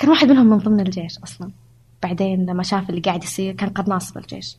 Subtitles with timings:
[0.00, 1.50] كان واحد منهم من ضمن الجيش أصلا.
[2.02, 4.56] بعدين لما شاف اللي قاعد يصير كان قناص بالجيش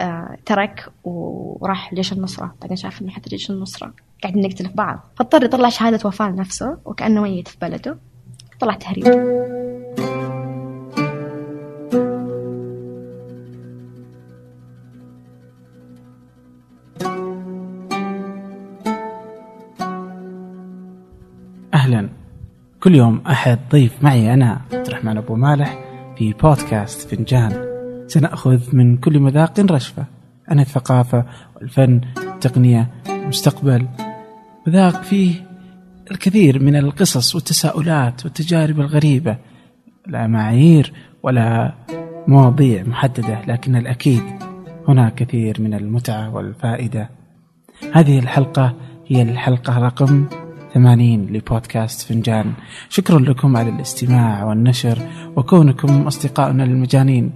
[0.00, 2.54] آه ترك وراح جيش النصرة.
[2.60, 3.92] بعدين شاف إنه حتى جيش النصرة
[4.22, 5.00] قاعدين نقتل في بعض.
[5.16, 7.98] فاضطر يطلع شهادة وفاة لنفسه وكأنه ميت في بلده.
[8.60, 9.06] طلع تهريب.
[22.86, 25.78] كل يوم أحد ضيف معي أنا عبد الرحمن أبو مالح
[26.18, 27.52] في بودكاست فنجان.
[28.06, 30.04] سنأخذ من كل مذاق رشفة.
[30.48, 31.24] عن الثقافة
[31.56, 33.86] والفن والتقنية والمستقبل
[34.66, 35.34] مذاق فيه
[36.10, 39.36] الكثير من القصص والتساؤلات والتجارب الغريبة.
[40.06, 41.74] لا معايير ولا
[42.28, 44.22] مواضيع محددة لكن الأكيد
[44.88, 47.10] هناك كثير من المتعة والفائدة.
[47.92, 48.74] هذه الحلقة
[49.06, 50.26] هي الحلقة رقم
[50.76, 52.52] 80 لبودكاست فنجان.
[52.88, 54.98] شكرا لكم على الاستماع والنشر
[55.36, 57.32] وكونكم أصدقائنا المجانين.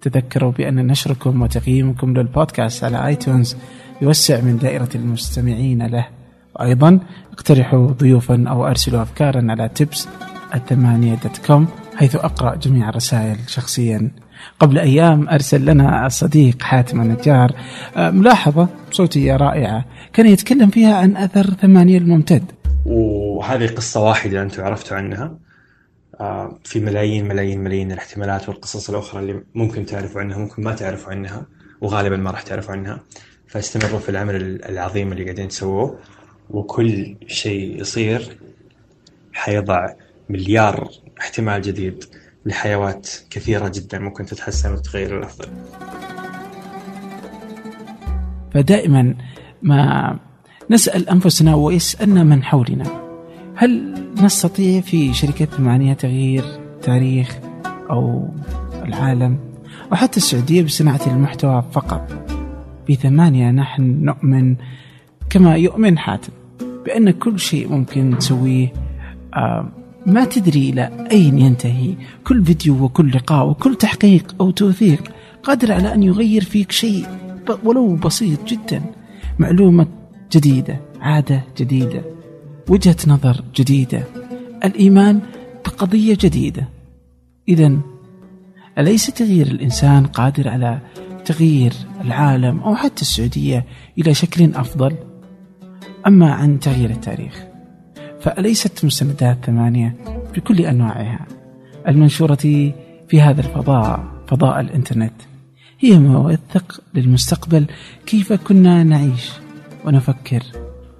[0.00, 3.56] تذكروا بأن نشركم وتقييمكم للبودكاست على آيتونز
[4.02, 6.06] يوسع من دائرة المستمعين له.
[6.56, 7.00] وأيضا
[7.32, 10.08] اقترحوا ضيوفا أو أرسلوا أفكارا على تبس
[10.54, 14.10] الثمانية دوت كوم حيث أقرأ جميع الرسائل شخصيا.
[14.60, 17.52] قبل أيام أرسل لنا الصديق حاتم النجار
[17.96, 19.84] آه، ملاحظة صوتية رائعة.
[20.12, 22.61] كان يتكلم فيها عن أثر ثمانية الممتد.
[22.86, 25.38] وهذه قصة واحدة أنتم عرفتوا عنها.
[26.20, 31.12] آه، في ملايين ملايين ملايين الاحتمالات والقصص الأخرى اللي ممكن تعرفوا عنها ممكن ما تعرفوا
[31.12, 31.46] عنها
[31.80, 33.00] وغالبا ما راح تعرفوا عنها.
[33.46, 35.98] فاستمروا في العمل العظيم اللي قاعدين تسووه
[36.50, 38.38] وكل شيء يصير
[39.32, 39.92] حيضع
[40.28, 42.04] مليار احتمال جديد
[42.46, 45.48] لحيوات كثيرة جدا ممكن تتحسن وتتغير للأفضل
[48.54, 49.14] فدائما
[49.62, 50.18] ما
[50.70, 52.84] نسأل أنفسنا ويسألنا من حولنا.
[53.54, 56.44] هل نستطيع في شركة ثمانية تغيير
[56.82, 57.38] تاريخ
[57.90, 58.28] أو
[58.84, 59.38] العالم؟
[59.92, 62.12] وحتى السعودية بصناعة المحتوى فقط.
[62.86, 64.56] في ثمانية نحن نؤمن
[65.30, 66.32] كما يؤمن حاتم
[66.84, 68.72] بأن كل شيء ممكن تسويه
[69.34, 69.68] آه،
[70.06, 71.94] ما تدري إلى أين ينتهي.
[72.24, 75.02] كل فيديو وكل لقاء وكل تحقيق أو توثيق
[75.42, 77.06] قادر على أن يغير فيك شيء
[77.64, 78.82] ولو بسيط جدا.
[79.38, 79.86] معلومة
[80.32, 82.02] جديدة عادة جديدة
[82.68, 84.04] وجهة نظر جديدة
[84.64, 85.20] الإيمان
[85.64, 86.68] بقضية جديدة.
[87.48, 87.78] إذا
[88.78, 90.78] أليس تغيير الإنسان قادر على
[91.24, 93.66] تغيير العالم أو حتى السعودية
[93.98, 94.94] إلى شكل أفضل؟
[96.06, 97.44] أما عن تغيير التاريخ
[98.20, 99.96] فأليست مستندات ثمانية
[100.34, 101.26] بكل أنواعها؟
[101.88, 102.34] المنشورة
[103.08, 105.12] في هذا الفضاء فضاء الإنترنت
[105.80, 107.66] هي موثق للمستقبل
[108.06, 109.32] كيف كنا نعيش؟
[109.86, 110.42] ونفكر.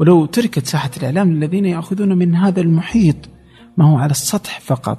[0.00, 3.16] ولو تركت ساحة الإعلام للذين يأخذون من هذا المحيط
[3.76, 4.98] ما هو على السطح فقط.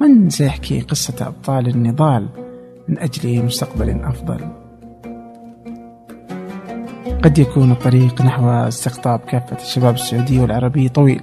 [0.00, 2.28] من سيحكي قصة أبطال النضال
[2.88, 4.40] من أجل مستقبل أفضل؟
[7.24, 11.20] قد يكون الطريق نحو استقطاب كافة الشباب السعودي والعربي طويل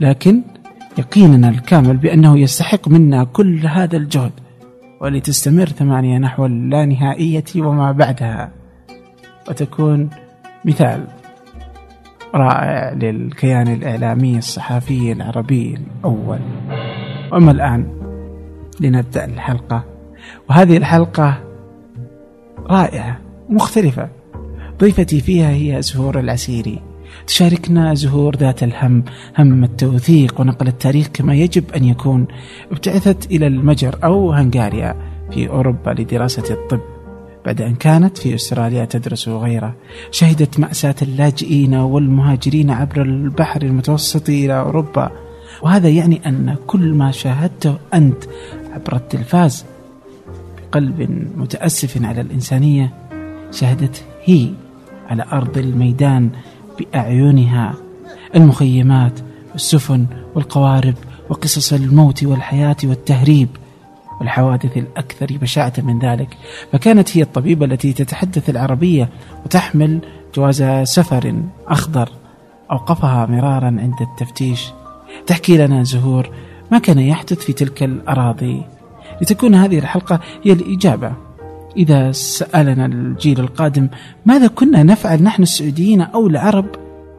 [0.00, 0.42] لكن
[0.98, 4.32] يقيننا الكامل بأنه يستحق منا كل هذا الجهد
[5.00, 8.50] ولتستمر ثمانية نحو اللانهائية وما بعدها.
[9.48, 10.10] وتكون
[10.64, 11.06] مثال
[12.34, 16.38] رائع للكيان الإعلامي الصحفي العربي الأول.
[17.32, 17.86] وأما الآن
[18.80, 19.84] لنبدأ الحلقة.
[20.50, 21.40] وهذه الحلقة
[22.70, 24.08] رائعة مختلفة.
[24.80, 26.80] ضيفتي فيها هي زهور العسيري.
[27.26, 29.04] تشاركنا زهور ذات الهم
[29.38, 32.26] هم التوثيق ونقل التاريخ كما يجب أن يكون
[32.72, 34.94] ابتعثت إلى المجر أو هنغاريا
[35.30, 36.93] في أوروبا لدراسة الطب.
[37.44, 39.74] بعد أن كانت في أستراليا تدرس غيره
[40.10, 45.10] شهدت مأساة اللاجئين والمهاجرين عبر البحر المتوسط إلى أوروبا.
[45.62, 48.24] وهذا يعني أن كل ما شاهدته أنت
[48.72, 49.64] عبر التلفاز
[50.58, 52.92] بقلب متأسف على الإنسانية
[53.50, 54.48] شهدت هي
[55.08, 56.30] على أرض الميدان
[56.78, 57.74] بأعينها.
[58.34, 59.20] المخيمات
[59.52, 60.94] والسفن والقوارب
[61.30, 63.48] وقصص الموت والحياة والتهريب.
[64.20, 66.36] والحوادث الأكثر بشاعة من ذلك.
[66.72, 69.08] فكانت هي الطبيبة التي تتحدث العربية
[69.44, 70.00] وتحمل
[70.34, 71.34] جواز سفر
[71.66, 72.08] أخضر
[72.70, 74.72] أوقفها مرارا عند التفتيش.
[75.26, 76.30] تحكي لنا زهور
[76.72, 78.62] ما كان يحدث في تلك الأراضي؟
[79.22, 81.12] لتكون هذه الحلقة هي الإجابة.
[81.76, 83.88] إذا سألنا الجيل القادم
[84.26, 86.66] ماذا كنا نفعل؟ نحن السعوديين أو العرب؟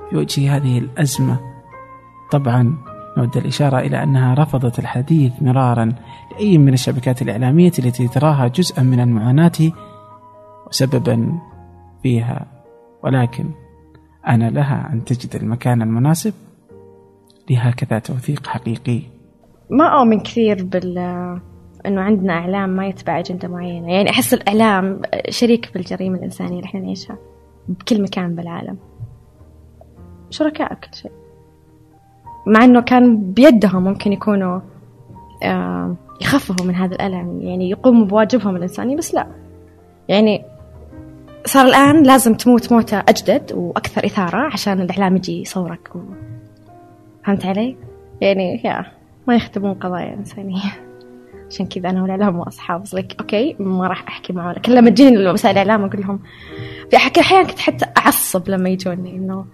[0.10, 1.40] في وجه هذه الأزمة.
[2.32, 2.78] طبعا
[3.18, 5.94] نود الإشارة إلى أنها رفضت الحديث مرارا
[6.32, 9.72] لأي من الشبكات الإعلامية التي تراها جزءا من المعاناة
[10.68, 11.40] وسببا
[12.04, 12.46] فيها.
[13.04, 13.46] ولكن
[14.28, 16.34] أنا لها أن تجد المكان المناسب
[17.50, 19.02] لهكذا توثيق حقيقي.
[19.70, 20.98] ما أؤمن كثير بال
[21.86, 23.94] إنه عندنا إعلام ما يتبع أجندة معينة.
[23.94, 27.18] يعني أحس الإعلام شريك في الجريمة الإنسانية اللي إحنا نعيشها
[27.68, 28.78] بكل مكان بالعالم.
[30.30, 31.12] شركاء كل شيء.
[32.48, 34.60] مع إنه كان بيدهم ممكن يكونوا
[35.44, 39.28] آه، يخففوا من هذا الألم يعني يقوموا بواجبهم الإنساني بس لا.
[40.08, 40.44] يعني
[41.46, 46.00] صار الآن لازم تموت موتة أجدد وأكثر إثارة عشان الإعلام يجي يصورك و...
[47.26, 47.78] فهمت علي؟
[48.22, 48.86] يعني يا
[49.28, 50.62] ما يخدمون قضايا إنسانية.
[51.50, 52.84] عشان كذا أنا والإعلام أصحاب.
[52.94, 54.54] لك أوكي ما راح أحكي معه.
[54.54, 56.20] لكن لما تجيني وسائل الإعلام أقول لهم
[56.90, 59.46] في أحيانا كنت حتى أعصب لما يجوني إنه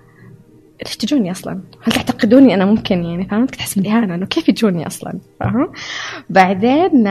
[0.85, 4.87] ليش تجوني أصلا؟ هل تعتقدوني أنا ممكن يعني فهمت؟ كنت أحس بالاهانه إنه كيف يجوني
[4.87, 5.71] أصلا؟ فاهم؟
[6.29, 7.07] بعدين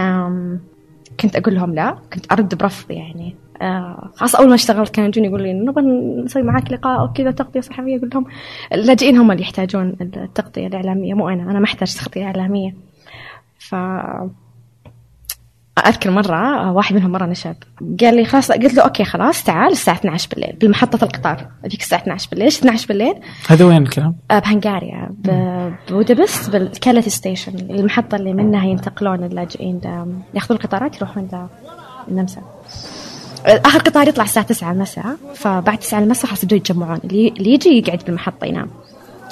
[1.21, 5.29] كنت أقول لهم لا كنت أرد برفض يعني آه خاصة أول ما اشتغلت كانوا يجوني
[5.29, 5.83] يقولوا لي نبغى
[6.25, 8.27] نسوي معاك لقاء أو كذا تغطية صحفية أقول لهم
[8.73, 12.75] اللاجئين هم اللي يحتاجون التغطية الإعلامية مو أنا أنا ما أحتاج تغطية إعلامية
[13.59, 13.75] ف
[15.89, 17.55] أذكر مرة واحد منهم مرة نشب
[18.01, 22.01] قال لي خلاص قلت له okay خلاص تعال الساعة 12 بالليل بمحطه القطار هذيك الساعة
[22.01, 23.15] 12 بالليل 12 بالليل؟
[23.49, 29.81] هذا وين الكلام؟ آه، بهنغاريا ببودابست بال Keleti station المحطة اللي منها ينتقلون اللاجئين
[30.35, 31.29] ياخذون القطارات يروحون
[32.09, 32.43] النمسا.
[33.47, 38.03] آخر قطار يطلع الساعة 9 المساء فبعد 9 المساء خلاص يبدوا يتجمعون اللي يجي يقعد
[38.07, 38.71] بالمحطة ينام.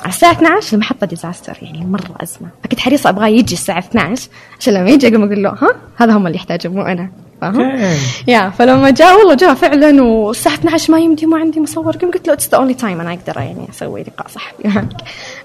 [0.02, 2.48] على الساعة 12 المحطة disaster يعني مرة أزمة.
[2.64, 4.28] فكنت حريصة أبغاه يجي الساعة 12
[4.60, 7.10] عشان لما يجي أقوم أقول له ها هذا هم اللي يحتاجون مو أنا.
[7.40, 7.80] فاهم؟
[8.28, 11.96] يا فلما جاء والله جاء فعلا والساعة 12 ما يمدي ما عندي مصور.
[11.96, 14.88] قمت قلت له it's the only time أنا أقدر يعني أسوي لقاء صحفي معك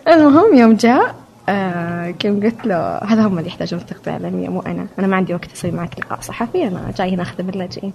[0.07, 1.15] المهم يوم جاء
[1.49, 4.88] آه قلت له هذا هم اللي يحتاجون التغطية الإعلامية مو أنا.
[4.99, 7.94] أنا ما عندي وقت أسوي معك لقاء صحفي أنا جاي هنا أخدم اللاجئين.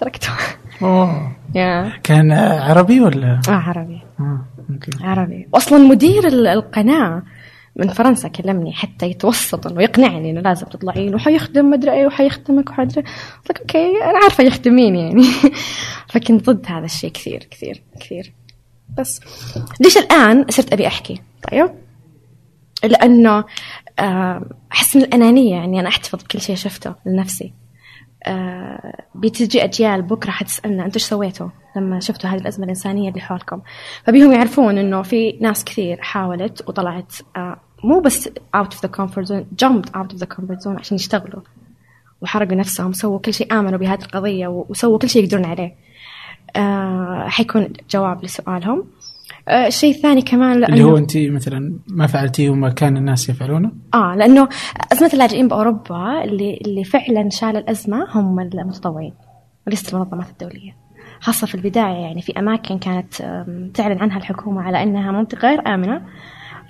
[0.00, 0.28] تركته.
[0.82, 1.32] أوه.
[1.54, 2.00] yeah.
[2.02, 4.00] كان عربي ولا؟ آه عربي.
[4.20, 4.38] آه.
[4.70, 5.02] Okay.
[5.04, 5.48] عربي.
[5.52, 7.22] واصلا مدير القناة
[7.76, 13.02] من فرنسا كلمني حتى يتوسط إنه يقنعني إنه لازم تطلعين وحيخدم مدري إيه وحيخدمك وحدري
[13.02, 15.24] قلت لك أوكي أنا عارفة يخدم مين يعني.
[16.12, 18.32] فكنت ضد هذا الشيء كثير كثير كثير.
[18.98, 19.20] بس
[19.80, 21.70] ليش الآن صرت أبي أحكي؟ طيب.
[22.84, 23.44] لأنه
[23.98, 27.52] آه، أحس من الانانيه يعني أنا أحتفظ بكل شيء شفته لنفسي.
[29.14, 33.60] بتجي أجيال بكرة حتسألنا أنتوا إيش سويتوا لما شفتوا هذه الأزمة الإنسانية اللي حولكم؟
[34.04, 39.26] فبيهم يعرفون إنه في ناس كثير حاولت وطلعت آه، مو بس out of the comfort
[39.26, 41.42] zone jumped out of the comfort zone عشان يشتغلوا.
[42.20, 45.74] وحرقوا نفسهم سووا كل شيء آمنوا بهذه القضية وسووا كل شيء يقدرون عليه.
[46.56, 48.84] آه، حيكون جواب لسؤالهم.
[49.48, 53.72] الشيء آه الثاني كمان لأنه اللي هو انت مثلا ما فعلتيه وما كان الناس يفعلونه؟
[53.94, 54.48] آه لأنه
[54.92, 59.12] أزمة اللاجئين بأوروبا اللي اللي فعلا شال الأزمة هم المتطوعين
[59.66, 60.82] وليست المنظمات الدولية.
[61.20, 63.14] خاصة في البداية يعني في أماكن كانت
[63.74, 66.02] تعلن عنها الحكومة على إنها منطقة غير آمنة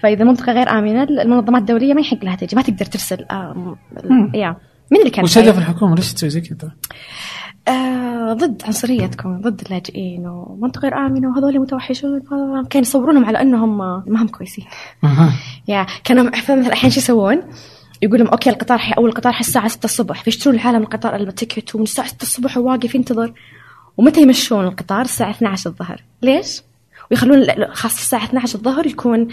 [0.02, 3.76] فإذا منطقة غير آمنة المنظمات الدولية ما يحق لها تجي ما تقدر ترسل آه
[4.34, 4.56] يا
[4.90, 6.72] مين اللي كان وش هدف الحكومة ليش تسوي زي كذا؟
[7.68, 12.22] آه ضد عنصريتكم ضد اللاجئين ومنطقة غير آمنة وهذول متوحشون.
[12.70, 14.64] كانوا يصورونهم على أنهم ما هم كويسين.
[15.68, 17.42] يا كانوا مثلا أحيانا شو يسوون؟
[18.02, 20.22] يقول لهم okay القطار حي أول القطار حي الساعة 6 الصبح.
[20.22, 23.32] فيشترون العالم القطار ال ticket ومن الساعة 6 الصبح وواقف ينتظر
[23.96, 26.02] ومتى يمشون القطار؟ الساعة 12 الظهر.
[26.22, 26.62] ليش؟
[27.12, 29.28] ويخلون خاصة الساعة 12 الظهر يكون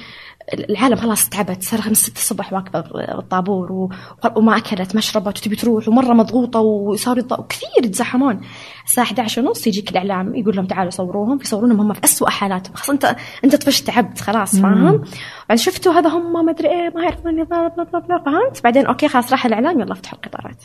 [0.54, 2.84] العالم خلاص تعبت صار خمس ست الصبح واقفة
[3.20, 3.90] الطابور
[4.36, 8.42] وما أكلت ما شربت وتبي تروح ومرة مضغوطة وصاروا كثير يتزحمون
[8.86, 12.90] الساعة 11 ونص يجيك الإعلام يقول لهم تعالوا صوروهم يصورونهم هم في أسوأ حالاتهم خلاص
[12.90, 15.04] أنت أنت طفشت تعبت خلاص فاهم؟
[15.50, 17.46] بعد شفتوا هذا هم ما أدري إيه ما يعرفون
[18.26, 20.64] فهمت؟ بعدين أوكي خلاص راح الإعلام يلا افتحوا القطارات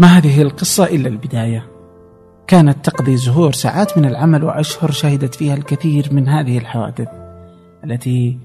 [0.00, 1.66] ما هذه القصة إلا البداية.
[2.46, 7.08] كانت تقضي زهور ساعات من العمل وأشهر شهدت فيها الكثير من هذه الحوادث
[7.84, 8.38] التي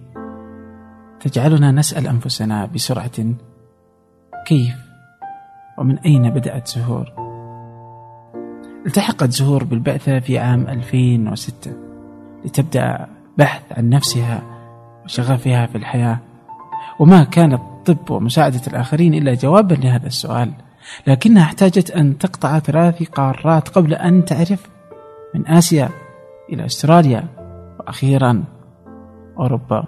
[1.19, 3.33] تجعلنا نسأل أنفسنا بسرعة
[4.47, 4.75] كيف
[5.77, 7.11] ومن أين بدأت زهور.
[8.85, 11.71] التحقت زهور بالبعثة في عام 2006
[12.45, 13.07] لتبدأ
[13.37, 14.43] بحث عن نفسها
[15.05, 16.19] وشغفها في الحياة.
[16.99, 20.64] وما كان الطب ومساعدة الآخرين إلا جوابا لهذا السؤال.
[21.07, 24.69] لكنها احتاجت أن تقطع ثلاث قارات قبل أن تعرف
[25.35, 25.89] من آسيا
[26.53, 27.27] إلى أستراليا
[27.79, 28.43] وأخيرا
[29.39, 29.87] أوروبا.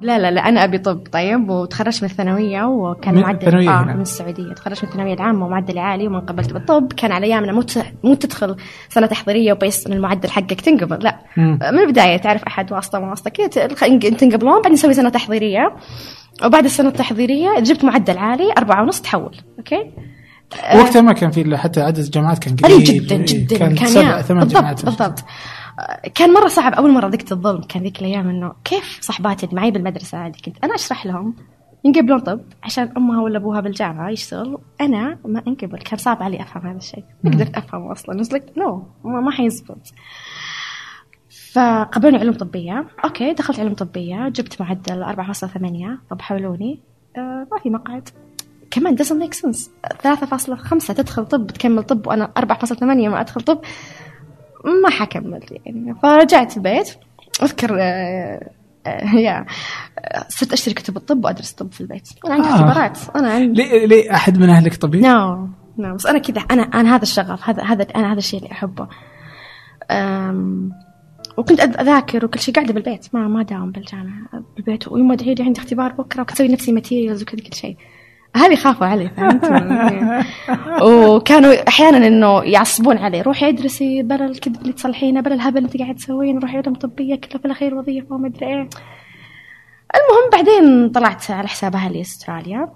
[0.00, 1.06] لا لا لا أنا أبي طب.
[1.12, 4.52] طيب وتخرجت من الثانوية وكان معدل آه من السعودية.
[4.52, 6.92] تخرجت من الثانوية العامة ومعدلي عالي ومن قبلت بالطب.
[6.92, 7.62] كان على أيامنا مو
[8.04, 8.56] مو تدخل
[8.88, 11.18] سنة تحضيرية وبس إن المعدل حقك تنقبل لا.
[11.36, 11.58] مم.
[11.62, 13.30] من البداية تعرف أحد واسطة واسطة.
[13.30, 13.66] كذا
[13.96, 15.76] تنقبلون بعدين نسوي سنة تحضيرية.
[16.44, 19.92] وبعد السنة التحضيرية جبت معدل عالي أربعة ونص تحول أوكي؟
[20.74, 23.58] وقتها ما كان في حتى عدد الجامعات كان قليل جدا جدا.
[23.58, 24.84] كان, كان سبع ثمان جامعات.
[24.84, 25.24] بالضبط.
[26.14, 26.74] كان مرة صعب.
[26.74, 30.64] أول مرة ذقت الظلم كان ذيك الأيام إنه كيف صحباتي اللي معي بالمدرسة اللي كنت
[30.64, 31.34] أنا أشرح لهم
[31.84, 34.58] ينقبلون طب عشان أمها ولا أبوها بالجامعة يشتغل.
[34.80, 35.78] أنا ما أنقبل.
[35.78, 37.04] كان صعب علي أفهم هذا الشيء.
[37.24, 38.22] ما قدرت افهمه أصلا.
[38.22, 39.92] like no ما ما حيزبط.
[41.52, 42.86] فقبلوني علوم طبية.
[43.04, 44.28] okay دخلت علوم طبية.
[44.28, 46.80] جبت معدل 4.8 طب حولوني.
[47.16, 48.08] آه ما في مقعد.
[48.70, 49.68] كمان doesn't make sense.
[50.06, 53.60] 3.5 تدخل طب تكمل طب وأنا 4.8 ما أدخل طب.
[54.82, 55.94] ما حكمل يعني.
[56.02, 56.88] فرجعت البيت
[57.42, 58.50] أذكر آه
[58.86, 59.46] آه yeah
[60.28, 62.08] صرت أشتري كتب الطب وأدرس طب في البيت.
[62.26, 62.50] أنا عندي آه.
[62.54, 62.98] اختبارات.
[63.16, 65.48] أنا عندي ليه ليه أحد من أهلك طبيب؟ no
[65.78, 68.88] no بس أنا كذا أنا أنا هذا الشغف هذا هذا أنا هذا الشيء اللي أحبه.
[69.90, 70.72] أم
[71.36, 73.06] وكنت أذاكر وكل شيء قاعدة بالبيت.
[73.12, 74.88] ما ما داوم بالجامعة بالبيت.
[74.88, 77.76] ويوم ادعي لي عندي اختبار بكرة وكنت أسوي نفسي materials وكذا كل شيء.
[78.36, 79.44] هذه خافوا علي فهمت؟
[80.82, 85.76] وكانوا أحيانا إنه يعصبون علي روحي ادرسي بلا الكذب اللي تصلحينه بلا الهبل اللي انت
[85.76, 88.68] قاعد تسوينه روحي علوم طبية كله في الأخير وظيفة وما أدري إيه.
[89.94, 92.68] المهم بعدين طلعت على حساب أهلي استراليا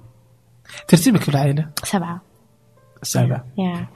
[0.89, 2.21] ترتيبك في العائلة؟ سبعة.
[3.03, 3.45] سبعة.
[3.59, 3.87] يا.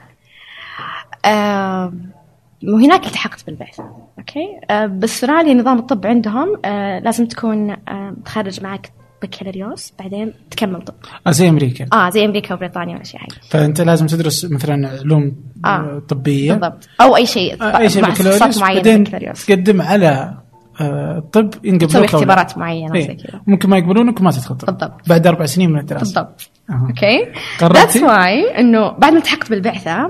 [2.63, 3.83] وهناك التحقت بالبعثة
[4.19, 10.81] أوكي؟ آه، بأستراليا نظام الطب عندهم آه، لازم تكون آه، تخرج معك بكالوريوس بعدين تكمل
[10.81, 10.93] طب
[11.27, 16.01] آه زي أمريكا آه زي أمريكا وبريطانيا والاشياء هذه فأنت لازم تدرس مثلا علوم آه.
[16.09, 20.37] طبية بالضبط أو أي شيء آه، أي شيء بكالوريوس بعدين تقدم على
[20.81, 22.15] آه، الطب ينقبلوك تسوي أو لا.
[22.15, 23.07] اختبارات معينة إيه.
[23.07, 25.09] زي كذا ممكن ما يقبلونك وما تدخل طب بالضبط.
[25.09, 26.49] بعد أربع سنين من الدراسة بالضبط.
[26.69, 30.09] okay؟ that's why إنه بعد ما التحقت بالبعثة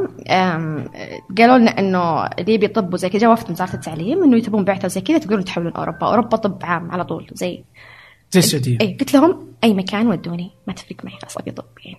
[1.37, 4.85] قالوا لنا إنه اللي يبي طب وزي كذا جاء وفد وزارة التعليم إنه تبون بعثة
[4.85, 7.63] وزي كذا تقدرون تحولون أوروبا أوروبا طب عام على طول زي
[8.31, 11.97] زي السعوديه اي قلت لهم أي مكان ودوني ما تفرق معي خلاص أبي طب يعني.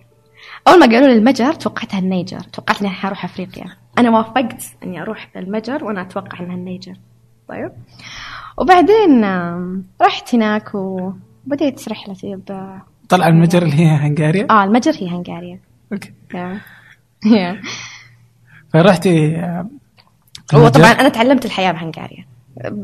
[0.67, 3.65] أول ما قالوا لي المجر توقعتها النيجر توقعت اني حروح أفريقيا.
[3.97, 6.93] أنا وافقت إني أروح المجر وأنا أتوقع إنها النيجر.
[7.47, 7.71] طيب.
[8.57, 9.23] وبعدين
[10.01, 15.59] رحت هناك وبديت رحلتي ب طلع المجر اللي هي هنغاريا؟ آه المجر هي هنغاريا.
[15.93, 16.13] okay.
[17.25, 17.61] yeah
[18.73, 19.37] فرحتي
[20.53, 20.67] هو.
[20.67, 22.25] طبعا أنا تعلمت الحياة بهنغاريا.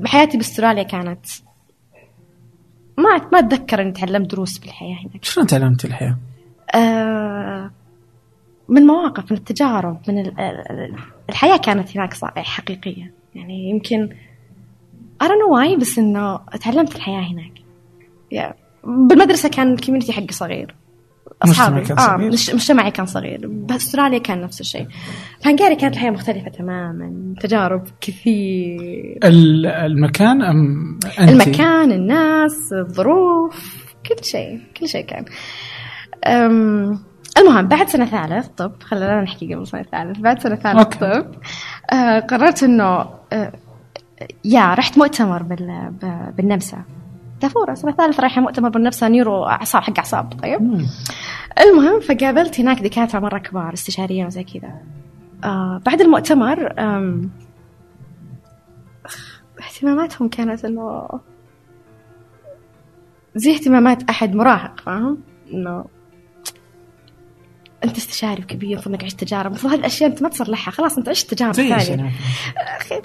[0.05, 1.25] حياتي بأستراليا كانت
[2.97, 6.17] ما ما أتذكر إني تعلمت دروس بالحياة هناك شلون تعلمت الحياة؟
[6.75, 7.71] آه،
[8.69, 10.95] من مواقف من التجارب من ال- ال-
[11.29, 14.09] الحياة كانت هناك حقيقية يعني يمكن
[15.23, 17.51] know why بس إنه تعلمت الحياة هناك
[18.35, 18.53] yeah.
[18.83, 20.75] بالمدرسة كان الكوميونتي حقي صغير
[21.45, 22.55] مجتمع كان آه صغير.
[22.55, 24.87] مجتمعي كان صغير بأستراليا كان نفس الشيء
[25.45, 34.25] هنغاريا كانت الحياة مختلفة تماما تجارب كثير ال- المكان أم انت؟ المكان الناس الظروف كل
[34.25, 35.25] شيء كل شيء كان
[36.25, 36.99] أم
[37.37, 40.99] المهم بعد سنة ثالث طب خلينا نحكي قبل سنة ثالث بعد سنة ثالث أوكي.
[40.99, 41.31] طب
[41.93, 43.51] آه قررت إنه آه
[44.45, 45.91] يا رحت مؤتمر بال
[46.37, 46.77] بالنمسا
[47.47, 50.85] دافورة سنة ثالث رايحة مؤتمر بالنمسا نيورو أعصاب حق أعصاب طيب مم.
[51.59, 54.73] المهم فقابلت هناك دكاترة مرة كبار استشاريين وزي كذا
[55.43, 56.73] آه بعد المؤتمر
[59.59, 61.07] اهتماماتهم كانت إنه
[63.35, 65.17] زي اهتمامات أحد مراهق فاهم؟
[65.53, 65.85] إنه
[67.83, 71.09] أنت استشاري وكبير المفروض انك عشت تجارب المفروض هذه الأشياء أنت ما تصلحها خلاص أنت
[71.09, 72.11] عشت تجارب ثانية هناك؟
[72.57, 73.01] أخي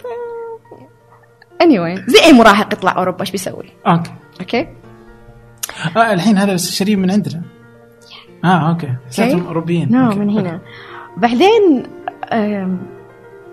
[1.63, 4.69] anyway زي أي مراهق يطلع أوروبا إيش بيسوي؟ أوكي أوكي؟
[5.97, 7.43] آه الحين هذا الاستشاريين من عندنا.
[8.45, 8.95] آه okay.
[9.09, 10.19] حسيتهم اوروبيين نعم okay.
[10.19, 10.61] من هنا.
[11.23, 11.83] بعدين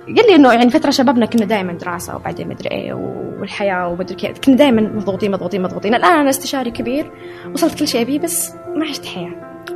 [0.08, 2.94] قال لي إنه يعني فترة شبابنا كنا دائما دراسة وبعدين مدري إيه
[3.40, 4.40] والحياة ومدري كيف.
[4.40, 5.96] كنا دائما مضغوطين مضغوطين مضغوطين.
[5.96, 7.12] الآن أنا استشاري كبير
[7.54, 9.32] وصلت كل شيء أبيه بس ما عشت حياة.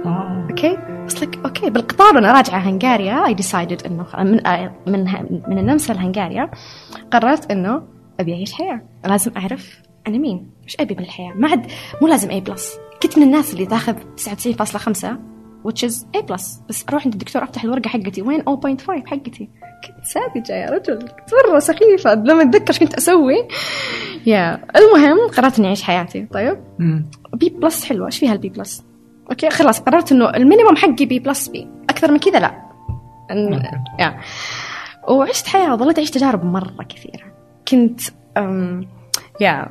[0.05, 0.47] آه.
[0.49, 0.77] okay؟
[1.07, 1.69] بس لك okay.
[1.69, 5.03] بالقطار وأنا راجعة هنغاريا I decided إنه من آه، من
[5.47, 6.49] من النمسا لهنغاريا
[7.11, 7.81] قررت إنه
[8.19, 8.81] أبي أعيش حياة.
[9.05, 11.65] لازم أعرف أنا مين؟ إيش أبي من الحياة ما عاد
[12.01, 15.07] مو لازم A plus كنت من الناس اللي تاخذ 99.5
[15.67, 18.21] which is A plus بس أروح عند الدكتور أفتح الورقة حقتي.
[18.21, 19.49] وين؟ 0.5 حقتي.
[19.87, 20.97] كنت ساذجه يا رجل.
[20.99, 22.13] كنت مرة سخيفة.
[22.13, 23.47] لما أتذكر إيش كنت أسوي.
[24.25, 24.61] yeah.
[24.75, 26.25] المهم قررت إني أعيش حياتي.
[26.25, 26.57] طيب.
[27.33, 28.05] B plus حلوة.
[28.05, 28.83] إيش فيها ال B plus
[29.29, 29.79] okay خلاص.
[29.79, 32.61] قررت إنه ال minimum حقي B plus B أكثر من كذا لا.
[33.31, 33.69] إن- okay.
[33.99, 34.19] yeah.
[35.09, 35.73] وعشت حياة.
[35.73, 37.25] وظليت أعيش تجارب مرة كثيرة.
[37.67, 38.01] كنت
[38.37, 38.87] أم
[39.41, 39.67] yeah.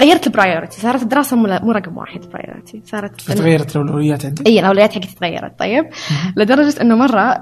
[0.00, 4.92] غيرت ال priority صارت الدراسة مو رقم واحد priority صارت فتغيرت الأولويات عندك؟ إي الأولويات
[4.92, 5.58] حقتي تغيرت.
[5.58, 5.88] طيب
[6.36, 7.40] لدرجة إنه مرة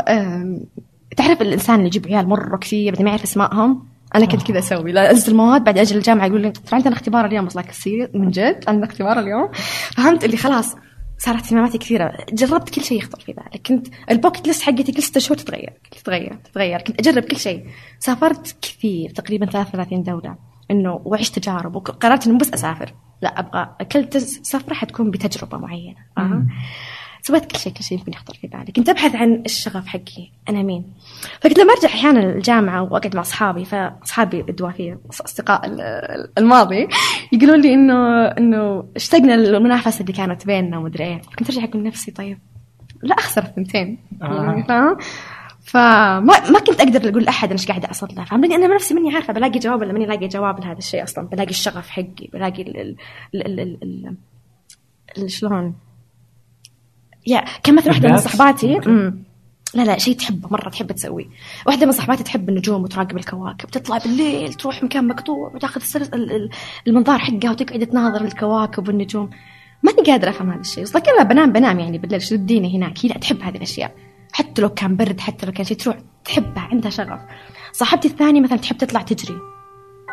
[1.16, 4.92] تعرف الإنسان اللي يجيب عيال مرة كثير بعدين ما يعرف أسمائهم؟ أنا كنت كذا أسوي.
[4.92, 7.44] لا أنزل المواد بعد أجي الجامعة يقول لي ترى عندنا اختبار اليوم.
[7.44, 9.48] بس السير من جد؟ عندنا اختبار اليوم.
[9.96, 10.76] فهمت اللي خلاص
[11.18, 12.12] صارت اهتماماتي كثيرة.
[12.32, 15.72] جربت كل شيء يخطر في بالك كنت ال bucket list حقتي كل ستة شهور تتغير.
[15.90, 16.80] تتغير تتغير.
[16.80, 17.66] كنت أجرب كل شيء.
[17.98, 20.51] سافرت كثير تقريبا 33 دولة.
[20.70, 22.92] إنه وعشت تجارب وقررت إنه بس أسافر.
[23.22, 25.96] لا أبغى كل سفرة حتكون بتجربة معينة.
[26.16, 26.48] فاهم؟
[27.24, 28.72] سويت كل شيء كل شيء يمكن يخطر في بالي.
[28.76, 30.30] كنت أبحث عن الشغف حقي.
[30.48, 30.84] أنا مين؟
[31.40, 36.88] فكنت لما أرجع أحيانا الجامعة وأقعد مع أصحابي فأصحابي الدوافير أصدقاء ال- الماضي
[37.32, 41.20] يقولون لي إنه إنه اشتقنا للمنافسة اللي كانت بيننا ومدري إيه.
[41.38, 42.38] كنت أرجع أقول نفسي طيب
[43.02, 44.64] لا أخسر الثنتين آه.
[44.68, 44.96] فاهم
[45.62, 49.14] فما ما كنت أقدر أقول لأحد أنا إيش قاعدة اصل له فاهم أنا نفسي ماني
[49.14, 51.28] عارفة بلاقي جواب ولا ماني لاقي جواب لهذا الشيء أصلا.
[51.28, 52.96] بلاقي الشغف حقي بلاقي ال
[53.34, 53.78] ال
[55.18, 55.74] ال شلون؟
[57.26, 58.80] يا كان مثلا واحدة من؟ صحباتي.
[59.74, 61.26] لا لا شيء تحبه مرة تحب تسويه.
[61.66, 65.82] واحدة من صحباتي تحب النجوم وتراقب الكواكب تطلع بالليل تروح مكان مقطوع وتاخذ
[66.86, 69.30] المنظار حقها وتقعد تناظر الكواكب والنجوم.
[69.82, 70.84] ماني قادرة أفهم هذا الشيء.
[70.84, 73.94] أصلا كلها بنام بنام يعني بالليل شو اديني هناك؟ هي لا تحب هذه الأشياء.
[74.32, 77.20] حتى لو كان برد حتى لو كان شيء تروح تحبها عندها شغف.
[77.72, 79.38] صاحبتي الثانية مثلا تحب تطلع تجري.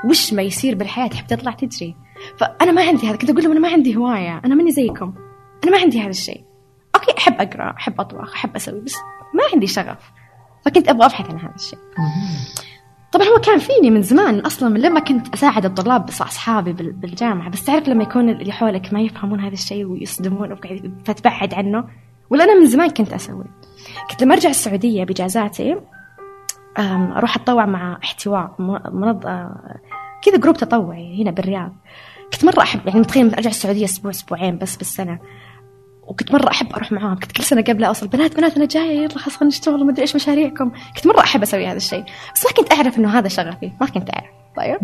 [0.10, 1.96] وش ما يصير بالحياة تحب تطلع تجري؟
[2.38, 5.14] فأنا ما عندي هذا كنت أقول لهم أنا ما عندي هواية أنا ماني زيكم.
[5.64, 6.44] أنا ما عندي هذا الشيء.
[6.96, 8.96] أوكي أحب أقرأ أحب أطبخ أحب أسوي بس
[9.34, 10.12] ما عندي شغف.
[10.66, 11.80] فكنت أبغى أبحث عن هذا الشيء.
[13.12, 17.50] طبعا هو كان فيني من زمان أصلا من لما كنت أساعد الطلاب أصحابي بال- بالجامعة.
[17.50, 20.56] بس تعرف لما يكون اللي حولك ما يفهمون هذا الشيء ويصدمون
[21.06, 21.84] فتبعد عنه؟
[22.30, 23.46] ولا أنا من زمان كنت أسوي.
[24.12, 25.78] كنت لما أرجع السعودية بإجازاتي
[26.80, 28.56] أم، أروح أتطوع مع احتواء
[28.94, 29.26] منظ...
[29.26, 29.80] آه،
[30.22, 31.76] كذا جروب تطوعي هنا بالرياض.
[32.34, 35.20] كنت مرة أحب يعني متخيل أرجع السعودية أسبوع أسبوعين بس بالسنة.
[36.02, 37.20] وكنت مرة أحب أروح معاهم.
[37.20, 40.02] كنت كل سنة قبل أوصل بنات بنات أنا جاية يلا خلاص خلينا نشتغل وما أدري
[40.02, 40.72] إيش مشاريعكم.
[40.96, 42.04] كنت مرة أحب أسوي هذا الشيء.
[42.36, 44.30] بس ما كنت أعرف إنه هذا شغفي ما كنت أعرف.
[44.58, 44.78] طيب؟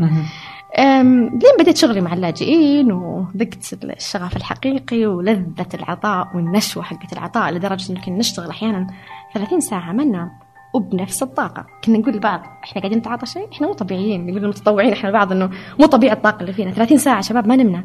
[0.79, 7.97] لين بديت شغلي مع اللاجئين وذقت الشغف الحقيقي ولذة العطاء والنشوة حقت العطاء لدرجة إن
[7.97, 8.87] كنا نشتغل أحيانا
[9.33, 10.31] 30 ساعة ما ننام
[10.73, 11.65] وبنفس الطاقة.
[11.83, 14.25] كنا نقول لبعض إحنا قاعدين نتعاطى شيء؟ إحنا مو طبيعيين.
[14.25, 16.71] نقول المتطوعين إحنا لبعض إنه مو طبيعي الطاقة اللي فينا.
[16.71, 17.83] 30 ساعة شباب ما نمنا.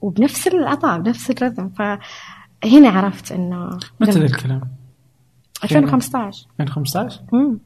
[0.00, 1.68] وبنفس العطاء بنفس الرذم.
[1.68, 4.60] فهنا عرفت إنه متى ذا الكلام؟
[5.64, 7.58] 2015 2015 مم.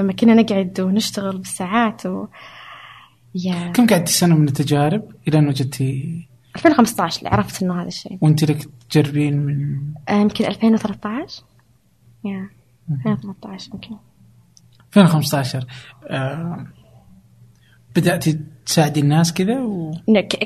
[0.00, 2.26] لما كنا نقعد ونشتغل بالساعات و
[3.34, 8.18] يا كم قعدتي سنة من التجارب إلى ان وجدتي 2015 اللي عرفت إنه هذا الشيء.
[8.20, 11.42] وأنت لك تجربين من آه، يمكن 2013
[12.24, 12.48] يا
[12.90, 13.96] 2013 يمكن.
[14.96, 15.66] 2015
[16.06, 16.66] آه
[17.96, 19.94] بدأتي تساعدي الناس كذا و...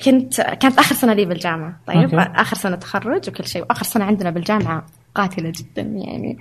[0.04, 1.80] كنت كانت آخر سنة لي بالجامعة.
[1.86, 2.16] طيب أوكي.
[2.16, 3.62] آخر سنة تخرج وكل شيء.
[3.62, 6.38] وآخر سنة عندنا بالجامعة قاتلة جدا يعني.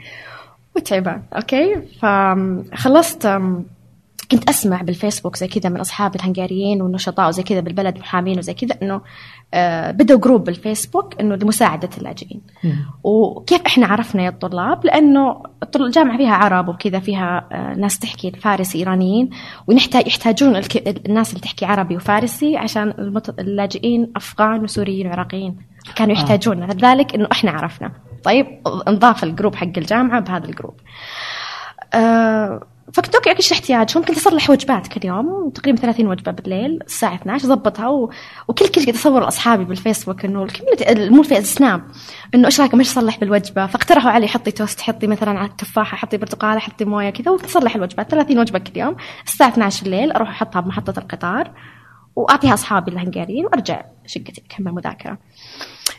[0.76, 1.82] متعبه okay.
[2.02, 3.26] فخلصت
[4.32, 8.76] كنت أسمع بالفيسبوك زي كذا من اصحابي الهنغاريين والنشطاء وزي كذا بالبلد محامين وزي كذا
[8.82, 9.02] إنه
[9.54, 12.42] آه بدأوا group بالفيسبوك إنه لمساعده اللاجئين.
[13.04, 15.44] وكيف إحنا عرفنا يا الطلاب؟ لأنه
[15.76, 19.30] الجامعة فيها عرب وكذا فيها آه، ناس تحكي الفارسي إيرانيين
[19.68, 20.62] ونحتاج يحتاجون
[21.06, 25.58] الناس اللي تحكي عربي وفارسي عشان اللاجئين أفغان وسوريين وعراقيين
[25.96, 26.20] كانوا آه.
[26.20, 26.64] يحتاجون.
[26.64, 27.92] لذلك إنه إحنا عرفنا.
[28.24, 28.48] طيب
[28.88, 30.76] انضاف ال group حق الجامعة بهذا ال group
[31.94, 37.16] آه فكنت okay إيش احتياجهم كنت اصلح وجبات كل يوم تقريبا 30 وجبة بالليل الساعة
[37.16, 38.12] 12 اضبطها و...
[38.48, 41.84] وكل كل قاعد اصور لأصحابي بالفيسبوك إنه ال community مو في السناب
[42.36, 46.18] إنه إيش رأيكم؟ إيش اصلح بالوجبة؟ فاقترحوا علي حطي توست حطي مثلا على التفاحة حطي
[46.18, 48.10] برتقالة حطي موية كذا وتصلح الوجبات.
[48.12, 51.52] 30 وجبة كل يوم الساعة 12 الليل أروح أحطها بمحطة القطار
[52.16, 55.18] وأعطيها أصحابي الهنغاريين وأرجع شقتي أكمل مذاكرة.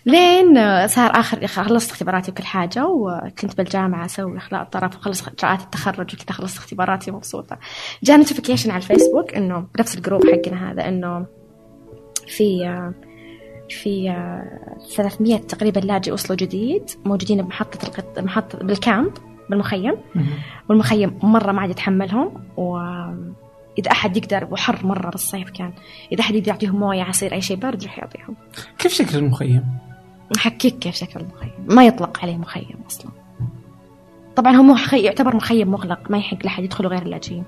[0.06, 0.54] لين
[0.88, 6.32] صار اخر خلصت اختباراتي وكل حاجة وكنت بالجامعة أسوي اخلاء الطرف وخلص إجراءات التخرج وكذا
[6.32, 7.58] خلصت اختباراتي مبسوطة
[8.02, 11.26] جاء notification على الفيسبوك إنه نفس ال group حقنا هذا إنه
[12.26, 12.64] في
[13.68, 18.18] في آه، 300 تقريبا لاجئ وصلوا جديد موجودين بمحطة القط...
[18.18, 19.12] محطه بال camp
[19.50, 19.96] بالمخيم.
[20.68, 22.78] والمخيم مرة ما عاد يتحملهم و
[23.78, 25.72] إذا أحد يقدر وحر مرة بالصيف كان
[26.12, 28.36] إذا أحد يقدر يعطيهم موية عصير أي شيء بارد يروح يعطيهم.
[28.78, 29.64] كيف شكل المخيم؟
[30.36, 31.50] محكيك كيف شكل المخيم.
[31.66, 33.10] ما يطلق عليه مخيم أصلا.
[34.36, 35.00] طبعا هو مخي...
[35.02, 37.44] يعتبر مخيم مغلق ما يحق لأحد يدخله غير اللاجئين.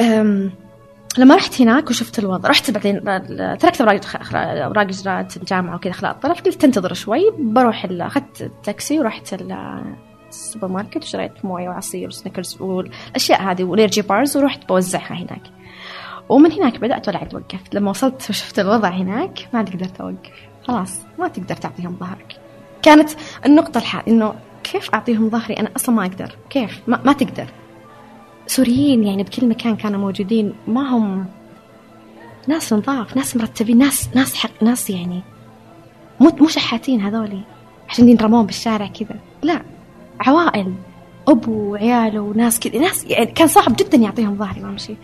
[0.00, 0.50] أم...
[1.18, 3.04] لما رحت هناك وشفت الوضع رحت بعدين
[3.58, 4.00] تركت اوراق
[4.34, 9.96] اوراق إجراءات الجامعة وكذا اخلاق الطرف قلت تنتظر شوي بروح أخذت التاكسي ورحت ال-
[10.30, 15.42] السوبر ماركت وشريت مويه وعصير وسنيكرز والاشياء هذه وال energy bars ورحت بوزعها هناك.
[16.28, 20.32] ومن هناك بدأت ولا عاد وقفت لما وصلت وشفت الوضع هناك ما عاد قدرت اوقف
[20.62, 22.36] خلاص ما تقدر تعطيهم ظهرك.
[22.82, 23.10] كانت
[23.46, 24.34] النقطة الحال إنه
[24.64, 26.36] كيف أعطيهم ظهري؟ أنا أصلا ما أقدر.
[26.50, 27.46] كيف؟ ما, ما تقدر.
[28.46, 30.54] سوريين يعني بكل مكان كانوا موجودين.
[30.66, 31.26] ما هم
[32.48, 35.22] ناس نظاف ناس مرتبين ناس ناس حق ناس يعني
[36.20, 37.40] مو مو شحاتين هذولي
[37.88, 39.16] عشان ينرمون بالشارع كذا.
[39.42, 39.62] لا.
[40.20, 40.72] عوائل
[41.28, 44.96] أبو وعياله وناس كذا ناس يعني كان صاحب جدا يعطيهم ظهري شيء.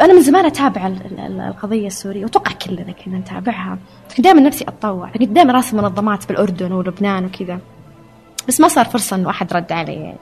[0.00, 3.78] أنا من زمان أتابع ال- ال- القضية السورية وأتوقع كلنا كنا نتابعها.
[4.18, 7.58] دائما نفسي أتطوع كنت دائما راسم منظمات بالأردن ولبنان وكذا.
[8.48, 10.18] بس ما صار فرصة إنه أحد رد علي يعني.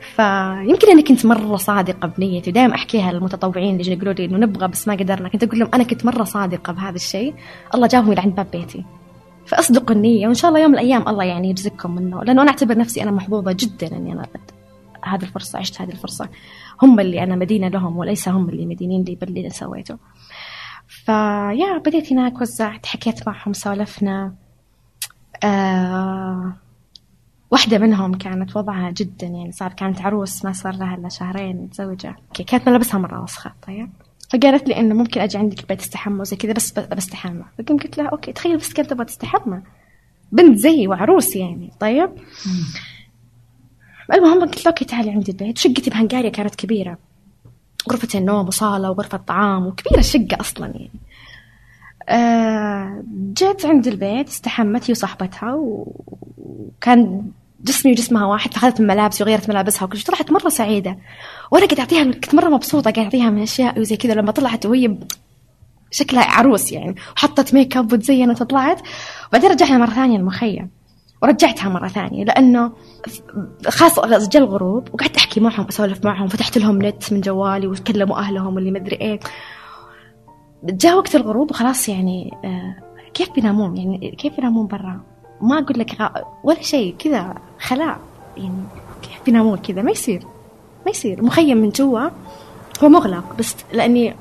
[0.00, 4.68] فيمكن اني كنت مرة صادقة بنيتي ودائما أحكيها للمتطوعين اللي يجون يقولوا لي إنه نبغى
[4.68, 5.28] بس ما قدرنا.
[5.28, 7.34] كنت أقول لهم أنا كنت مرة صادقة بهذا الشيء.
[7.74, 8.84] الله جابهم إلى عند باب بيتي.
[9.46, 12.24] فأصدقوا النية وإن شاء الله يوم من الأيام الله يعني يرزقكم منه.
[12.24, 14.26] لأنه أنا أعتبر نفسي أنا محظوظه جدا إني أنا
[15.04, 16.28] هذه الفرصة عشت هذه الفرصة.
[16.82, 19.98] هم اللي أنا مدينة لهم وليس هم اللي مدينين لي باللي سويته.
[20.86, 24.34] فيا بديت هناك وزعت حكيت معهم سولفنا.
[25.44, 26.52] آه
[27.50, 32.16] واحدة منهم كانت وضعها جدا يعني صار كانت عروس ما صار لها إلا شهرين متزوجة.
[32.46, 33.90] كانت ملابسها مرة وسخة طيب.
[34.30, 37.44] فقالت لي إنه ممكن أجي عندك البيت استحمى وزي كذا بس بستحمى.
[37.58, 39.62] فقمت قلت لها okay تخيل بس كانت تبغى تستحمى.
[40.32, 42.10] بنت زيي وعروس يعني طيب؟
[44.14, 45.58] المهم قلت لها okay تعالي عندي البيت.
[45.58, 46.98] شقتي بهنغاريا كانت كبيرة.
[47.90, 50.90] غرفة النوم وصالة وغرفة طعام وكبيرة الشقة أصلا يعني.
[52.08, 59.48] آه جيت عند البيت استحمت هي وصاحبتها وكان جسمي وجسمها واحد فأخذت من ملابسي وغيرت
[59.48, 60.06] ملابسها وكل شيء.
[60.06, 60.98] طلعت مرة سعيدة.
[61.50, 64.14] وأنا قاعد أعطيها كنت مرة مبسوطة قاعد أعطيها من أشياء وزي كذا.
[64.14, 64.98] لما طلعت وهي
[65.90, 66.94] شكلها عروس يعني.
[67.16, 68.80] وحطت ميك اب وتزينت وطلعت.
[69.28, 70.70] وبعدين رجعنا مرة ثانية المخيم
[71.22, 72.72] ورجعتها مرة ثانية لأنه
[73.68, 76.28] خاص جا الغروب وقعدت أحكي معهم أسولف معهم.
[76.28, 79.20] فتحت لهم نت من جوالي وكلموا أهلهم واللي مدري إيه.
[80.64, 82.76] جاء وقت الغروب وخلاص يعني آه
[83.14, 85.00] كيف بينامون يعني؟ كيف بينامون برا؟
[85.40, 86.12] ما أقول لك
[86.44, 87.98] ولا شيء كذا خلاء
[88.36, 88.64] يعني.
[89.02, 90.22] كيف بينامون كذا؟ ما يصير.
[90.86, 92.08] ما يصير مخيم من جوا.
[92.84, 94.14] هو مغلق بس لأني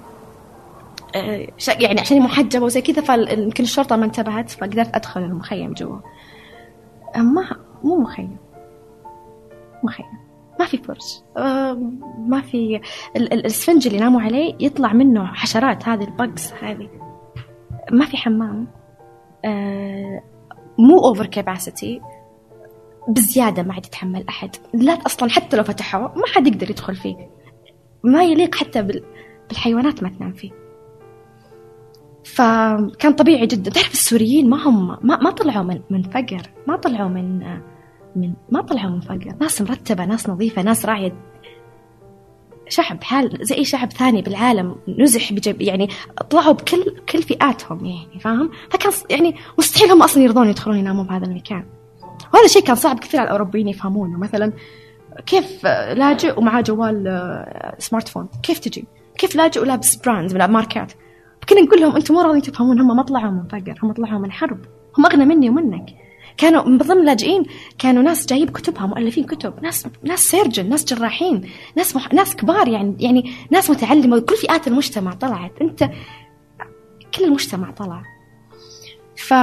[1.15, 1.47] آه،
[1.79, 5.97] يعني عشان محجبه وزي كذا فيمكن الشرطة ما انتبهت فقدرت أدخل المخيم جوا.
[7.15, 7.45] آه، ما
[7.83, 8.37] مو مخيم.
[9.83, 10.05] مخيم.
[10.59, 11.21] ما في فرش.
[11.37, 11.73] آه،
[12.27, 12.81] ما في ال-
[13.15, 16.89] ال- الاسفنج اللي ناموا عليه يطلع منه حشرات هذه البجز هذه.
[17.91, 18.67] ما في حمام.
[20.79, 22.01] مو اوفر كاباسيتي
[23.07, 24.55] بزيادة ما عاد يتحمل أحد.
[24.73, 27.15] لا أصلا حتى لو فتحوه ما حد يقدر يدخل فيه.
[28.03, 29.03] ما يليق حتى بال...
[29.49, 30.51] بالحيوانات ما تنام فيه.
[32.25, 33.71] فكان طبيعي جدا.
[33.71, 36.49] تعرف السوريين ما هم ما, ما طلعوا من من فقر.
[36.67, 37.39] ما طلعوا من
[38.15, 39.35] من ما طلعوا من فقر.
[39.41, 41.13] ناس مرتبة ناس نظيفة ناس راعية.
[42.69, 45.89] شعب حال زي أي شعب ثاني بالعالم نزح بجب يعني
[46.29, 51.25] طلعوا بكل كل فئاتهم يعني فاهم؟ فكان يعني مستحيل هم أصلا يرضون يدخلون يناموا بهذا
[51.25, 51.65] المكان.
[52.35, 54.53] وهذا الشيء كان صعب كثير على الأوروبيين يفهمونه مثلا
[55.25, 58.85] كيف آه، لاجئ ومعاه جوال آه، smartphone كيف تجي؟
[59.17, 60.91] كيف لاجئ ولابس brands من ماركات
[61.49, 64.31] كنا نقول لهم أنتم مو راضيين تفهمون هم ما طلعوا من فقر هم طلعوا من
[64.31, 64.65] حرب
[64.97, 65.85] هم أغنى مني ومنك.
[66.37, 67.45] كانوا من ضمن اللاجئين
[67.79, 72.13] كانوا ناس جايب كتبها مؤلفين كتب ناس ناس surgeon ناس جراحين ناس مح...
[72.13, 74.19] ناس كبار يعني يعني ناس متعلمة.
[74.19, 75.51] كل فئات المجتمع طلعت.
[75.61, 75.89] أنت
[77.17, 78.03] كل المجتمع طلع.
[79.15, 79.33] ف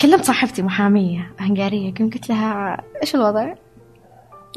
[0.00, 3.54] كلمت صاحبتي محامية هنغارية قمت قلت لها إيش الوضع؟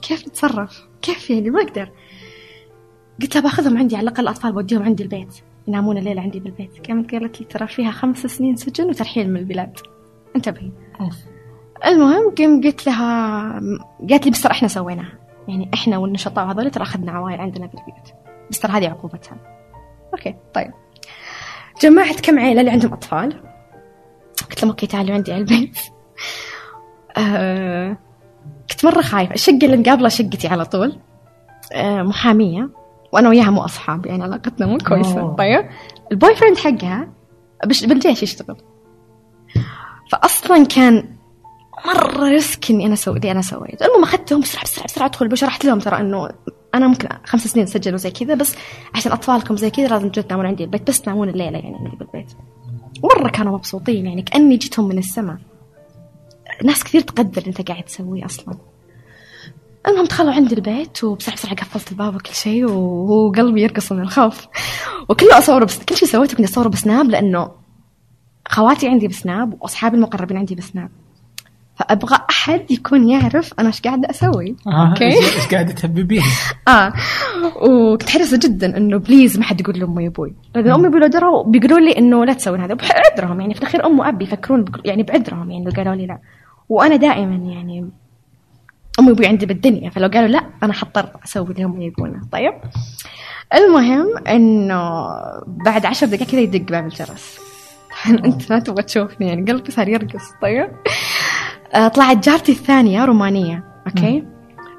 [0.02, 1.89] كيف نتصرف؟ كيف يعني؟ ما أقدر.
[3.21, 6.88] قلت لها باخذهم عندي على الأقل الاطفال بوديهم عندي البيت ينامون الليلة عندي بالبيت.
[6.88, 9.78] قامت قالت لي ترى فيها خمس سنين سجن وترحيل من البلاد.
[10.36, 10.71] انتبهي.
[11.86, 13.52] المهم قم قلت لها
[14.10, 18.13] قالت لي بس إحنا سويناها يعني إحنا والنشطاء وهذول ترى أخذنا عوائل عندنا في البيوت
[18.52, 19.38] بس ترى هذه عقوبتها.
[20.13, 20.71] okay طيب.
[21.82, 23.48] جمعت كم عيلة اللي عندهم أطفال؟
[24.49, 25.77] قلت لهم okay تعالوا عندي على البيت.
[27.17, 27.97] آه
[28.71, 29.33] كنت مرة خايفة.
[29.33, 30.99] الشقة اللي مقابلة شقتي على طول.
[31.73, 32.69] آه محامية.
[33.13, 35.19] وأنا وياها مو أصحاب يعني علاقتنا مو كويسة.
[35.19, 35.35] أوه.
[35.35, 35.69] طيب.
[36.12, 37.09] ال boyfriend حقها
[37.65, 38.57] بش بالجيش يشتغل.
[40.12, 41.15] فأصلا كان
[41.85, 43.85] مرة ريسك إني أنا أسوي اللي أنا سويته.
[43.85, 46.29] المهم أخذتهم بسرعة بسرعة بسرعة أدخل وشرحت لهم ترى إنه
[46.75, 48.55] أنا ممكن خمس سنين سجل وزي كذا بس
[48.95, 52.31] عشان أطفالكم زي كذا لازم تجوا تنامون عندي البيت بس تنامون الليلة يعني عندي بالبيت
[53.03, 55.38] مرة كانوا مبسوطين يعني كأني جيتهم من السماء.
[56.63, 58.57] ناس كثير تقدر أنت قاعد تسويه أصلا.
[59.88, 64.47] المهم دخلوا عندي البيت وبسرعة بسرعة قفلت الباب وكل شيء وقلبي يرقص من الخوف.
[65.09, 67.51] وكله أصوره بس كل شيء سويته كنت أصوره بسناب لأنه
[68.47, 70.89] خواتي عندي بسناب وأصحابي المقربين عندي بسناب.
[71.79, 74.55] فأبغى أحد يكون يعرف أنا إيش قاعدة أسوي.
[74.67, 75.05] آه okay.
[75.05, 76.21] إيش إيش قاعدة تهببين؟
[76.67, 76.93] آه.
[77.61, 80.33] وكنت حريصه جدا إنه please ما حد يقول لامي وأبوي.
[80.55, 82.73] لأن أمي وابوي لو دروا بيقولوا لي إنه لا تسوين هذا.
[82.73, 86.19] بعذرهم يعني في الأخير أم واب يفكرون يعني بعذرهم يعني لو قالوا لي لا.
[86.69, 87.89] وأنا دائما يعني
[88.99, 92.21] امي وأبوي عندي بالدنيا فلو قالوا لا أنا حضطر أسوي اللي هم يبونه.
[92.31, 92.53] طيب.
[93.53, 95.07] المهم إنه
[95.47, 97.39] بعد عشر دقائق كذا يدق باب الجرس
[98.25, 100.31] أنت ما تبغى تشوفني يعني قلبي صار يرقص.
[100.41, 100.61] طيب.
[100.61, 100.71] آه،
[101.73, 104.23] طلعت جارتي الثانية رومانية أوكي؟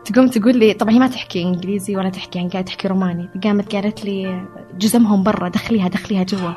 [0.04, 3.74] تقوم تقول لي طبعا هي ما تحكي إنجليزي ولا تحكي يعني قاعدة تحكي روماني قامت
[3.74, 4.46] قالت لي
[4.78, 6.52] جزمهم برا دخليها دخليها جوا.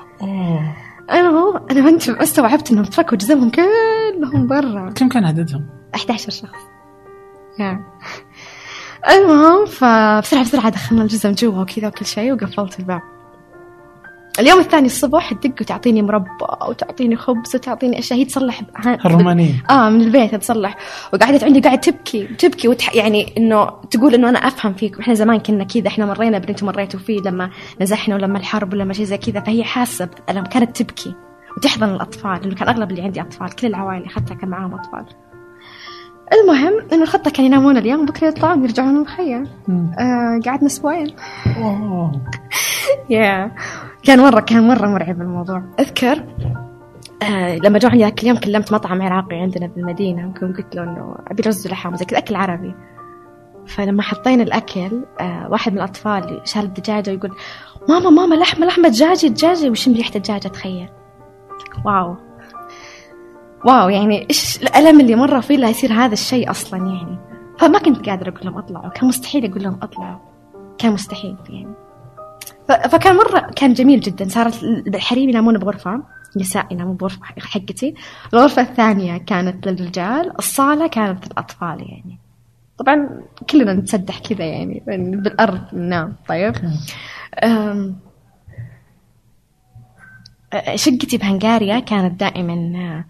[1.11, 4.89] أنا هو أنا ما استوعبت إنهم تركوا جزمهم كلهم برا.
[4.95, 5.65] كم كان عددهم؟
[5.95, 6.59] 11 شخص.
[9.09, 13.01] المهم فبسرعة بسرعة دخلنا الجزم جوا وكذا وكل شيء وقفلت الباب.
[14.39, 16.29] اليوم الثاني الصبح تدق وتعطيني مربى
[16.69, 18.61] وتعطيني خبز وتعطيني أشياء هي تصلح.
[19.05, 19.63] الرومانية.
[19.69, 20.77] آه من البيت تصلح.
[21.13, 24.97] وقعدت عندي قاعد تبكي تبكي وتح يعني إنه تقول إنه أنا أفهم فيك.
[24.97, 27.49] وإحنا زمان كنا كذا إحنا مرينا باللي أنتم مريتوا فيه لما
[27.81, 29.39] نزحنا ولما الحرب ولما شيء زي كذا.
[29.39, 31.15] فهي حاسة بالألم كانت تبكي
[31.57, 35.05] وتحضن الأطفال لأنه كان أغلب اللي عندي أطفال كل العوائل حتى كان معاهم أطفال.
[36.33, 39.47] المهم إنه الخطة كان ينامون اليوم بكرة يطلعون يرجعون المخيم.
[39.99, 41.15] آه قعدنا أسبوعين.
[43.09, 43.51] يا
[44.03, 45.63] كان مرة كان مرة مرعب الموضوع.
[45.79, 46.23] أذكر
[47.23, 51.15] آه لما جو عندي ذاك اليوم كلمت مطعم عراقي عندنا بالمدينة وكنت قلت له إنه
[51.27, 52.75] أبي رز ولحم وزي كذا أكل عربي.
[53.67, 57.31] فلما حطينا الأكل آه واحد من الأطفال شال الدجاجة ويقول
[57.89, 59.69] ماما ماما لحمة لحمة دجاجة دجاجة.
[59.69, 60.89] ويشم ريحة الدجاجة تخيل.
[61.85, 62.15] واو.
[63.65, 67.17] واو يعني إيش الألم اللي مرة فيه لا يصير هذا الشيء أصلا يعني.
[67.59, 70.19] فما كنت قادرة أقول لهم أطلعوا كان مستحيل أقول لهم أطلعوا.
[70.77, 71.73] كان مستحيل يعني.
[72.67, 74.29] فكان مرة كان جميل جدا.
[74.29, 76.03] صارت الحريم ينامون بغرفة
[76.37, 77.95] نساء ينامون بغرفة حقتي.
[78.33, 82.19] الغرفة الثانية كانت للرجال الصالة كانت للأطفال يعني.
[82.77, 83.09] طبعا
[83.49, 86.15] كلنا نتسدح كذا يعني بالأرض ننام.
[86.27, 86.55] طيب.
[90.75, 93.03] شقتي بهنغاريا كانت دائما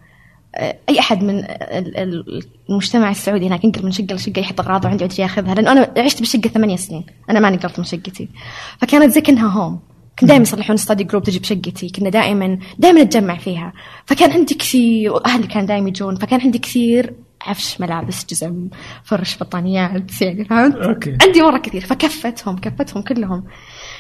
[0.89, 5.04] أي أحد من ال- ال- المجتمع السعودي هناك ينقل من شقة لشقة يحط أغراضه عندي
[5.04, 7.04] ويجي ياخذها لأنه أنا عشت بالشقه ثمانية سنين.
[7.30, 8.30] أنا ما نقلت من شقتي.
[8.78, 9.80] فكانت زي كأنها home
[10.20, 11.89] كنت دائما يصلحون study group تجي بشقتي.
[11.89, 13.74] كنا دائما دائما نتجمع فيها.
[14.06, 16.16] فكان عندي كثير وأهلي كانوا دائما يجون.
[16.16, 18.68] فكان عندي كثير عفش ملابس جزم
[19.04, 21.18] فرش بطانيات يعني فهمت؟ okay.
[21.22, 21.82] عندي مرة كثير.
[21.82, 23.44] فكفتهم كفتهم كلهم.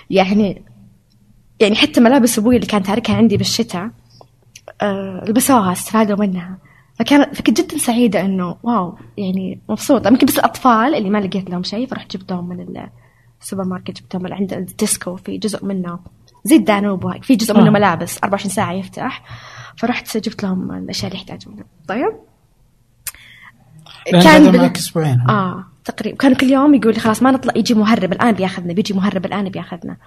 [0.09, 0.63] يعني
[1.59, 3.91] يعني حتى ملابس أبوي اللي كان تاركها عندي بالشتاء آه،
[5.27, 6.57] لبسوها استفادوا منها.
[6.99, 10.07] فكان فكنت جدا سعيدة إنه wow يعني مبسوطة.
[10.07, 12.87] يمكن بس الأطفال اللي ما لقيت لهم شيء فرحت جبتهم من
[13.41, 15.15] السوبر ماركت جبتهم من عند الديسكو.
[15.15, 15.99] في جزء منه
[16.43, 17.71] زي الدانوب في جزء منه آه.
[17.71, 19.23] ملابس 24 ساعة يفتح.
[19.77, 21.63] فرحت جبت لهم الأشياء اللي يحتاجونها.
[21.87, 22.13] طيب؟
[24.11, 25.21] كان كان بال- معك أسبوعين.
[25.29, 28.93] آه تقريبا كان كل يوم يقول لي خلاص ما نطلع يجي مهرب الآن بياخذنا بيجي
[28.93, 29.97] مهرب الآن بياخذنا.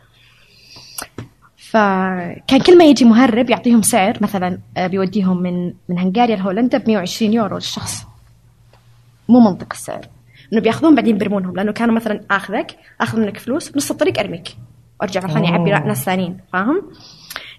[1.70, 6.88] فكان كل ما يجي مهرب يعطيهم سعر مثلا آه، بيوديهم من من هنغاريا لهولندا ب
[6.88, 8.04] 120 يورو للشخص.
[9.28, 10.00] مو منطق السعر.
[10.52, 14.48] إنه بيأخذون بعدين بيرمونهم لأنه كانوا مثلا آخذك آخذ منك فلوس بنص الطريق أرميك.
[15.00, 15.70] وارجع مره ثانية اعبي.
[15.70, 16.82] ناس ثانيين فاهم؟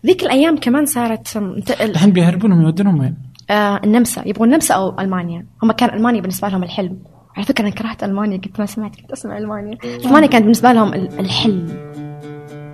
[0.05, 1.37] ذيك الأيام كمان صارت
[1.81, 3.15] الحين بيهربونهم يودونهم وين؟
[3.49, 4.23] آه النمسا.
[4.27, 5.45] يبغون النمسا أو ألمانيا.
[5.63, 6.99] هم كان المانيا بالنسبة لهم الحلم.
[7.37, 9.77] على فكرة أنا كرهت ألمانيا قلت ما سمعت كنت أسمع ألمانيا.
[9.83, 11.67] ألمانيا كانت بالنسبة لهم ال- الحلم.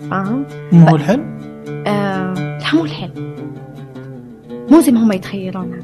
[0.10, 1.22] فاهم؟ مو هو الحل؟
[1.88, 3.36] آه لا مو الحلم
[4.72, 5.80] مو زي ما هم يتخيلونها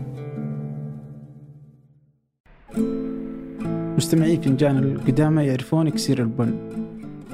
[3.97, 6.53] مستمعي فنجان القدامى يعرفون إكسير البن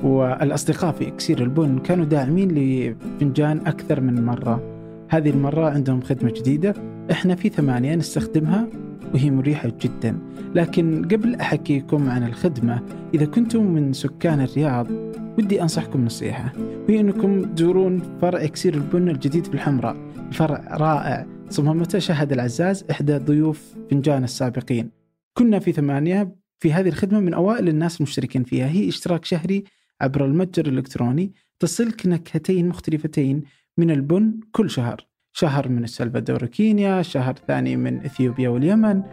[0.03, 4.61] والأصدقاء في إكسير البن كانوا داعمين لفنجان أكثر من مرة.
[5.09, 6.73] هذه المرة عندهم خدمة جديدة
[7.11, 8.67] إحنا في ثمانية نستخدمها.
[9.13, 10.19] وهي مريحة جدا.
[10.55, 12.81] لكن قبل أحكيكم عن الخدمة
[13.13, 14.91] إذا كنتم من سكان الرياض
[15.37, 16.53] ودي أنصحكم نصيحة.
[16.89, 19.97] وهي أنكم تزورون فرع إكسير البن الجديد في الحمراء
[20.31, 24.91] فرع رائع صممته شهد العزاز إحدى ضيوف فنجان السابقين.
[25.33, 28.67] كنا في ثمانية في هذه الخدمة من أوائل الناس المشتركين فيها.
[28.67, 29.63] هي اشتراك شهري
[30.01, 33.43] عبر المتجر الإلكتروني تصلك نكهتين مختلفتين
[33.77, 35.14] من البن كل شهر.
[35.37, 39.03] شهر من السلفادور وكينيا شهر ثاني من إثيوبيا واليمن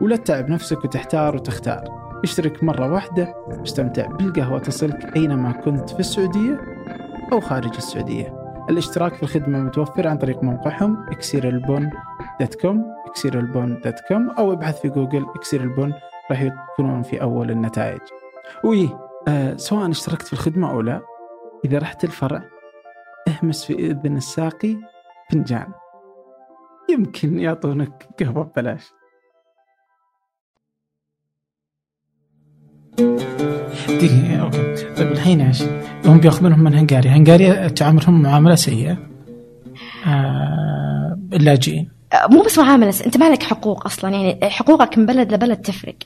[0.00, 1.84] ولا تتعب نفسك وتحتار وتختار.
[2.24, 6.60] اشترك مرة واحدة واستمتع بالقهوة تصلك أينما كنت في السعودية
[7.32, 8.54] أو خارج السعودية.
[8.70, 11.90] الاشتراك في الخدمة متوفر عن طريق موقعهم إكسير البن
[13.06, 15.92] إكسير البن dot com أو ابحث في جوجل اكسير البن
[16.30, 18.00] راح يكونون في أول النتائج.
[18.64, 18.88] وي
[19.28, 21.00] آه سواء اشتركت في الخدمة أو لا
[21.64, 22.42] إذا رحت الفرع
[23.28, 24.91] اهمس في إذن الساقي
[25.32, 25.66] فنجان.
[26.90, 28.82] يمكن يعطونك قهوة ببلاش.
[33.88, 35.62] دقيقة okay طيب الحين إيش؟
[36.04, 38.98] هم بيأخذونهم من هنغاريا، هنغاريا تعاملهم معاملة سيئة.
[40.06, 41.88] آه اللاجئين
[42.30, 44.10] مو بس معاملة أنت ما لك حقوق أصلا.
[44.10, 45.96] يعني حقوقك من بلد لبلد تفرق.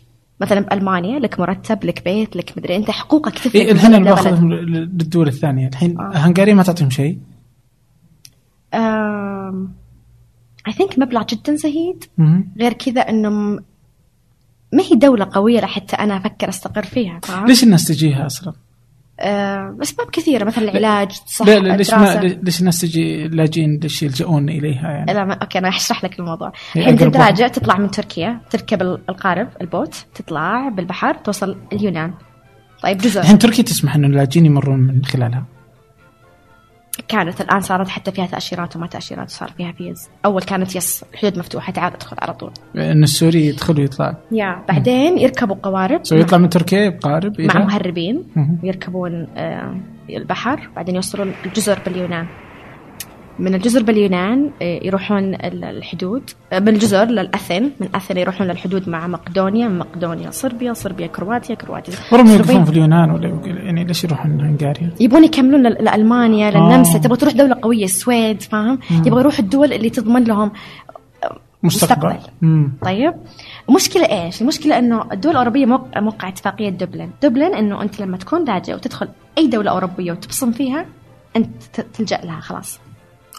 [0.40, 4.10] مثلا بألمانيا لك مرتب لك بيت لك مدري أنت حقوقك تفرق إيه الحين أنا.
[4.10, 6.12] باخذهم للدول الثانية، الحين آه.
[6.14, 7.18] هنغاريا ما تعطيهم شيء.
[10.68, 12.04] I think مبلغ جدا زهيد.
[12.60, 13.30] غير كذا انه
[14.72, 18.52] ما هي دولة قوية لحتى أنا أفكر أستقر فيها فاهم؟ ليش الناس تجيها أصلا؟
[19.20, 22.20] آه اسباب كثيرة مثلا العلاج الصحة لا لا ليش ما.
[22.20, 26.52] ليش الناس تجي لاجئين ليش يلجؤون إليها يعني؟ لا ما okay أنا أشرح لك الموضوع
[26.76, 27.10] الحين واحد.
[27.10, 32.12] تراجع تطلع من تركيا تركب ال- القارب ال boat تطلع بالبحر توصل اليونان
[32.82, 35.44] طيب جزر الحين تركيا تسمح إنه اللاجئين يمرون من خلالها
[37.08, 40.08] كانت الآن صارت حتى فيها تأشيرات وما تأشيرات وصار فيها فيز.
[40.24, 42.50] أول كانت yes الحدود مفتوحة تعال ادخل على طول.
[42.76, 44.16] ان السوري يدخل ويطلع.
[44.32, 46.00] yeah بعدين يركبوا قوارب.
[46.04, 48.24] so يطلع من تركيا بقارب مع مهربين.
[48.36, 48.58] مهم.
[48.62, 49.80] ويركبون آه،
[50.10, 52.26] البحر بعدين يوصلون الجزر باليونان.
[53.38, 58.46] من الجزر باليونان آه، يروحون ال- الحدود آه، من الجزر لل Athens من Athens يروحون
[58.46, 62.32] للحدود مع مقدونيا من مقدونيا صربيا صربيا كرواتيا كرواتيا صربيا.
[62.32, 67.00] يوقفون في اليونان ولا يعني ليش يروحون هنغاريا؟ يبغون يكملون لألمانيا للنمسا آه.
[67.00, 70.50] تبغى تروح دولة قوية السويد فاهم يبغى يروح الدول اللي تضمن لهم
[71.62, 72.30] مستقبل مستقبل.
[72.42, 72.72] مم.
[72.82, 73.14] طيب
[73.68, 78.44] المشكلة إيش؟ المشكلة إنه الدول الأوروبية موقع, موقع اتفاقية دبلن، دبلن إنه أنت لما تكون
[78.44, 80.86] لاجئ وتدخل أي دولة أوروبية وتبصم فيها
[81.36, 82.80] أنت تلجأ لها خلاص.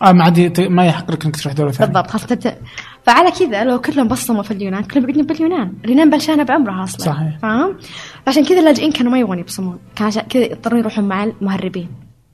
[0.01, 2.57] آه ما عاد ما يحق لك إنك تروح دولة ثانية بالضبط خلاص تبدأ
[3.03, 7.05] فعلى كذا لو كلهم بصموا في اليونان كلهم بيقعدون باليونان، اليونان بلشانة بعمرها أصلا.
[7.05, 7.37] صحيح.
[7.39, 7.77] فاهم؟
[8.25, 11.89] فعشان كذا اللاجئين كانوا ما يبغون يبصمون، كان عشان كذا يضطرون يروحون مع المهربين.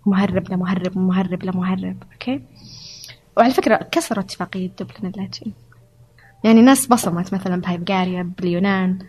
[0.05, 2.41] مهرب لمهرب مهرب لمهرب، أوكي؟
[3.37, 5.53] وعلى فكرة كسروا اتفاقية دبلن اللاجئين.
[6.43, 8.99] يعني ناس بصمت مثلا بهلغاريا باليونان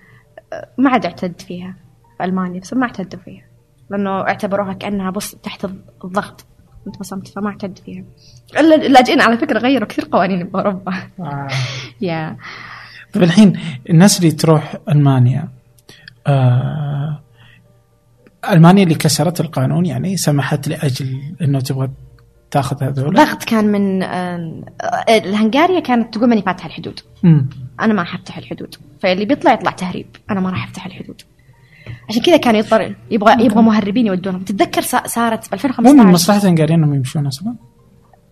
[0.52, 1.76] أه، ما عاد اعتد فيها
[2.18, 3.44] في ألمانيا بس ما اعتدوا فيها
[3.90, 5.64] لأنه اعتبروها كأنها بص تحت
[6.04, 6.46] الضغط
[6.86, 8.04] انت بصمت فما اعتد فيها.
[8.58, 10.92] اللاجئين على فكرة غيروا كثير قوانين بأوروبا.
[11.20, 11.48] آه.
[12.00, 12.36] يا.
[13.12, 15.48] طيب الحين الناس اللي تروح ألمانيا
[16.26, 17.20] آه
[18.50, 21.90] ألمانيا اللي كسرت القانون يعني سمحت لأجل إنه تبغى
[22.50, 24.62] تاخذ هذول؟ ضغط كان من آه،
[25.08, 27.00] الهنغاريا كانت تقول ماني فاتحة الحدود.
[27.22, 27.48] مم.
[27.80, 28.74] أنا ما حفتح الحدود.
[29.00, 30.06] فاللي بيطلع يطلع تهريب.
[30.30, 31.22] أنا ما راح أفتح الحدود.
[32.08, 34.42] عشان كذا كانوا يضطر يبغى يبغى مهربين يودونهم.
[34.42, 37.54] تتذكر صا- صارت ب مو من 2015 مصلحة الهنغاريين إنهم يمشون أصلا؟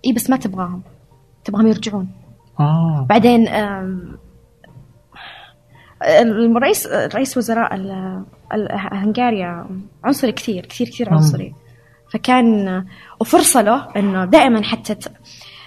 [0.07, 0.83] إي بس ما تبغاهم.
[1.45, 2.09] تبغاهم يرجعون.
[2.61, 3.07] آه.
[3.09, 3.49] بعدين
[6.03, 7.75] الرئيس رئيس وزراء
[8.93, 9.67] هنغاريا
[10.05, 11.11] عنصري كثير كثير كثير.
[11.13, 11.55] عنصري.
[12.13, 12.85] فكان
[13.21, 14.97] وفرصة له إنه دائما حتى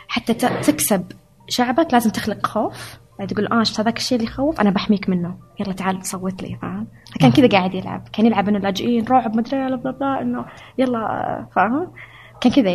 [0.08, 1.12] حتى تكسب
[1.50, 2.98] شعبك لازم تخلق خوف.
[3.28, 5.36] تقول آه شفت هذاك الشيء اللي يخوف؟ أنا بحميك منه.
[5.60, 6.58] يلا تعال صوت لي.
[6.62, 8.08] فاهم؟ فكان كذا قاعد يلعب.
[8.14, 10.46] كان يلعب إنه اللاجئين رعب مدري بلا بلا بلا إنه
[10.78, 11.48] يلا.
[11.56, 11.88] فاهم؟
[12.42, 12.70] كان كذا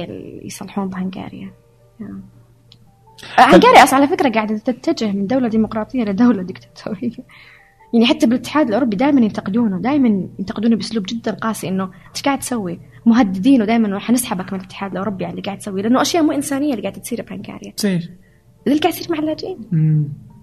[0.45, 1.53] يصلحون بهنغاريا.
[2.01, 2.21] yeah.
[3.39, 7.11] هنغاريا أصلا على فكرة قاعدة تتجه من دولة ديمقراطية لدوله ديكتاتورية.
[7.95, 12.81] يعني حتى بالاتحاد الأوروبي دائما ينتقدونه دائما ينتقدونه بأسلوب جدا قاسي إنه إيش قاعد تسوي؟
[13.07, 16.83] مهددينه دائما حنسحبك من الاتحاد الأوروبي على اللي قاعد تسويه لأنه أشياء مو إنسانية اللي
[16.83, 17.73] قاعدة تصير بهنغاريا.
[17.77, 18.11] تصير.
[18.67, 19.59] اللي قاعد يصير مع اللاجئين.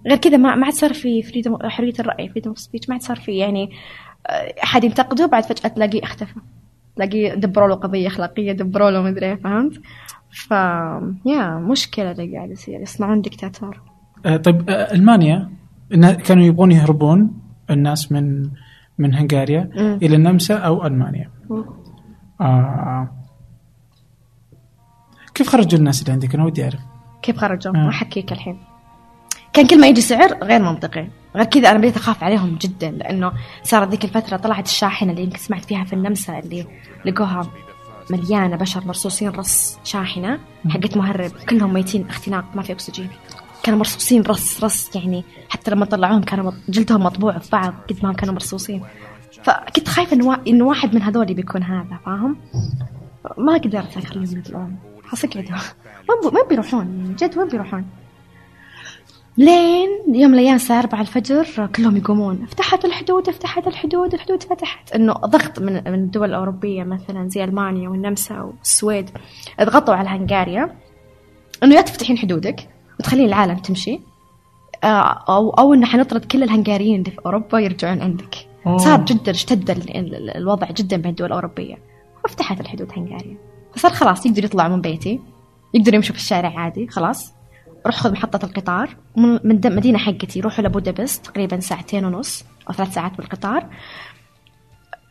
[0.08, 3.02] غير كذا ما ما عاد صار في freedom حرية الرأي freedom of speech ما عاد
[3.02, 3.70] صار في يعني
[4.26, 6.40] آه، أحد ينتقده بعد فجأة تلاقيه اختفى
[6.96, 9.80] تلاقيه دبروا له قضية أخلاقية دبروا له مدري إيه، فهمت؟
[10.30, 10.50] ف
[11.26, 13.80] يا مشكلة اللي قاعد يصير يصنعون دكتاتور
[14.26, 15.50] آه طيب آه ألمانيا
[16.24, 17.40] كانوا يبغون يهربون
[17.70, 18.50] الناس من
[18.98, 19.70] من هنغاريا.
[20.02, 21.30] إلى النمسا أو ألمانيا
[22.40, 23.08] آه.
[25.34, 26.80] كيف خرجوا الناس اللي عندك أنا ودي أعرف
[27.22, 27.88] كيف خرجوا؟ آه.
[27.88, 28.58] أحكيك الحين
[29.58, 31.06] كان كل ما يجي سعر غير منطقي.
[31.36, 35.38] غير كذا أنا بديت أخاف عليهم جدا لأنه صارت ذيك الفترة طلعت الشاحنة اللي يمكن
[35.38, 36.66] سمعت فيها في النمسا اللي
[37.04, 37.50] لقوها
[38.10, 41.30] مليانة بشر مرصوصين رص شاحنة حقت مهرب.
[41.30, 43.08] كلهم ميتين اختناق ما في أكسجين.
[43.62, 48.12] كانوا مرصوصين رص رص يعني حتى لما طلعوهم كانوا جلدهم مطبوع في بعض قد ما
[48.12, 48.82] كانوا مرصوصين.
[49.42, 52.36] فكنت خايفة إنه إنه واحد من هذول بيكون هذا فاهم؟
[53.38, 54.76] ما قدرت اخليهم يطلعون.
[56.08, 57.00] وين وين بيروحون.
[57.00, 57.86] يعني جد وين بيروحون.
[59.38, 62.46] لين يوم من الأيام الساعة 4 الفجر كلهم يقومون.
[62.46, 64.92] فتحت الحدود فتحت الحدود الحدود فتحت.
[64.92, 69.10] إنه ضغط من من الدول الأوروبية مثلا زي ألمانيا والنمسا والسويد
[69.62, 70.74] ضغطوا على هنغاريا
[71.62, 72.68] إنه يا تفتحين حدودك
[73.00, 74.00] وتخلين العالم تمشي.
[74.84, 78.36] آه، أو أو انه حنطرد كل الهنغاريين اللي في أوروبا يرجعون عندك.
[78.66, 78.78] أوه.
[78.78, 81.78] صار جدا اشتد ال- ال- الوضع جدا بين الدول الأوروبية.
[82.24, 83.36] وفتحت الحدود هنغاريا.
[83.74, 85.20] فصار خلاص يقدر يطلع من بيتي
[85.74, 87.32] يقدر يمشوا في الشارع عادي خلاص.
[87.86, 88.96] روح خذ محطة القطار.
[89.16, 90.40] من مدينة حقتي.
[90.40, 93.66] روحوا لبودابست تقريبا ساعتين ونص أو ثلاث ساعات بالقطار.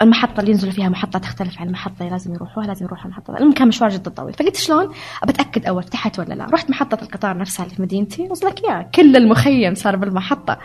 [0.01, 3.37] المحطة اللي ينزلوا فيها محطة تختلف عن المحطة اللي لازم يروحوها لازم يروحوا المحطة.
[3.37, 4.33] المهم كان مشوار جدا طويل.
[4.33, 4.85] فقلت شلون؟
[5.23, 8.27] أبى أتأكد أول فتحت ولا لا؟ رحت محطة القطار نفسها اللي في مدينتي.
[8.29, 10.57] وصلك يا كل المخيم صار بالمحطة.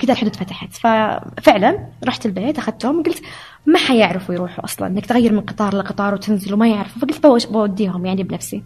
[0.00, 0.72] كذا الحدود فتحت.
[0.72, 3.22] ففعلا رحت البيت أخذتهم وقلت
[3.66, 4.86] ما حيعرفوا يروحوا أصلا.
[4.86, 7.00] إنك تغير من قطار لقطار وتنزل وما يعرفوا.
[7.00, 8.62] فقلت بوديهم يعني بنفسي.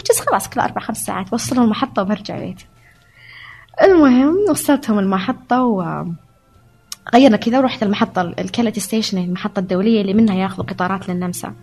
[0.00, 2.66] وجز خلاص كل أربع خمس ساعات وصلوا المحطة وبرجع بيتي.
[3.82, 6.04] المهم وصلتهم المحطة و
[7.14, 11.54] غيرنا كذا ورحت المحطة الكاليتي station المحطة الدولية اللي منها ياخذوا قطارات للنمسا.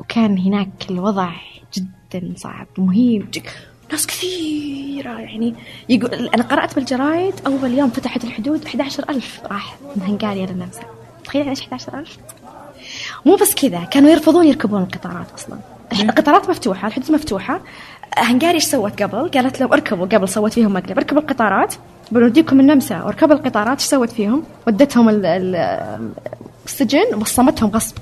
[0.00, 1.30] وكان هناك الوضع
[1.74, 3.42] جدا صعب مهيب جد.
[3.90, 5.54] ناس كثيرة يعني
[5.88, 10.82] يقول أنا قرأت بالجرايد أول يوم فتحت الحدود 11000 راح من هنغاريا للنمسا.
[11.24, 12.18] تخيل إيش 11000
[13.26, 15.58] مو بس كذا كانوا يرفضون يركبون القطارات أصلا.
[16.00, 17.60] القطارات مفتوحة الحدود مفتوحة.
[18.18, 20.98] هنغاريا إيش سوت قبل؟ قالت لهم اركبوا قبل سوت فيهم مقلب.
[20.98, 21.74] اركبوا القطارات
[22.12, 26.10] بنوديكم النمسا واركبوا القطارات إيش سوت فيهم؟ ودتهم ال- ال-
[26.66, 27.96] السجن وبصمتهم غصب.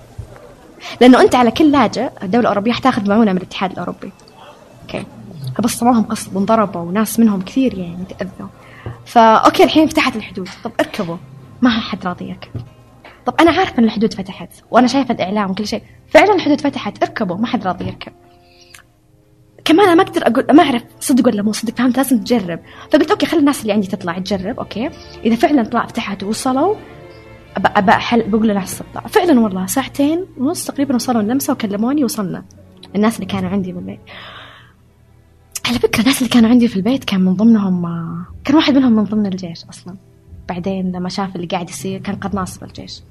[1.01, 4.13] لأنه أنت على كل لاجئ الدولة الأوروبية حتاخذ معونة من الاتحاد الأوروبي.
[4.83, 5.05] أوكي.
[5.59, 8.49] فبصموهم غصب وانضربوا وناس منهم كثير يعني تأذوا.
[9.07, 10.49] فا أوكي الحين فتحت الحدود.
[10.65, 11.17] طب اركبوا
[11.63, 12.51] ما حد راضي يركب
[13.27, 15.83] طب أنا عارفه إن الحدود فتحت وأنا شايفة الإعلام وكل شيء.
[16.09, 18.13] فعلا الحدود فتحت اركبوا ما حد راضي يركب.
[19.65, 22.61] كمان أنا ما أقدر أقول ما أعرف صدق ولا مو صدق فهمت؟ لازم تجرب.
[22.93, 24.91] فقلت أوكي خلي الناس اللي عندي تطلع تجرب أوكي؟
[25.25, 26.75] إذا فعلا طلع فتحت ووصلوا
[27.89, 32.45] حل بقول لا تطلع فعلا والله ساعتين ونص تقريبا وصلوا النمسا وكلموني وصلنا
[32.97, 34.01] الناس اللي كانوا عندي بالبيت
[35.67, 37.83] على فكرة الناس اللي كانوا عندي في البيت كان من ضمنهم
[38.45, 39.97] كان واحد منهم من ضمن الجيش أصلا.
[40.51, 43.03] بعدين لما شاف اللي قاعد يصير كان قناص بالجيش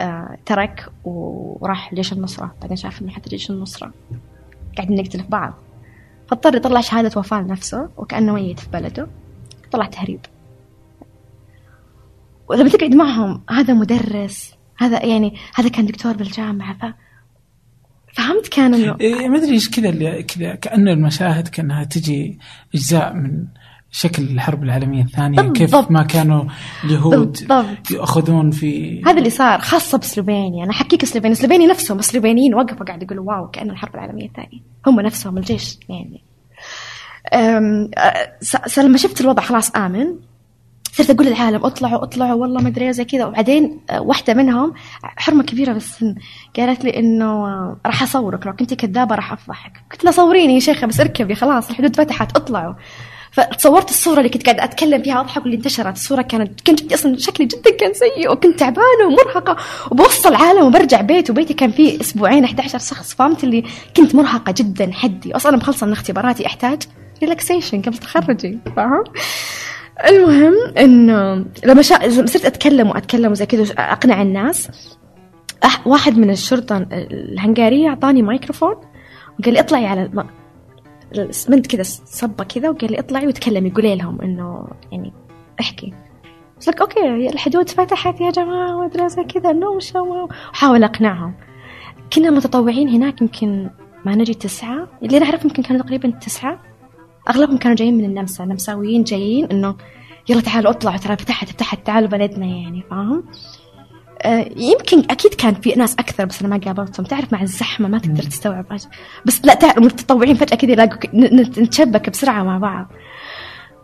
[0.00, 2.54] آه ترك وراح جيش النصرة.
[2.60, 3.92] بعدين شاف إنه حتى جيش النصرة
[4.76, 5.54] قاعدين نقتل في بعض.
[6.28, 9.06] فاضطر يطلع شهادة وفاة لنفسه وكأنه ميت في بلده.
[9.72, 10.20] طلع تهريب.
[12.48, 16.78] ولما تقعد معهم هذا مدرس هذا يعني هذا كان دكتور بالجامعة.
[16.78, 16.94] ف
[18.12, 22.38] فهمت كان إنه إيه ما أدري إيش كذا كذا كأن المشاهد كأنها تجي
[22.74, 23.46] أجزاء من
[23.92, 25.90] شكل الحرب العالمية الثانية كيف بالضبط.
[25.90, 26.44] ما كانوا
[26.84, 27.90] اليهود بالضبط.
[27.90, 30.64] يأخذون في هذا اللي صار خاصة بسلوفينيا.
[30.64, 31.34] أنا أحكيك سلوفينيا.
[31.34, 34.60] سلوفينيا نفسهم السلوفينيين وقفوا قاعد يقولوا واو كأن الحرب العالمية الثانية.
[34.86, 35.78] هم نفسهم الجيش.
[35.88, 36.22] يعني.
[38.78, 40.06] لما شفت الوضع خلاص آمن
[40.92, 43.24] صرت أقول للعالم اطلعوا اطلعوا والله ما أدري إيه زي كذا.
[43.24, 46.14] وبعدين واحدة منهم حرمة كبيرة بالسن
[46.56, 49.72] قالت لي إنه أه، راح أصورك لو كنتي كذابة راح أفضحك.
[49.92, 52.74] قلت لها صوريني يا شيخة بس اركبي خلاص الحدود فتحت اطلعوا.
[53.40, 55.96] فتصورت الصورة اللي كنت قاعدة أتكلم فيها أضحك واللي انتشرت.
[55.96, 59.56] الصورة كانت كنت جدي أصلا شكلي جدا كان سيء وكنت تعبانة ومرهقة.
[59.90, 63.14] وبوصل العالم وبرجع بيت وبيتي كان فيه أسبوعين 11 شخص.
[63.14, 63.64] فهمت اللي؟
[63.96, 65.36] كنت مرهقة جدا حدي.
[65.36, 66.82] أصلا مخلصة من اختباراتي أحتاج
[67.22, 68.58] ريلاكسيشن قبل تخرجي.
[68.76, 69.04] فاهم
[70.08, 72.26] المهم إنه لما شا...
[72.26, 74.68] صرت أتكلم وأتكلم وزي كذا أقنع الناس.
[75.64, 75.86] أح...
[75.86, 78.74] واحد من الشرطة الهنغارية أعطاني مايكروفون
[79.40, 80.10] وقال لي اطلعي على
[81.12, 83.70] الاسمنت كذا صبة كذا وقال لي اطلعي وتكلمي.
[83.70, 85.12] قولي لهم إنه يعني
[85.60, 85.94] احكي.
[86.56, 91.34] قلت لك أوكي الحدود فتحت يا جماعة وادري زي كذا انه وش وحاول أقنعهم.
[92.12, 93.70] كنا متطوعين هناك يمكن
[94.04, 94.88] ما نجي تسعة.
[95.02, 96.58] اللي نعرف يمكن كانوا تقريبا تسعة.
[97.30, 98.44] أغلبهم كانوا جايين من النمسا.
[98.44, 99.74] نمساويين جايين إنه
[100.28, 103.24] يلا تعالوا اطلعوا ترى فتحت فتحت تعالوا بلدنا يعني فاهم؟
[104.56, 107.06] يمكن أكيد كان في ناس أكثر بس أنا ما قابلتهم.
[107.06, 108.66] تعرف مع الزحمة ما تقدر تستوعب
[109.26, 110.98] بس لا تعرف متطوعين فجأة كذا يلاقوا
[111.62, 112.86] نتشبك بسرعة مع بعض.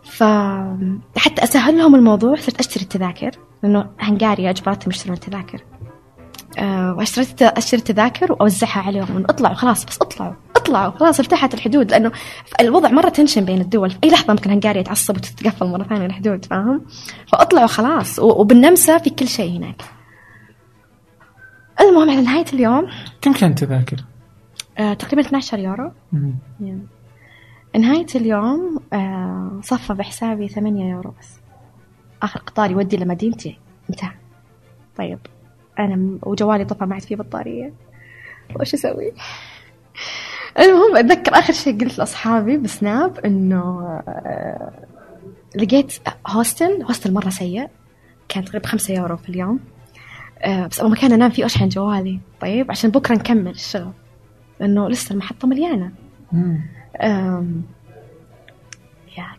[0.03, 0.23] ف
[1.17, 3.31] حتى أسهل لهم الموضوع صرت أشتري التذاكر
[3.63, 5.63] لأنه هنغاريا أجبرتهم يشترون التذاكر.
[6.59, 11.91] آه، وأشتريت أشتري التذاكر وأوزعها عليهم انه اطلعوا خلاص بس اطلعوا اطلعوا خلاص ارتاحت الحدود.
[11.91, 12.11] لأنه
[12.59, 13.89] الوضع مرة تنشن بين الدول.
[13.89, 16.81] في أي لحظة ممكن هنغاريا تعصب وتتقفل مرة ثانية الحدود فاهم؟
[17.31, 19.96] فاطلعوا خلاص وبالنمسا في كل شيء هناك.
[21.81, 22.87] المهم على نهاية اليوم.
[23.21, 23.97] كم كان تذاكر؟
[24.77, 25.91] آه، تقريبا 12 يورو.
[26.11, 26.33] مم.
[27.79, 31.29] نهاية اليوم آه، صفى بحسابي ثمانية يورو بس.
[32.23, 33.57] آخر قطار يودي لمدينتي
[33.89, 34.11] انتهى.
[34.97, 35.19] طيب.
[35.79, 37.73] أنا م- وجوالي طفى ما عاد فيه بطارية.
[38.59, 39.11] وش أسوي؟
[40.59, 44.71] المهم أتذكر آخر شيء قلت لأصحابي بسناب إنه آه،
[45.55, 45.93] لقيت
[46.27, 46.83] hostel.
[46.83, 47.67] hostel مرة سيء.
[48.29, 49.59] كان تقريبا خمسة يورو في اليوم.
[50.45, 53.91] بس أبغى مكان أنام فيه أشحن جوالي؟ طيب عشان بكرة نكمل الشغل
[54.59, 55.91] لأنه لسه المحطة مليانة.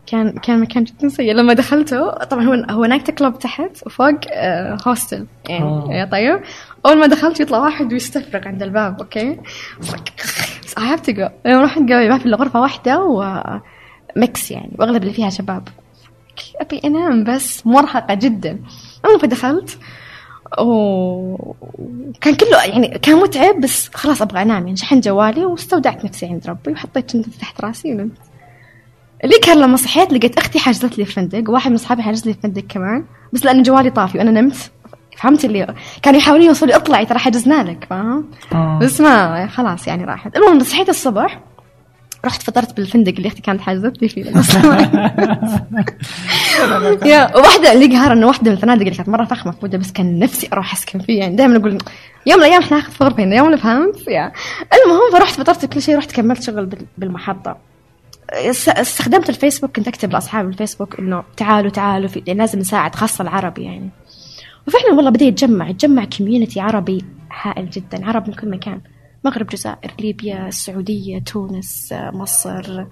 [0.06, 1.32] كان كان مكان جدا سيء.
[1.32, 5.26] لما دخلته طبعا هو هو night club تحت وفوق آه، hostel.
[5.48, 6.04] يعني آه.
[6.04, 6.40] طيب.
[6.86, 9.40] أول ما دخلت يطلع واحد ويستفرغ عند الباب أوكي؟
[9.80, 11.30] بس have to go.
[11.46, 13.02] يوم رحت قوي ما في الا غرفه واحدة
[14.16, 15.68] و mix يعني وأغلب اللي فيها شباب.
[16.60, 18.58] أبي أنام بس مرهقة جدا.
[19.04, 19.78] المهم فدخلت
[20.58, 24.66] وكان كله يعني كان متعب بس خلاص أبغى أنام.
[24.66, 28.12] يعني شحنت جوالي واستودعت نفسي عند ربي وحطيت شنطتي تحت راسي ونمت.
[29.24, 32.62] اللي كان لما صحيت لقيت أختي حجزت لي فندق وواحد من أصحابي حجز لي فندق
[32.68, 34.70] كمان بس لأن جوالي طافي وأنا نمت.
[35.16, 37.86] فهمت اللي كانوا يحاولون يوصلوا اطلعي ترى حجزنا لك.
[37.90, 38.78] فاهم؟ آه.
[38.82, 40.36] بس ما خلاص يعني راحت.
[40.36, 41.40] المهم صحيت الصبح
[42.24, 44.24] رحت فطرت بالفندق اللي أختي كانت حاجزتني فيه.
[47.06, 50.18] يا وواحدة اللي قهر إنه واحدة من الفنادق اللي كانت مرة فخمة في بس كان
[50.18, 51.78] نفسي أروح أسكن فيه يعني دائما أقول
[52.26, 54.32] يوم من الأيام إحنا ناخذ غرفة هنا يوم فهمت يا.
[54.84, 57.56] المهم فرحت فطرت كل شيء رحت كملت شغل بال- بالمحطة.
[58.32, 63.62] اس- استخدمت الفيسبوك كنت أكتب لاصحاب الفيسبوك إنه تعالوا تعالوا في لازم نساعد خاصة العربي
[63.64, 63.90] يعني.
[64.68, 67.04] وفعلا والله بدأ يتجمع يتجمع كوميونتي عربي
[67.42, 68.80] هائل جدا عرب من كل مكان.
[69.24, 72.84] مغرب جزائر ليبيا السعودية تونس مصر.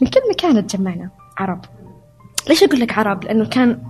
[0.00, 1.60] من كل مكان تجمعنا عرب.
[2.48, 3.82] ليش أقول لك عرب؟ لأنه كان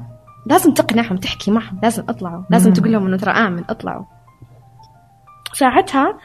[0.46, 2.42] لازم تقنعهم تحكي معهم لازم أطلعوا.
[2.50, 2.72] لازم.
[2.72, 4.04] تقول لهم إنه ترى آمن أطلعوا.
[5.52, 6.18] ساعتها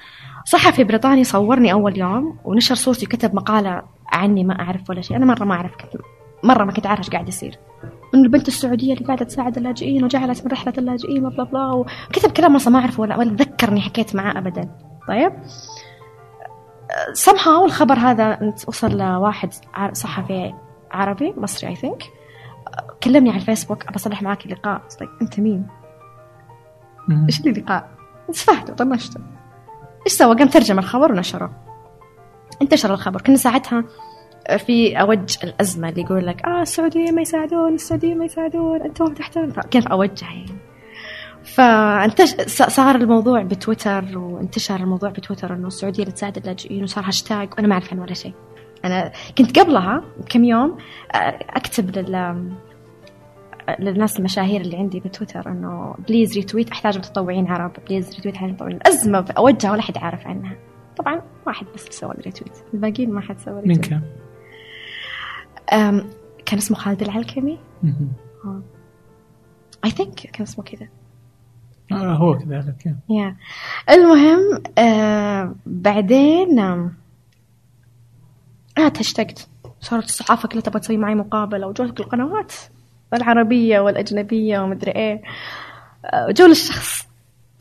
[0.45, 5.17] صحفي بريطاني صورني أول يوم ونشر صورتي وكتب مقالة عني ما أعرف ولا شيء.
[5.17, 6.01] أنا مرة ما أعرف كنت
[6.43, 7.59] مرة ما كنت عارف إيش قاعد يصير.
[8.13, 12.55] انه البنت السعودية اللي قاعدة تساعد اللاجئين وجعلت من رحلة اللاجئين بلا بلا وكتب كلام
[12.55, 14.69] أصلا ما أعرفه ولا ولا ذكرني حكيت معاه ابدا.
[15.07, 15.33] طيب؟
[17.13, 19.53] Somehow الخبر هذا وصل لواحد
[19.93, 20.53] صحفي
[20.91, 22.03] عربي مصري اي ثينك
[23.03, 24.81] كلمني على الفيسبوك أبى أصلح معك اللقاء.
[25.01, 25.67] له، أنت مين؟
[27.27, 27.89] إيش اللي لقاء؟
[28.33, 29.19] تفاهته طنشته.
[30.05, 31.51] إيش سوى؟ قام ترجم الخبر ونشره.
[32.61, 33.21] انتشر الخبر.
[33.21, 33.83] كنا ساعتها
[34.57, 39.51] في أوج الأزمة اللي يقول لك آه السعودية ما يساعدون السعودية ما يساعدون أنتم تحكون.
[39.51, 40.51] كان في اوجها يعني؟
[41.43, 47.67] فانتش صار الموضوع بتويتر وانتشر الموضوع بتويتر إنه السعودية اللي تساعد اللاجئين وصار هاشتاج وأنا
[47.67, 48.33] ما أعرف عن ولا شيء.
[48.85, 50.77] أنا كنت قبلها بكم يوم
[51.15, 52.51] آه، أكتب لل
[53.79, 58.75] للناس المشاهير اللي عندي بتويتر إنه please retweet أحتاج متطوعين عرب please retweet احتاج متطوعين
[58.75, 60.55] الأزمة باوجها ولا حد عارف عنها.
[60.97, 64.03] طبعا واحد بس سوى retweet الباقيين ما حد سوى من retweet كان؟ أم،
[66.45, 67.59] كان اسمه خالد العلكمي.
[69.86, 70.88] I think كان اسمه كذا.
[71.91, 73.36] آه هو كذلك يا
[73.89, 76.59] المهم آه بعدين
[78.78, 79.47] أنا تشتقت.
[79.82, 82.53] صارت الصحافة كلها تبغى تسوي معي مقابلة وجوتك القنوات
[83.13, 85.22] العربية والأجنبية ومدري إيه.
[86.05, 87.07] آه، جو للشخص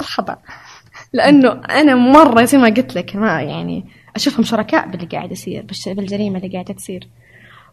[0.01, 0.39] الخطأ.
[1.13, 3.85] لأنه أنا مرة زي ما قلت لك ما يعني
[4.17, 7.09] أشوفهم شركاء باللي قاعد يصير بالجريمة اللي قاعدة تصير.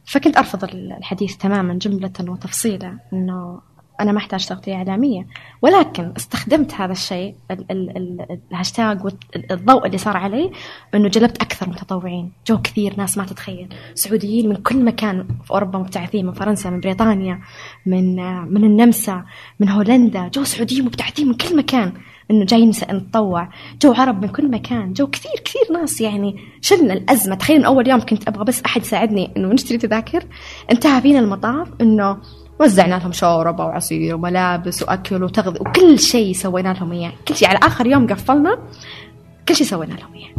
[0.06, 3.62] فكنت أرفض الحديث تماما جملة وتفصيلا إنه
[4.02, 5.28] أنا ما أحتاج تغطية إعلامية.
[5.62, 10.52] ولكن استخدمت هذا الشيء ال- ال- ال- الهاشتاج والضوء اللي صار عليه
[10.95, 12.32] إنه جلبت أكثر متطوعين.
[12.47, 13.74] جو كثير ناس ما تتخيل.
[13.95, 17.41] سعوديين من كل مكان في أوروبا مبتعثين من فرنسا من بريطانيا
[17.86, 18.16] من
[18.54, 19.26] من النمسا
[19.60, 20.28] من هولندا.
[20.28, 21.93] جو سعوديين مبتعثين من كل مكان.
[22.32, 23.48] إنه نس- نتطوع.
[23.82, 24.94] جو عرب من كل مكان.
[24.94, 27.36] جو كثير كثير ناس يعني شلنا الأزمة.
[27.36, 30.24] تخيل من أول يوم كنت أبغى بس أحد يساعدني إنه نشتري تذاكر.
[30.72, 32.18] انتهى فينا المطاف إنه
[32.60, 37.12] وزعنا لهم شوربة وعصير وملابس وأكل وتغذية وكل شيء سوينا لهم إياه.
[37.28, 37.48] كل شيء.
[37.48, 38.58] على آخر يوم قفلنا.
[39.48, 40.32] كل شيء سوينا لهم إياه.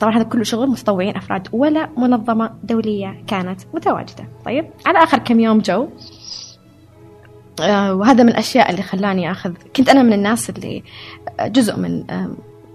[0.00, 4.28] طبعا هذا كله شغل متطوعين أفراد ولا منظمة دولية كانت متواجدة.
[4.44, 5.88] طيب على آخر كم يوم جو
[7.60, 10.82] وهذا من الأشياء اللي خلاني أخذ كنت أنا من الناس اللي
[11.40, 12.30] آه، جزء من آه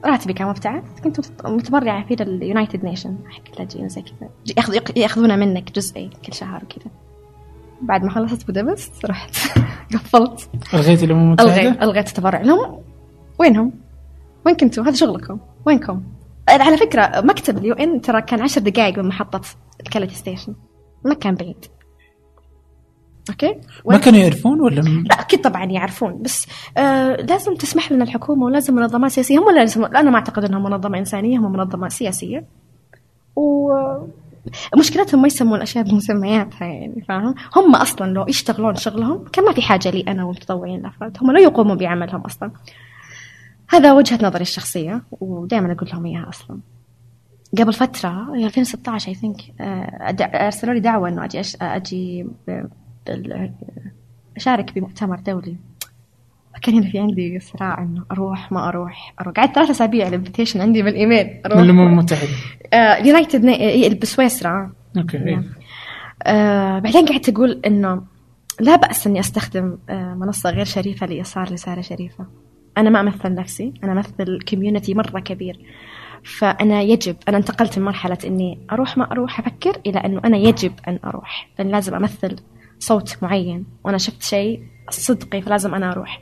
[0.06, 5.36] راتبي كمبتعث كنت مت- متبرعة في ال United Nation حق اللاجئين زي كذا ياخذ يأخذونه
[5.36, 6.92] منك جزئي كل شهر وكذا
[7.82, 9.36] بعد ما خلصت بودابست رحت
[9.94, 12.80] قفلت ألغيت الأمم المتحدة؟ الغيت ألغيت التبرع لهم
[13.40, 13.72] وينهم؟
[14.46, 16.04] وين كنتوا؟ هذا شغلكم وينكم؟
[16.50, 19.42] على فكرة مكتب ال UN ترى كان عشر دقائق من محطة
[19.80, 20.56] ال Keleti station
[21.06, 21.66] ما كان بعيد
[23.30, 23.56] أوكي؟
[23.86, 26.48] ما كانوا يعرفون ولا م- لا أكيد طبعا يعرفون بس
[26.78, 29.40] آه لازم تسمح لنا الحكومة ولازم منظمات سياسية.
[29.40, 32.46] هم لازم أنا ما أعتقد إنهم منظمة إنسانية هم منظمة سياسية.
[33.36, 33.72] و
[34.78, 39.62] مشكلتهم ما يسمون الأشياء بمسمياتها يعني فاهم؟ هم أصلا لو يشتغلون شغلهم كان ما في
[39.62, 41.18] حاجة لي أنا والمتطوعين الأفراد.
[41.22, 42.52] هم لا يقوموا بعملهم أصلا.
[43.70, 46.60] هذا وجهة نظري الشخصية ودائما أقول لهم إياها أصلا.
[47.58, 49.38] قبل فترة 2016 I think
[50.36, 51.58] أرسلوا لي دعوة إنه أجي أش...
[51.62, 52.28] أجي.
[52.48, 52.70] بال...
[54.38, 55.56] أشارك بمؤتمر دولي.
[56.62, 59.14] كان هنا في عندي صراع إنه أروح ما أروح.
[59.22, 59.34] أروح.
[59.36, 61.42] قعدت ثلاثة أسابيع ال invitation عندي بالإيميل.
[61.46, 61.58] أروح.
[61.58, 62.28] من الامم المتحده
[63.06, 64.72] United بسويسرا.
[64.98, 65.44] أوكي إيه.
[66.24, 68.04] آه بعدين قعدت أقول إنه
[68.60, 72.26] لا بأس إني أستخدم آه منصة غير شريفة لإيصال رسالة شريفة.
[72.78, 73.74] أنا ما أمثل نفسي.
[73.84, 75.60] أنا أمثل كوميونتي مرة كبير.
[76.24, 80.72] فأنا يجب أنا انتقلت من مرحلة إني أروح ما أروح أفكر إلى إنه أنا يجب
[80.88, 81.50] أن أروح.
[81.60, 82.36] لأن لازم أمثل
[82.86, 86.20] صوت معين وأنا شفت شيء صدقي فلازم أنا أروح.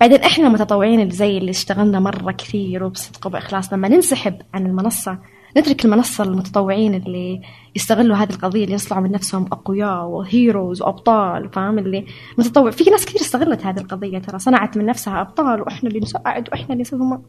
[0.00, 5.18] بعدين إحنا المتطوعين اللي زي اللي اشتغلنا مرة كثير وبصدق وبإخلاص لما ننسحب عن المنصة
[5.56, 7.40] نترك المنصة للمتطوعين اللي
[7.76, 12.06] يستغلوا هذه القضية اللي يصنعوا من نفسهم أقوياء وهيروز وأبطال فاهم؟ اللي
[12.38, 12.70] متطوع.
[12.70, 16.74] في ناس كثير استغلت هذه القضية ترى صنعت من نفسها أبطال وإحنا اللي نساعد وإحنا
[16.74, 17.22] اللي هم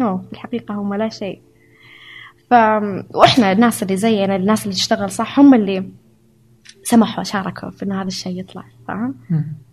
[0.00, 1.42] نو في الحقيقة هم لا شيء.
[2.50, 2.54] ف
[3.14, 5.90] وإحنا الناس اللي زينا الناس اللي تشتغل صح هم اللي
[6.88, 9.14] سمحوا شاركوا في انه هذا الشيء يطلع فاهم؟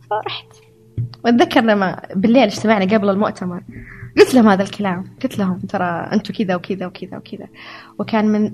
[0.09, 0.47] فرحت
[1.25, 3.61] وأتذكر لما بالليل اجتمعنا قبل المؤتمر
[4.17, 7.47] قلت لهم هذا الكلام قلت لهم ترى أنتم كذا وكذا وكذا وكذا
[7.99, 8.51] وكان من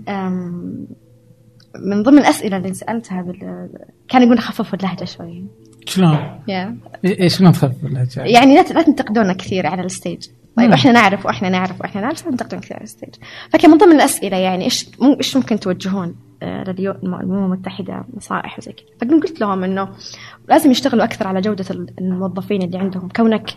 [1.80, 3.70] من ضمن الأسئلة اللي سألتها بال...
[4.10, 5.46] كان يقول خففوا اللهجة شوي
[5.86, 6.18] شلون؟
[6.50, 7.06] yeah.
[7.06, 10.74] إيش شلون تخفف اللهجة؟ يعني لا لا تنتقدونا كثير على ال stage طيب مم.
[10.74, 13.16] إحنا نعرف وإحنا نعرف وإحنا نعرف لا تنتقدونا كثير على ال stage
[13.50, 14.90] فكان من ضمن الأسئلة يعني إيش
[15.20, 18.86] إيش ممكن توجهون الامم المتحده نصائح وزي كذا.
[19.02, 19.90] فقلت قلت لهم إنه
[20.50, 23.10] لازم يشتغلوا أكثر على جودة ال- الموظفين اللي عندهم.
[23.10, 23.50] كونك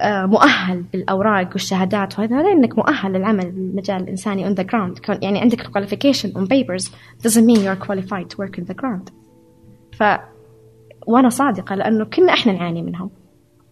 [0.00, 5.06] آه، مؤهل بالأوراق والشهادات وهذا هذا إنك مؤهل للعمل بالمجال الإنساني on the ground.
[5.06, 6.88] كون يعني عندك qualification on papers
[7.26, 9.12] doesn't mean you're qualified to work in the ground.
[9.92, 10.02] ف
[11.06, 13.10] وأنا صادقة لأنه كنا إحنا نعاني منهم.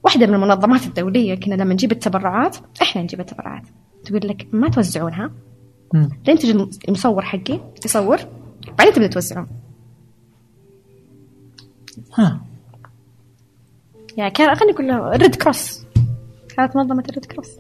[0.05, 3.63] واحدة من المنظمات الدولية كنا لما نجيب التبرعات إحنا نجيب التبرعات.
[4.05, 5.31] تقول لك ما توزعونها.
[5.95, 8.19] لين تجي المصور حقي يصور
[8.81, 9.47] بعدين تبدا توزعون
[12.19, 12.41] ها.
[14.17, 15.85] يعني كان خليني أقول له Red Cross
[16.57, 17.51] كانت منظمة ال Red Cross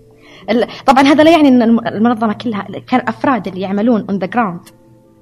[0.50, 4.26] ال- طبعا هذا لا يعني إن الم- المنظمة كلها كان أفراد اللي يعملون on the
[4.26, 4.60] ground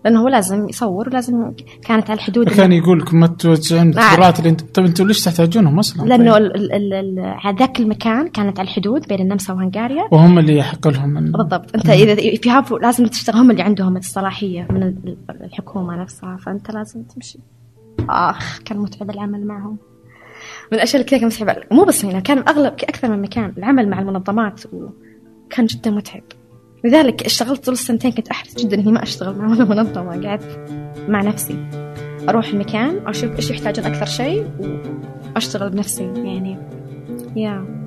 [0.04, 1.52] لأنه هو لازم يصور ولازم
[1.84, 2.48] كانت على الحدود.
[2.48, 6.42] كان يقول لكم ما توزعون التبرعات اللي أنتم طيب أنتم ليش تحتاجونهم أصلا؟ لأنه طيب.
[6.44, 10.08] ال- على ذاك المكان كانت على الحدود بين النمسا وهنغاريا.
[10.10, 11.74] وهم اللي يحق لهم من بالضبط.
[11.74, 13.36] انت إذا في هاف لازم تشتغل.
[13.36, 16.36] هم اللي عندهم الصلاحية من ال- الحكومة نفسها.
[16.36, 17.38] فأنت لازم تمشي.
[18.10, 19.76] آخ كان متعب العمل معهم.
[20.72, 21.72] من الأشياء اللي كذا كان متعب.
[21.72, 23.52] مو بس هنا كان اغلب أكثر من مكان.
[23.58, 26.22] العمل مع المنظمات وكان جدا متعب.
[26.84, 30.70] لذلك اشتغلت طول السنتين كنت أحرص جدا إني ما أشتغل مع ولا منظمه قعدت
[31.08, 31.68] مع نفسي.
[32.28, 34.46] أروح المكان أشوف إيش يحتاجون أكثر شيء
[35.34, 36.04] وأشتغل بنفسي.
[36.04, 36.58] يعني
[37.36, 37.78] يا.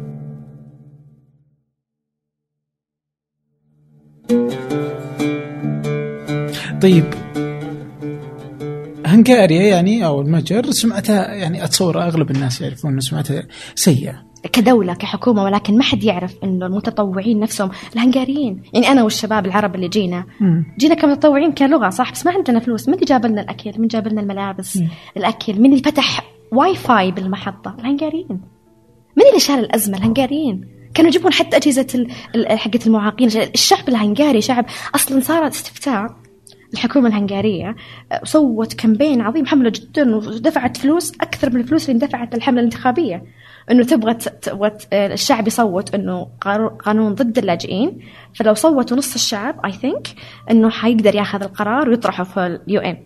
[6.81, 7.05] طيب.
[9.05, 14.30] هنغاريا يعني أو المجر سمعتها يعني اتصور أغلب الناس يعرفون ان سمعتها سيئة.
[14.53, 18.61] كدولة كحكومة ولكن ما حد يعرف إنه المتطوعين نفسهم الهنغاريين.
[18.73, 20.65] يعني أنا والشباب العرب اللي جينا مم.
[20.79, 22.87] جينا كمتطوعين كلغة صح؟ بس ما عندنا فلوس.
[22.87, 24.79] من اللي جاب لنا الأكل؟ من جاب لنا الملابس؟
[25.17, 25.59] الأكل.
[25.61, 28.41] من اللي فتح واي فاي بالمحطة؟ الهنغاريين.
[29.17, 30.67] من اللي شال الأزمة؟ الهنغاريين.
[30.93, 31.57] كانوا يجيبون حتى
[32.35, 33.27] ال- حقة المعاقين.
[33.27, 34.65] الشعب الهنغاري شعب
[34.95, 36.15] أصلا صار استفتاء.
[36.73, 37.75] الحكومة الهنغارية
[38.23, 43.23] سوت campaign عظيم حملة جدا ودفعت فلوس أكثر من الفلوس اللي اندفعت للحملة الانتخابية.
[43.71, 46.27] إنه تبغى تبغى أه، الشعب يصوت إنه
[46.85, 47.99] قانون- ضد اللاجئين.
[48.35, 50.07] فلو صوتوا نص الشعب I think
[50.51, 52.97] إنه حيقدر ياخذ القرار ويطرحه في ال UN.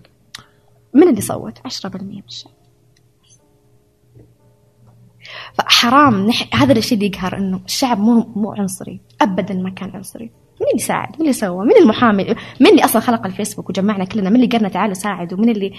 [0.93, 2.51] من اللي صوت؟ 10% من الشعب.
[5.53, 6.49] فحرام نح...
[6.61, 10.31] هذا الشيء اللي يقهر إنه الشعب مو مو عنصري ابدا ما كان عنصري.
[10.61, 12.23] مين اللي ساعد؟ مين اللي سوى؟ مين المحامي؟
[12.61, 15.73] مين اللي أصلا خلق الفيسبوك وجمعنا كلنا؟ مين اللي قالنا تعالوا ساعدوا؟ مين اللي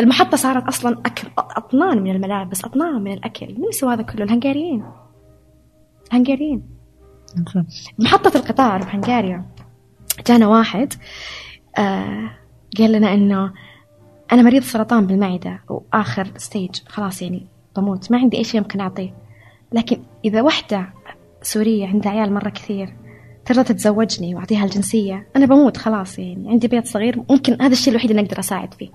[0.00, 4.24] المحطة صارت أصلا اكل أطنان من الملابس، أطنان من الأكل، مين اللي سوى هذا كله؟
[4.24, 4.84] الهنغاريين.
[6.12, 6.62] الهنغاريين.
[7.98, 9.44] محطة القطار بهنغاريا
[10.26, 10.92] جانا واحد
[11.78, 12.30] آه
[12.78, 13.52] قال لنا إنه
[14.32, 17.46] أنا مريض سرطان بالمعدة وآخر ستيج خلاص يعني
[17.76, 19.14] بموت ما عندي أي شيء ممكن أعطيه
[19.72, 20.88] لكن إذا وحدة
[21.42, 22.94] سورية عندها عيال مرة كثير
[23.52, 28.10] ترضى تتزوجني وأعطيها الجنسية أنا بموت خلاص يعني عندي بيت صغير ممكن هذا الشيء الوحيد
[28.10, 28.88] اللي أقدر أساعد فيه.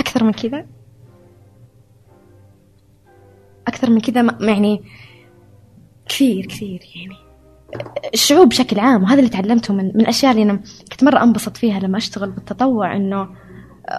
[0.00, 0.66] أكثر من كذا؟
[3.68, 4.82] أكثر من كذا ما- يعني
[6.08, 7.16] كثير كثير يعني.
[8.14, 10.60] الشعوب بشكل عام وهذا اللي تعلمته من من الأشياء اللي أنا
[10.92, 13.28] كنت مرة أنبسط فيها لما أشتغل بالتطوع إنه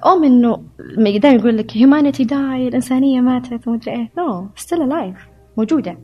[0.05, 0.63] أم إنه
[0.97, 4.11] دائما يقول لك humanity died الإنسانية ماتت ومدري إيه.
[4.17, 5.15] no still alive
[5.57, 5.97] موجودة.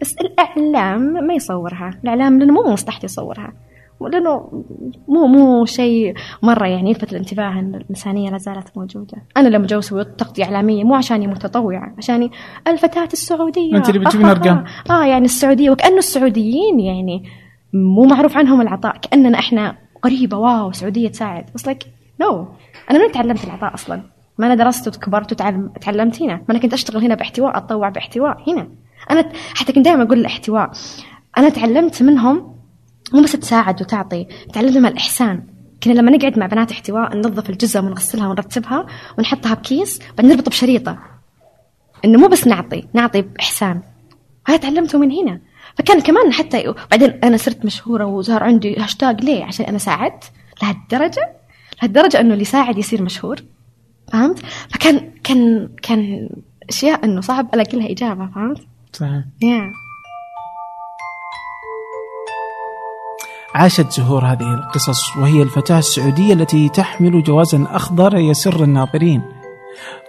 [0.00, 1.90] بس الإعلام ما يصورها.
[2.04, 3.52] الإعلام لأنه مو مصلحته يصورها.
[4.00, 4.64] لأنه
[5.08, 9.16] مو مو شيء مرة يعني يلفت الانتباه إن الإنسانية لا زالت موجودة.
[9.36, 12.30] أنا لما جوا سووا تغطيه إعلامية مو عشاني متطوعة عشاني
[12.68, 13.76] الفتاة السعودية.
[13.76, 14.64] أنت اللي بتجيبين أرقام.
[14.90, 17.24] آه يعني السعودية وكأنه السعوديين يعني
[17.72, 18.96] مو معروف عنهم العطاء.
[18.96, 21.44] كأننا إحنا غريبة wow السعوديه تساعد.
[21.54, 21.82] بس like
[22.20, 22.48] no
[22.90, 24.02] أنا من تعلمت العطاء أصلا.
[24.38, 26.34] ما أنا درست وكبرت وتعلم تعلمت هنا.
[26.34, 28.68] ما أنا كنت أشتغل هنا باحتواء أتطوع باحتواء هنا.
[29.10, 30.70] أنا حتى كنت دائما أقول الاحتواء
[31.38, 32.54] أنا تعلمت منهم
[33.12, 35.42] مو بس تساعد وتعطي تعلمت من الإحسان.
[35.82, 38.86] كنا لما نقعد مع بنات احتواء ننظف الجزم ونغسلها ونرتبها
[39.18, 40.98] ونحطها بكيس بعدين نربط بشريطة.
[42.04, 43.80] إنه مو بس نعطي نعطي بإحسان.
[44.46, 45.40] هذا تعلمته من هنا.
[45.78, 50.24] فكان كمان حتى بعدين أنا صرت مشهورة وصار عندي هاشتاج ليه؟ عشان أنا ساعدت
[50.62, 51.32] لهالدرجة؟
[51.82, 53.36] لهالدرجة إنه اللي يساعد يصير مشهور.
[54.12, 54.38] فهمت؟
[54.70, 56.28] فكان كان كان
[56.68, 58.26] أشياء إنه صعب ألاقي لها إجابة.
[58.34, 59.24] فهمت؟ صحيح.
[59.44, 59.74] Yeah.
[63.54, 69.22] عاشت زهور هذه القصص وهي الفتاة السعودية التي تحمل جوازا أخضر يسر الناظرين.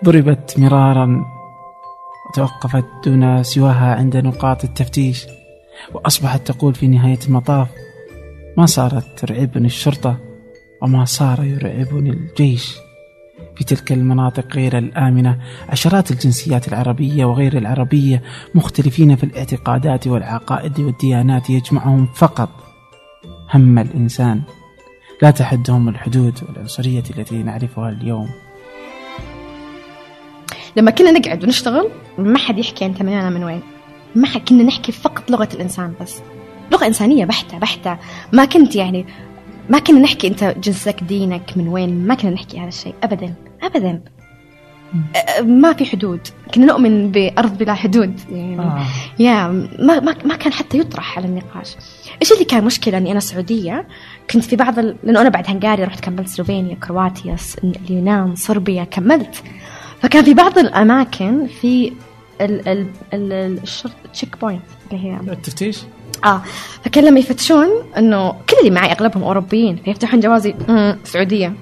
[0.04, 1.26] ضربت مرارا
[2.30, 5.26] وتوقفت دون سواها عند نقاط التفتيش
[5.94, 7.68] وأصبحت تقول في نهاية المطاف
[8.58, 10.18] ما صارت ترعبني الشرطة
[10.82, 12.85] وما صار يرعبني الجيش.
[13.58, 15.38] في تلك المناطق غير الآمنة.
[15.70, 18.22] عشرات الجنسيات العربية وغير العربية
[18.56, 22.50] مختلفين في الاعتقادات والعقائد والديانات يجمعهم فقط.
[23.54, 24.42] هم الإنسان.
[25.22, 28.30] لا تحدهم الحدود والعنصرية التي نعرفها اليوم.
[30.78, 33.62] لما كنا نقعد ونشتغل ما حد يحكي أنت من أنا من وين.
[34.16, 36.22] ما حد كنا نحكي فقط لغة الإنسان بس.
[36.72, 37.98] لغة إنسانية بحتة بحتة.
[38.34, 39.06] ما كنت يعني
[39.70, 44.02] ما كنا نحكي انت جنسك دينك من وين ما كنا نحكي هذا الشيء ابدا ابدا.
[45.42, 46.20] ما في حدود.
[46.54, 48.60] كنا نؤمن بأرض بلا حدود يعني.
[48.60, 48.86] آه.
[49.20, 49.48] يا
[49.80, 51.76] ما ما ما كان حتى يطرح على النقاش.
[52.22, 53.88] إيش اللي كان مشكلة؟ إني أنا سعودية
[54.32, 54.96] كنت في بعض ال...
[55.04, 59.44] لأنه أنا بعد هنغاريا رحت كملت سلوفينيا كرواتيا اليونان صربيا كملت.
[60.02, 61.94] فكان في بعض الأماكن في
[62.42, 65.80] ال ال ال ال- الشرطه checkpoint اللي هي التفتيش؟
[66.26, 66.42] آه
[66.86, 71.54] فكان لما يفتشون إنه كل اللي معي أغلبهم أوروبيين فيفتحون جوازي "مم، سعودية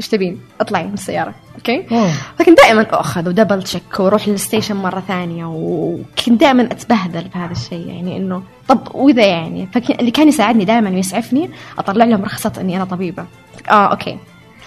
[0.00, 2.10] إيش تبين؟ اطلعي من السيارة okay؟ أوه.
[2.38, 7.52] فكنت دائما أخذ و double check وأروح لل station مرة ثانية وكنت دائما أتبهدل بهذا
[7.52, 12.52] الشيء يعني إنه طب وإذا يعني فكان اللي كان يساعدني دائما ويسعفني أطلع لهم رخصة
[12.60, 13.24] إني أنا طبيبة
[13.70, 14.18] آه okay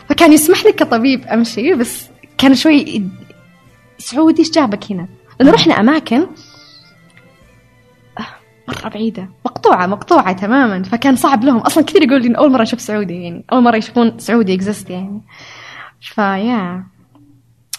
[0.09, 2.05] فكان يسمح لي كطبيب أمشي بس
[2.37, 3.03] كان شوي
[3.97, 5.07] سعودي إيش جابك هنا؟
[5.39, 6.25] لأنه رحنا أماكن
[8.67, 9.29] مرة بعيدة.
[9.45, 10.83] مقطوعة مقطوعة تماما.
[10.83, 11.57] فكان صعب لهم.
[11.57, 15.21] أصلا كثير يقول لي أول مرة أشوف سعودي يعني أول مرة يشوفون سعودي exist يعني.
[16.01, 16.83] فيا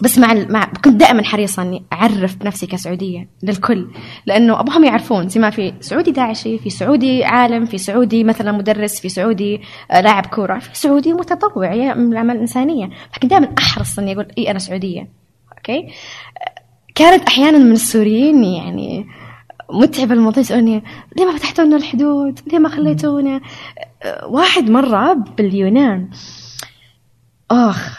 [0.01, 0.53] بس مع ال...
[0.53, 3.87] مع كنت دائما حريصة إني أعرف بنفسي كسعودية للكل.
[4.27, 5.29] لأنه أبغاهم يعرفون.
[5.29, 9.61] زي ما في سعودي داعشي في سعودي عالم في سعودي مثلا مدرس في سعودي
[9.91, 14.27] آه، لاعب كورة في سعودي متطوع يا- من الأعمال الإنسانية فكنت دائما أحرص إني أقول
[14.39, 15.09] إي أنا سعودية.
[15.57, 15.89] okay
[16.95, 19.07] كانت أحيانا من السوريين يعني
[19.71, 20.83] متعب الموضوع يسألوني
[21.17, 23.41] ليه ما فتحتوا لنا الحدود؟ ليه ما خليتونا؟
[24.25, 26.11] واحد مرة باليونان.
[27.51, 27.99] آخ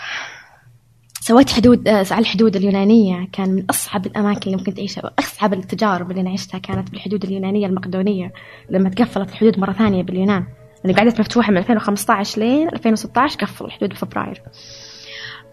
[1.22, 3.28] سويت حدود آه، على الحدود اليونانية.
[3.32, 7.68] كان من أصعب الأماكن اللي ممكن تعيشها أصعب التجارب اللي أنا عشتها كانت بالحدود اليونانية
[7.68, 8.34] المقدونية
[8.70, 10.45] لما تقفلت الحدود مرة ثانية باليونان.
[10.86, 14.41] اللي قعدت مفتوحة من 2015 لين 2016 قفلوا الحدود بفبراير.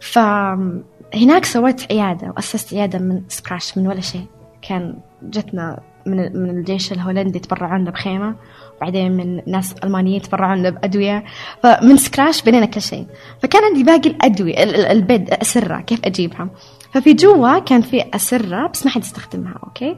[0.01, 4.27] فهناك سويت عيادة وأسست عيادة من scratch من ولا شيء.
[4.63, 8.35] كان جتنا من من الجيش الهولندي تبرعوا لنا بخيمة
[8.77, 11.25] وبعدين من ناس ألمانيين تبرعوا لنا بأدوية.
[11.63, 13.07] فمن scratch بنينا كل شيء.
[13.43, 16.49] فكان عندي باقي الأدوية ال- ال- ال bed أسرة كيف أجيبها؟
[16.93, 19.97] ففي جوا كان في أسرة بس ما حد يستخدمها okay؟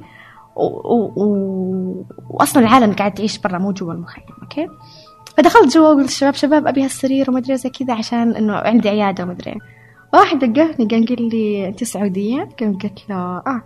[0.56, 0.62] و...
[0.64, 1.12] و...
[1.16, 2.04] و...
[2.30, 4.68] وأصلا العالم قاعد تعيش برا مو جوا المخيم okay؟
[5.36, 9.24] فدخلت جوا وقلت للشباب شباب أبي هالسرير وما أدري زي كذا عشان إنه عندي عيادة
[9.24, 9.54] وما أدري.
[10.14, 13.62] واحد دققني قام قال لي أنت سعودية؟ قام قلت له آه.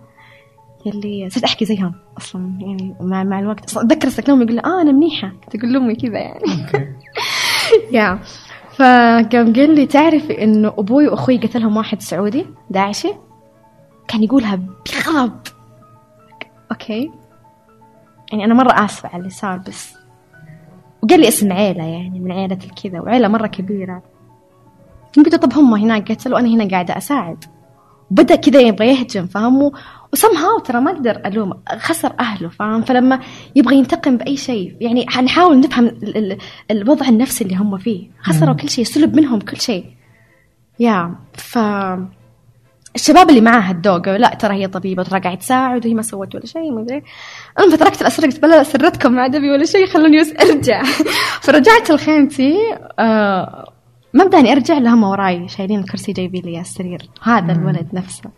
[0.84, 3.64] قال لي صرت أحكي زيهم أصلا يعني مع مع الوقت.
[3.64, 5.32] أصلا أتذكر استكلمهم يقول لي آه أنا منيحة.
[5.50, 6.44] تقول لامي كذا يعني.
[7.92, 8.18] يا
[8.76, 13.12] فقام قال لي تعرفي إنه أبوي وأخوي قتلهم واحد سعودي داعشي؟
[14.08, 15.40] كان يقولها بغضب.
[16.72, 17.10] أوكي.
[18.32, 19.94] يعني أنا مرة آسفة على اللي صار بس.
[21.02, 24.02] وقال لي اسم عيلة يعني من عيلة الكذا وعيلة مرة كبيرة.
[25.16, 27.44] قلت له طب هم هناك قتلوا وأنا هنا قاعدة أساعد.
[28.10, 29.26] وبدأ كذا يبغى يهجم
[30.16, 33.20] فاهم وسمها ترى ما أقدر ألوم خسر أهله فاهم؟ فلما
[33.56, 36.38] يبغى ينتقم بأي شيء يعني حنحاول نفهم ال- ال-
[36.70, 38.08] الوضع النفسي اللي هم فيه.
[38.22, 39.84] خسروا كل شيء سلب منهم كل شيء.
[40.80, 41.58] يا ف
[42.94, 46.46] الشباب اللي معاها الدوق لا ترى هي طبيبة ترى قاعد تساعد وهي ما سوت ولا
[46.46, 47.02] شيء ما أدري.
[47.58, 50.82] أنا فتركت الأسرة قلت بلا سرتكم ما ادري ولا شيء خلوني بس أرجع.
[51.44, 52.54] فرجعت لخيمتي
[52.98, 53.72] آه
[54.14, 58.30] ما بداني أرجع لهم وراي شايلين الكرسي جايبين لي السرير هذا الولد نفسه.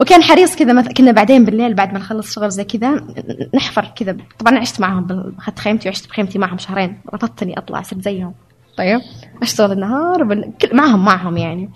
[0.00, 3.06] وكان حريص كذا مثلا كنا بعدين بالليل بعد ما نخلص شغل زي كذا
[3.54, 4.16] نحفر كذا.
[4.38, 7.00] طبعا عشت معهم أخذت خيمتي وعشت بخيمتي معهم شهرين.
[7.14, 8.34] رفضت اني أطلع صرت زيهم.
[8.78, 9.00] طيب
[9.42, 10.52] أشتغل النهار وبال...
[10.72, 11.70] معهم معهم يعني.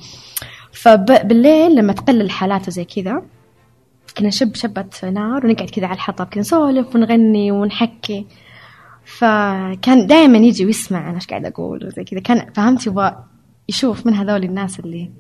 [0.73, 3.23] فبالليل لما تقل الحالات وزي كذا
[4.19, 8.27] كنا نشب شبة نار ونقعد كذا على الحطب كنا نسولف ونغني ونحكي.
[9.05, 12.21] فكان دائما يجي ويسمع أنا إيش قاعد أقول وزي كذا.
[12.21, 13.25] كان فهمت يبغى
[13.69, 15.11] يشوف من هذول الناس اللي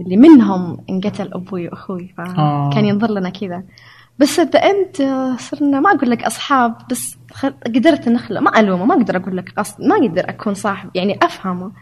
[0.00, 2.70] اللي منهم انقتل أبوي وأخوي آه.
[2.70, 3.62] فكان ينظر لنا كذا.
[4.18, 4.96] بس انت
[5.40, 7.16] صرنا ما أقول لك أصحاب بس
[7.66, 11.72] قدرت نخلق ما ألومه ما أقدر أقول لك قصد ما أقدر أكون صاحب يعني أفهمه.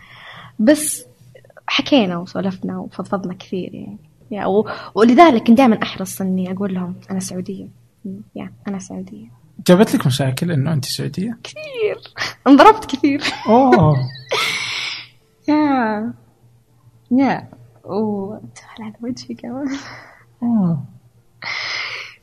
[0.58, 1.04] بس
[1.66, 3.70] حكينا وسولفنا وفضفضنا كثير
[4.30, 4.46] يعني.
[4.46, 4.68] و...
[4.94, 7.68] ولذلك كنت دائما أحرص إني أقول لهم أنا سعودية.
[8.36, 9.26] يا أنا سعودية.
[9.66, 11.98] جابت لك مشاكل إنه أنت سعودية؟ كثير.
[12.46, 13.22] انضربت كثير.
[13.48, 13.96] أوه.
[15.48, 16.12] يا
[17.10, 17.48] يا.
[17.88, 19.66] وتفعل على وجهي كمان.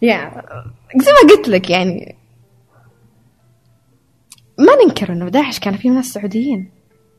[0.02, 0.32] يا
[0.96, 2.16] زي ما قلت لك يعني
[4.60, 6.72] ما ننكر إنه داعش كان فيهم ناس سعوديين.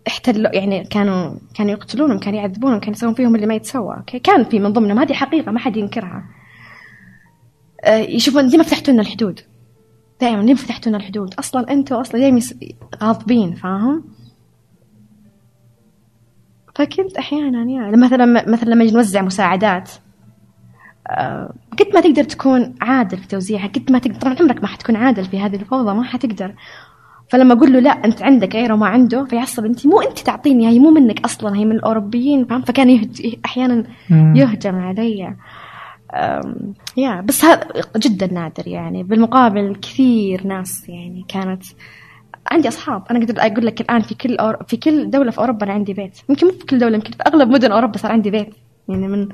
[0.09, 3.97] احتلوا يعني كانوا كانوا يقتلونهم كانوا يعذبونهم كانوا يسوون فيهم اللي ما يتسوى.
[3.97, 4.99] أوكي؟ كان في من ضمنهم.
[4.99, 6.24] هذه حقيقة ما حد ينكرها.
[7.84, 9.40] آه، يشوفون ليه ما فتحتوا لنا الحدود.
[10.20, 11.34] دائما ليه ما فتحتوا لنا الحدود.
[11.34, 12.40] أصلا أنتوا أصلا دائما
[13.03, 14.05] غاضبين فاهم؟
[16.77, 17.97] فكنت أحيانا يعني.
[17.97, 19.91] مثلا مثلا لما نوزع مساعدات
[21.09, 24.97] آه، قد ما تقدر تكون عادل في توزيعها قد ما تقدر طبعا عمرك ما حتكون
[24.97, 26.55] عادل في هذه الفوضى ما حتقدر.
[27.29, 29.87] فلما أقول له لا أنت عندك غيره ما عنده فيعصب أنت.
[29.87, 33.37] مو أنت تعطيني هي مو منك أصلا هي من الأوروبيين فاهم؟ فكان يهج...
[33.45, 33.85] أحيانا.
[34.11, 35.37] يهجم علي.
[36.14, 37.66] أم، يا بس هذا
[37.97, 39.03] جدا نادر يعني.
[39.03, 41.64] بالمقابل كثير ناس يعني كانت
[42.51, 43.03] عندي أصحاب.
[43.11, 44.64] أنا أقدر أقول لك الآن في كل أور...
[44.68, 46.18] في كل دولة في أوروبا أنا عندي بيت.
[46.28, 48.55] يمكن مو في كل دولة يمكن في أغلب مدن أوروبا صار عندي بيت.
[48.88, 49.28] يعني من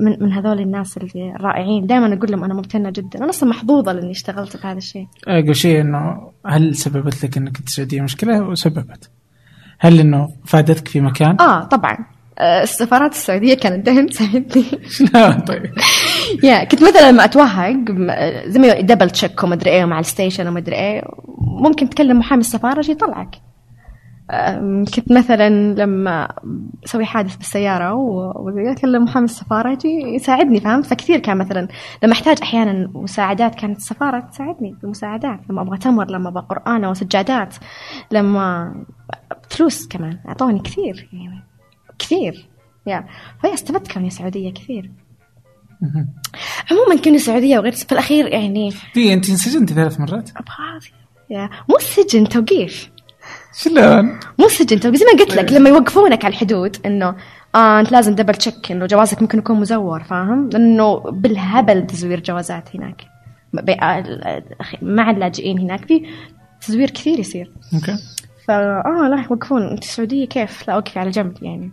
[0.00, 1.86] من من هذول الناس اللي رائعين.
[1.86, 3.18] دائما أقول لهم أنا ممتنة جدا.
[3.18, 5.06] أنا أصلا محظوظة لأني اشتغلت بهذا الشيء.
[5.28, 9.10] أقول شيء إنه هل سببت لك إنك انت سعوديه مشكله وسببت؟
[9.78, 11.98] هل إنه فادتك في مكان؟ آه طبعا.
[12.38, 14.64] آه، السفارات السعودية كانت دائما تساعدني.
[15.14, 15.72] لا طيب؟
[16.44, 17.92] يا كنت مثلا لما أتوهق
[18.46, 21.02] زي ما double check ومدري إيه مع ال station ومدري إيه
[21.38, 23.36] ممكن تكلم محامي السفارة يجي يطلعك.
[24.94, 26.28] كنت مثلا لما
[26.84, 31.68] أسوي حادث بالسيارة واكلم محامي السفارة يجي يساعدني فهمت؟ فكثير كان مثلا
[32.02, 35.40] لما أحتاج أحيانا مساعدات كانت السفارة تساعدني بالمساعدات.
[35.50, 37.54] لما أبغى تمر لما أبغى قرآن أو سجادات
[38.10, 38.74] لما
[39.50, 41.44] فلوس كمان أعطوني كثير يعني
[41.98, 42.48] كثير.
[42.86, 43.04] يا
[43.42, 44.90] فهي استفدت كوني سعودية كثير.
[46.70, 50.92] عموما كوني سعودية وغير في الأخير يعني دي أنت انسجنتي ثلاث مرات؟ أبغى
[51.30, 52.90] يا مو سجن توقيف.
[53.54, 55.00] شلون؟ مو سجن توقيف.
[55.00, 57.16] زي ما قلت لك لما يوقفونك على الحدود إنه
[57.54, 62.76] آه أنت لازم double check إنه جوازك ممكن يكون مزور فاهم؟ لأنه بالهبل تزوير جوازات
[62.76, 63.02] هناك.
[64.82, 66.06] مع اللاجئين هناك في
[66.60, 67.52] تزوير كثير يصير.
[67.74, 67.96] okay.
[68.48, 68.54] فا
[68.86, 69.62] آه لا يوقفون.
[69.62, 71.70] أنت سعودية كيف؟ لا وقفي على جنب يعني.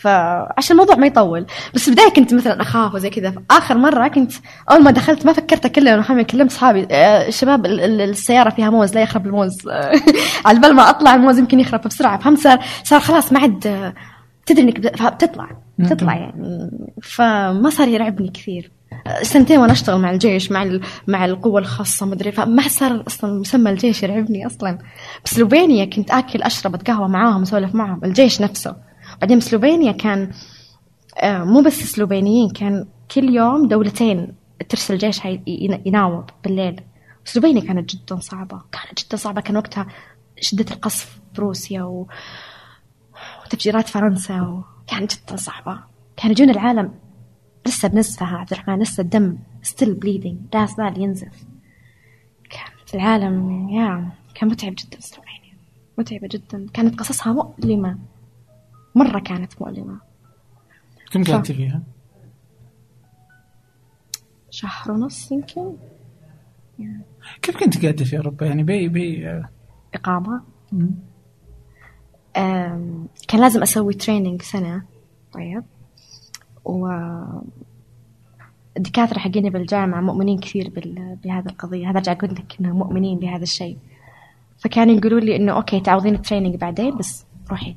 [0.00, 1.46] فعشان الموضوع ما يطول.
[1.74, 3.34] بس في البداية كنت مثلا أخاف وزي كذا.
[3.50, 4.32] آخر مرة كنت
[4.70, 8.70] أول ما دخلت ما فكرت اكلم محمد كلمت اصحابي آه، الشباب ال- ال- السيارة فيها
[8.70, 9.58] موز لا يخرب الموز.
[10.46, 12.18] على بال ما أطلع الموز يمكن يخرب بسرعة.
[12.18, 13.92] فهمت صار صار خلاص ما عاد
[14.46, 16.70] تدري إنك بت- بتطلع بتطلع يعني.
[17.02, 18.72] فما صار يرعبني كثير.
[19.22, 24.02] سنتين وأنا أشتغل مع الجيش مع مع القوة الخاصة مدري فما صار أصلا مسمى الجيش
[24.02, 24.78] يرعبني أصلا.
[25.24, 28.00] بسلوفينيا كنت آكل أشرب قهوه معاهم أسولف معاهم.
[28.04, 28.89] الجيش نفسه.
[29.20, 30.30] بعدين سلوفينيا كان
[31.22, 34.34] آه، مو بس سلوفينيين كان كل يوم دولتين
[34.68, 36.80] ترسل جيش هاي- ين- يناوب بالليل.
[37.24, 39.40] سلوفينيا كانت جدا صعبة كانت جدا صعبة.
[39.40, 39.86] كان وقتها
[40.40, 42.06] شدة القصف بروسيا و...
[43.44, 44.62] وتفجيرات فرنسا و...
[44.86, 45.80] كانت جدا صعبة.
[46.16, 46.94] كان يجون العالم
[47.66, 51.44] لسه بنزفها عبد الرحمن لسه الدم still bleeding لا زال ينزف.
[52.50, 55.56] كانت العالم يا كان متعب جدا سلوفينيا
[55.98, 56.66] متعبة جدا.
[56.74, 57.98] كانت قصصها مؤلمة.
[58.94, 60.00] مرة كانت مؤلمة.
[61.12, 61.82] كم قعدتي فيها؟
[64.50, 65.76] شهر ونص يمكن.
[67.42, 68.88] كيف كنت قاعدة في اوروبا يعني ب ...
[68.88, 69.42] بي
[69.94, 70.42] إقامة.
[70.72, 70.90] مم.
[72.36, 74.82] أم، كان لازم أسوي training سنة.
[75.32, 75.64] طيب.
[76.64, 76.88] و
[78.76, 81.16] الدكاترة حقيني بالجامعة مؤمنين كثير بال...
[81.24, 81.90] بهذه القضية.
[81.90, 83.78] هذا أرجع أقول لك إنهم مؤمنين بهذا الشيء.
[84.58, 87.76] فكانوا يقولوا لي إنه okay تعوضين ال training بعدين بس روحي.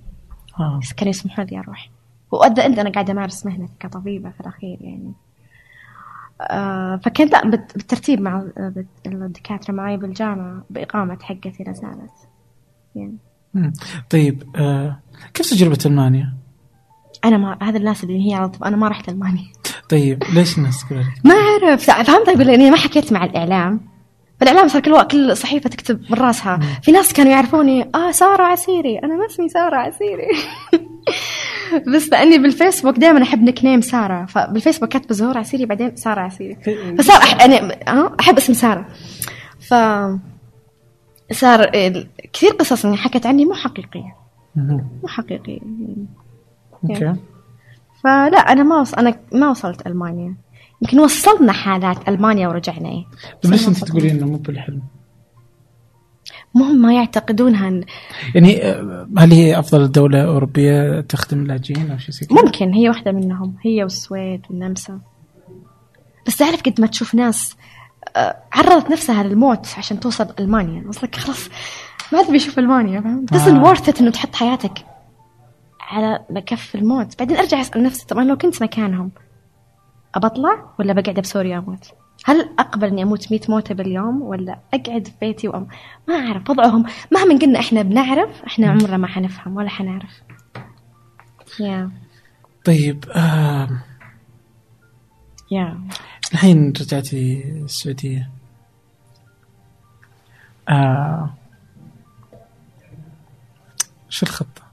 [0.60, 0.80] آه.
[0.82, 1.90] بس كانوا يسمحوا لي أروح
[2.32, 5.14] وأداوم أنا قاعدة أمارس مهنتي كطبيبة في الأخير يعني
[6.42, 12.12] آه فكنت لا بالترتيب مع بت- الدكاترة معي بالجامعة بإقامة حقتي لا زالت
[12.96, 13.18] يعني
[13.54, 13.74] مم.
[14.10, 15.00] طيب آه
[15.34, 16.34] كيف تجربة ألمانيا؟
[17.26, 19.46] أنا ما هذا الناس اللي هي على طول أنا ما رحت ألمانيا
[19.90, 23.24] طيب ليش الناس تقول لك؟ ما أعرف فهمت أقول اني ما حكيت مع
[24.42, 26.60] الاعلام صار كل كل صحيفة تكتب من راسها.
[26.84, 29.00] في ناس كانوا يعرفوني آه سارة عسيري.
[29.00, 30.28] أنا ما اسمي سارة عسيري.
[31.96, 34.26] بس لأني بالفيسبوك دائما أحب nickname سارة.
[34.26, 36.56] فبالفيسبوك كاتبه زهور عسيري بعدين سارة عسيري.
[36.98, 37.42] فصار أح...
[37.44, 38.86] أنا آه، أحب اسم سارة.
[39.60, 39.74] ف
[41.34, 44.16] صار ال- كثير قصص اني حكت عني مو حقيقية.
[44.56, 45.60] مو حقيقية.
[46.84, 47.14] okay.
[48.04, 48.94] فلا أنا ما وص...
[48.94, 50.36] أنا ما وصلت ألمانيا.
[50.84, 53.06] يمكن وصلنا حالات ألمانيا ورجعنا إيه
[53.44, 53.84] طيب ليش أنت.
[53.86, 54.82] تقولين إنه مو بالحلم؟
[56.56, 57.86] مهم ما يعتقدونها إن-
[58.36, 58.62] يعني
[59.18, 64.42] هل هي أفضل دولة أوروبية تخدم اللاجئين أو شيء؟ ممكن هي واحدة منهم هي والسويد
[64.50, 65.00] والنمسا
[66.28, 67.56] بس تعرف قد ما تشوف ناس
[68.16, 71.50] آه، عرضت نفسها للموت عشان توصل ألمانيا قصدك خلاص
[72.14, 73.74] ما تبي أشوف ألمانيا doesn't آه.
[73.74, 74.86] worth إنه تحط حياتك
[75.82, 79.12] على كف الموت بعدين أرجع أسأل نفسي طبعا لو كنت مكانهم
[80.16, 81.92] ابطلع ولا بقعد بسوريا أموت؟
[82.26, 85.68] هل أقبل إني أموت 100 موتة باليوم ولا أقعد في بيتي وأم...
[86.08, 90.22] ما أعرف وضعهم مهما قلنا إحنا بنعرف إحنا عمرنا ما حنفهم ولا حنعرف.
[91.60, 91.92] يا.
[92.66, 93.70] طيب آه
[95.52, 95.80] يا.
[96.34, 98.30] الحين رجعتي السعودية
[100.70, 101.34] آه
[104.10, 104.64] شو الخطة؟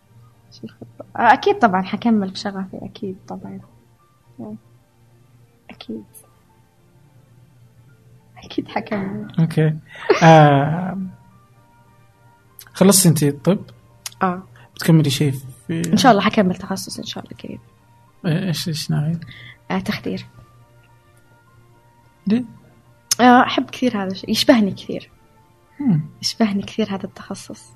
[1.16, 3.60] أكيد طبعا حكمل بشغفي أكيد طبعا.
[5.80, 6.04] أكيد.
[8.44, 9.74] أكيد حكمل أوكي.
[10.22, 10.98] آه
[12.72, 13.64] خلصتي انت الطب
[14.22, 14.42] آه.
[14.74, 15.34] بتكملي شيء
[15.66, 17.60] في إن شاء الله حكمل تخصص إن شاء الله قريب
[18.26, 19.20] إيش إيش ناوي؟
[19.70, 20.26] آه تخدير.
[22.26, 22.44] ليه؟
[23.20, 24.30] آه أحب كثير هذا الشيء.
[24.30, 25.10] يشبهني كثير.
[25.80, 26.00] مم.
[26.22, 27.72] يشبهني كثير هذا التخصص.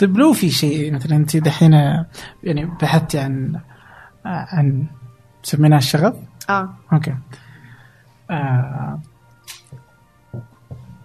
[0.00, 1.72] طيب لو في شيء مثلا انت دحين
[2.42, 3.60] يعني بحثتي عن
[4.24, 4.86] عن
[5.42, 6.16] سميناه الشغف
[6.52, 6.74] آه.
[6.92, 7.14] okay.
[8.30, 9.00] آه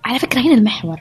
[0.08, 1.00] على فكرة هنا المحور.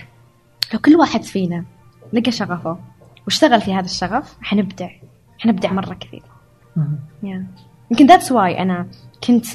[0.75, 1.65] لو كل واحد فينا
[2.13, 2.79] لقى شغفه
[3.25, 4.91] واشتغل في هذا الشغف حنبدع.
[5.39, 6.23] حنبدع مرة كثير.
[7.91, 8.89] يمكن that's why أنا
[9.25, 9.47] كنت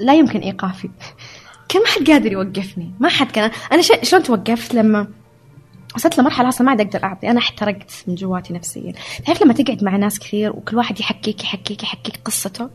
[0.00, 0.90] لا يمكن إيقافي.
[1.68, 2.94] كان ما حد قادر يوقفني.
[3.00, 3.50] ما حد كان.
[3.72, 3.92] أنا ش...
[4.02, 5.06] شلون توقفت؟ لما
[5.94, 7.30] وصلت لمرحلة أصلا ما عاد أقدر أعطي.
[7.30, 8.92] أنا احترقت من جواتي نفسيا.
[9.26, 12.70] تعرف لما تقعد مع ناس كثير وكل واحد يحكيك يحكيك يحكيك قصته؟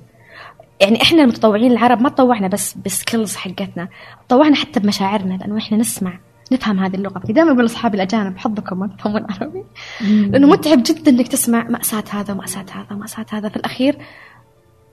[0.80, 3.88] يعني إحنا المتطوعين العرب ما تطوعنا بس بسكيلز حقتنا
[4.28, 6.20] تطوعنا حتى بمشاعرنا لأنه إحنا نسمع
[6.52, 7.20] نفهم هذه اللغة.
[7.20, 9.64] دائما أقول لأصحابي الأجانب حظكم ما تفهمون عربي.
[10.02, 13.50] لأنه متعب جدا إنك تسمع مأساة هذا ومأساة هذا ومأساة هذا.
[13.50, 13.98] في الأخير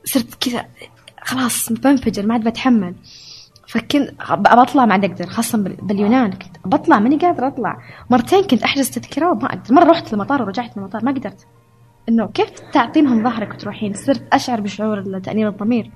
[0.05, 0.67] صرت كذا
[1.23, 2.95] خلاص بنفجر ما عاد بتحمل.
[3.69, 6.57] فكنت أبى أطلع ما عاد أقدر خاصة بال- باليونان كنت.
[6.65, 7.79] بطلع ماني قادرة أطلع.
[8.11, 9.75] مرتين كنت أحجز تذكرة وما أقدر.
[9.75, 11.47] مرة رحت المطار ورجعت من المطار ما قدرت.
[12.09, 15.91] إنه كيف تعطينهم ظهرك وتروحين؟ صرت أشعر بشعور تأنيب الضمير.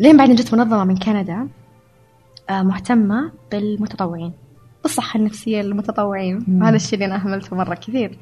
[0.00, 1.48] لين بعدين جت منظمة من كندا
[2.50, 4.32] آه، مهتمة بالمتطوعين
[4.82, 6.44] بالصحة النفسية للمتطوعين.
[6.48, 6.62] مم.
[6.62, 8.18] هذا الشيء اللي أنا أهملته مرة كثير.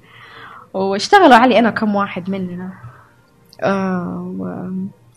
[0.74, 2.72] واشتغلوا علي أنا كم واحد مننا.
[3.62, 4.70] آه و...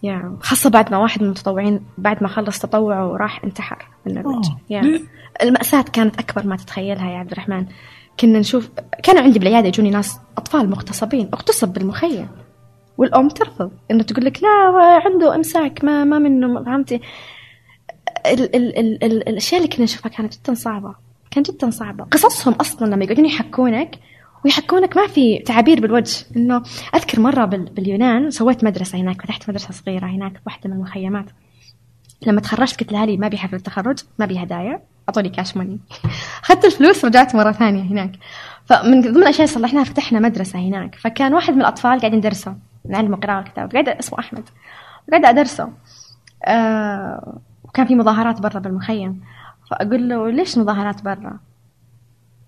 [0.04, 4.52] يا خاصة بعد ما واحد من المتطوعين بعد ما خلص تطوعه وراح انتحر من الوجه.
[4.70, 5.02] ليه؟
[5.44, 7.66] المأساة كانت أكبر ما تتخيلها يا عبد الرحمن.
[8.20, 8.70] كنا نشوف
[9.04, 12.28] كانوا عندي بالعيادة يجوني ناس أطفال مغتصبين اغتصب بالمخيم.
[12.98, 14.50] والأم ترفض إنه تقول لك لا
[15.06, 17.02] عنده إمساك ما ما منه فهمتي؟
[18.26, 20.96] ال ال ال ال الأشياء اللي كنا نشوفها كانت جدا صعبة
[21.32, 22.04] كان جدا صعبة.
[22.04, 24.00] قصصهم أصلا لما يقعدون يحكونك
[24.46, 26.64] ويحكونك ما في تعابير بالوجه إنه
[26.96, 27.66] أذكر مرة بال...
[27.66, 31.26] باليونان سويت مدرسة هناك فتحت مدرسة صغيرة هناك في واحدة من المخيمات.
[32.28, 34.82] لما تخرجت قلت لاهلي ما بي حفله تخرج ما بي هدايا.
[35.10, 35.80] أعطوني cash money
[36.44, 38.12] أخذت الفلوس رجعت مرة ثانية هناك.
[38.66, 40.96] فمن ضمن الاشياء اللي صلحناها فتحنا مدرسة هناك.
[40.96, 42.56] فكان واحد من الأطفال قاعد يدرسه
[42.86, 44.50] نعلمه قراءه وكتابه قاعد اسمه أحمد.
[45.12, 45.70] قاعدة أدرسه.
[46.46, 49.22] آه وكان في مظاهرات برا بالمخيم.
[49.70, 51.40] فأقول له ليش مظاهرات برا؟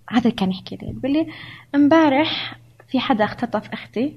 [0.10, 0.96] هذا اللي كان يحكي لي.
[0.98, 1.28] يقول لي
[1.76, 2.56] امبارح
[2.92, 4.16] في حدا اختطف أختي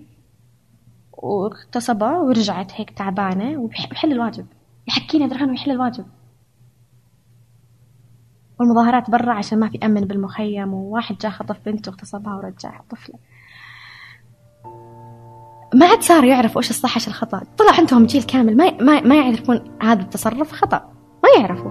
[1.12, 4.46] واغتصبها ورجعت هيك تعبانة وبيحل الواجب.
[4.88, 6.04] يحكيني الرحمن ويحل الواجب.
[8.62, 13.14] والمظاهرات برا عشان ما في أمن بالمخيم وواحد جاء خطف بنته واغتصبها ورجعها طفلة.
[15.74, 17.42] ما عاد صاروا يعرفوا إيش الصح إيش الخطأ.
[17.58, 20.92] طلع عندهم جيل كامل ما ما, ما يعرفون هذا التصرف خطأ.
[21.24, 21.70] ما يعرفوا.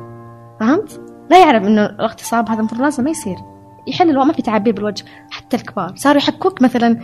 [0.60, 3.38] فهمت؟ لا يعرف إنه الاغتصاب هذا المفروض لازم ما يصير.
[3.88, 5.06] يحل الوضع ما في تعابير بالوجه.
[5.32, 5.94] حتى الكبار.
[5.96, 7.00] صاروا يحكوك مثلا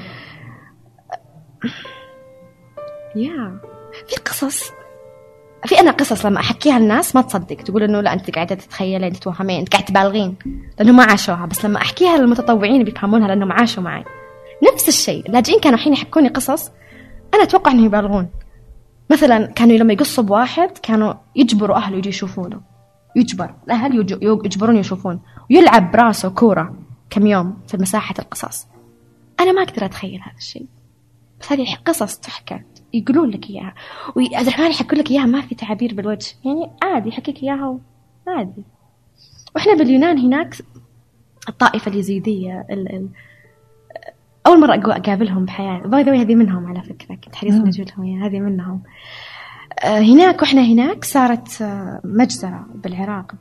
[3.15, 3.59] يا.
[4.07, 4.71] في قصص
[5.67, 7.55] في أنا قصص لما أحكيها للناس ما تصدق.
[7.55, 10.35] تقول إنه لا أنت قاعدة تتخيلين تتوهمين أنت قاعدة تبالغين.
[10.79, 11.45] لأنه ما عاشوها.
[11.45, 14.03] بس لما أحكيها للمتطوعين بيفهمونها لانهم عاشوا معي.
[14.73, 15.25] نفس الشيء.
[15.27, 16.71] اللاجئين كانوا الحين يحكوني قصص
[17.33, 18.27] أنا أتوقع إنهم يبالغون.
[19.09, 22.61] مثلا كانوا لما يقصوا بواحد كانوا يجبروا أهله يجي يشوفونه.
[23.15, 23.53] يجبر.
[23.65, 25.19] الأهل يج- يجبرون يشوفون.
[25.51, 26.75] ويلعب براسه كورة
[27.09, 28.67] كم يوم في مساحة القصص
[29.39, 30.65] أنا ما أقدر أتخيل هذا الشيء.
[31.41, 32.59] بس هذه قصص تحكى.
[32.93, 33.73] يقولون لك إياها.
[34.15, 36.27] وعبد الرحمن يحكوا لك إياها ما في تعابير بالوجه.
[36.45, 37.79] يعني عادي يحكيك إياها
[38.27, 38.63] عادي
[39.55, 40.55] وإحنا باليونان هناك
[41.49, 43.09] الطائفة اليزيدية ال ال
[44.47, 45.87] أول مرة أقو- أقابلهم بحياتي.
[45.87, 47.15] باي ذا هذه منهم على فكرة.
[47.15, 47.67] كنت حريصه مم.
[47.67, 48.81] أجيب لهم إياها، هذه منهم.
[49.83, 53.31] آه، هناك وإحنا هناك صارت آه، مجزرة بالعراق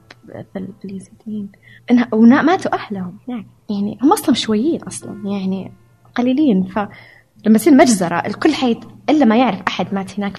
[0.84, 1.49] باليزيديين.
[1.92, 3.47] إنها- ونا- ماتوا أهلهم هناك.
[3.70, 5.22] يعني هم أصلا شويين أصلا.
[5.30, 5.72] يعني
[6.14, 6.62] قليلين.
[6.64, 10.36] فلما تصير مجزرة الكل حيت إلا ما يعرف أحد مات هناك.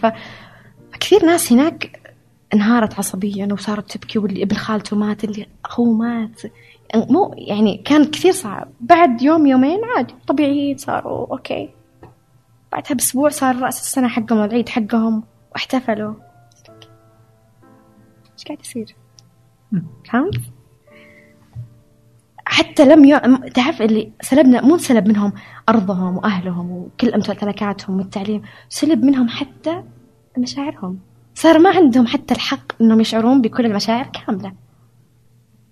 [0.93, 2.13] فكثير ناس هناك
[2.53, 6.41] انهارت عصبيا وصارت تبكي واللي ابن خالته مات اللي هو مات.
[6.95, 8.67] مو يعني كان كثير صعب.
[8.81, 11.69] بعد يوم يومين عادي طبيعيين صاروا أوكي.
[12.71, 16.13] بعدها بأسبوع صار رأس السنة حقهم العيد حقهم واحتفلوا.
[18.33, 18.95] إيش قاعد يصير؟
[20.11, 20.56] فهمت؟
[22.49, 23.19] حتى لم ي...
[23.49, 25.33] تعرف اللي سلبنا مو سلب منهم
[25.69, 29.83] أرضهم وأهلهم وكل امتلاكاتهم والتعليم سلب منهم حتى
[30.37, 30.99] مشاعرهم.
[31.35, 34.53] صار ما عندهم حتى الحق إنهم يشعرون بكل المشاعر كاملة.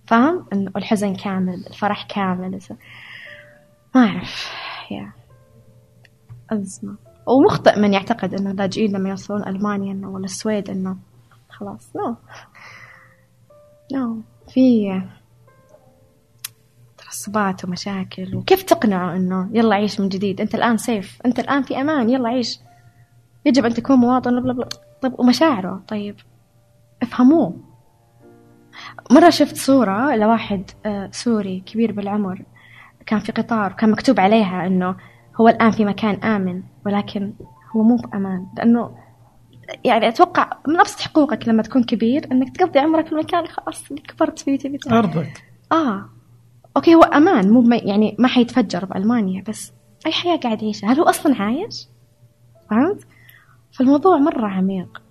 [0.08, 2.60] فاهم؟ انه الحزن كامل الفرح كامل.
[3.96, 4.52] ما أعرف.
[4.92, 5.12] yeah.
[6.52, 6.96] أزمة.
[7.28, 10.98] ومخطئ من يعتقد إنه اللاجئين لما يوصلون ألمانيا إنه ولا السويد إنه
[11.50, 12.18] خلاص no no.
[13.94, 14.52] no no.
[14.52, 15.02] في
[17.16, 21.20] تعصبات ومشاكل وكيف تقنعه إنه يلا عيش من جديد؟ أنت الآن safe.
[21.26, 22.10] أنت الآن في أمان.
[22.10, 22.60] يلا عيش.
[23.46, 24.42] يجب أن تكون مواطن.
[24.42, 24.70] bla bla
[25.02, 25.84] طيب ومشاعره.
[25.88, 26.16] طيب
[27.02, 27.58] افهموه.
[29.12, 32.42] مرة شفت صورة لواحد آه، سوري كبير بالعمر.
[33.06, 34.96] كان في قطار وكان مكتوب عليها إنه
[35.36, 37.34] هو الآن في مكان آمن ولكن
[37.76, 38.98] هو مو بامان لأنه
[39.84, 43.48] يعني أتوقع من أبسط حقوقك لما تكون كبير إنك تقضي عمرك في المكان.
[43.48, 45.44] خلاص اللي كبرت فيه تبي أرضك.
[45.72, 46.15] آه.
[46.78, 49.72] okay هو أمان مو يعني ما حيتفجر بألمانيا بس
[50.06, 51.88] أي حياة قاعد يعيشها؟ هل هو أصلا عايش؟
[52.70, 53.04] فهمت؟
[53.72, 55.02] فالموضوع مرة عميق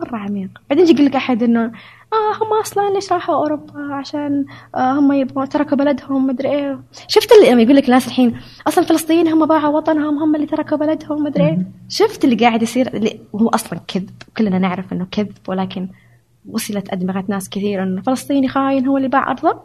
[0.00, 0.50] مرة عميق.
[0.70, 1.64] بعدين يجي يقول لك أحد إنه
[2.12, 4.44] آه هم أصلا ليش راحوا أوروبا؟ عشان
[4.74, 6.80] آه هم يبغون تركوا بلدهم مدري إيه.
[7.08, 10.76] شفت اللي لما يقول لك الناس الحين أصلا فلسطين هم باعوا وطنهم هم اللي تركوا
[10.78, 11.66] بلدهم مدري إيه.
[11.88, 15.88] شفت اللي قاعد يصير؟ اللي هو أصلا كذب كلنا نعرف إنه كذب ولكن
[16.48, 19.60] وصلت ادمغه ناس كثير إنه فلسطيني خاين هو اللي باع أرضه.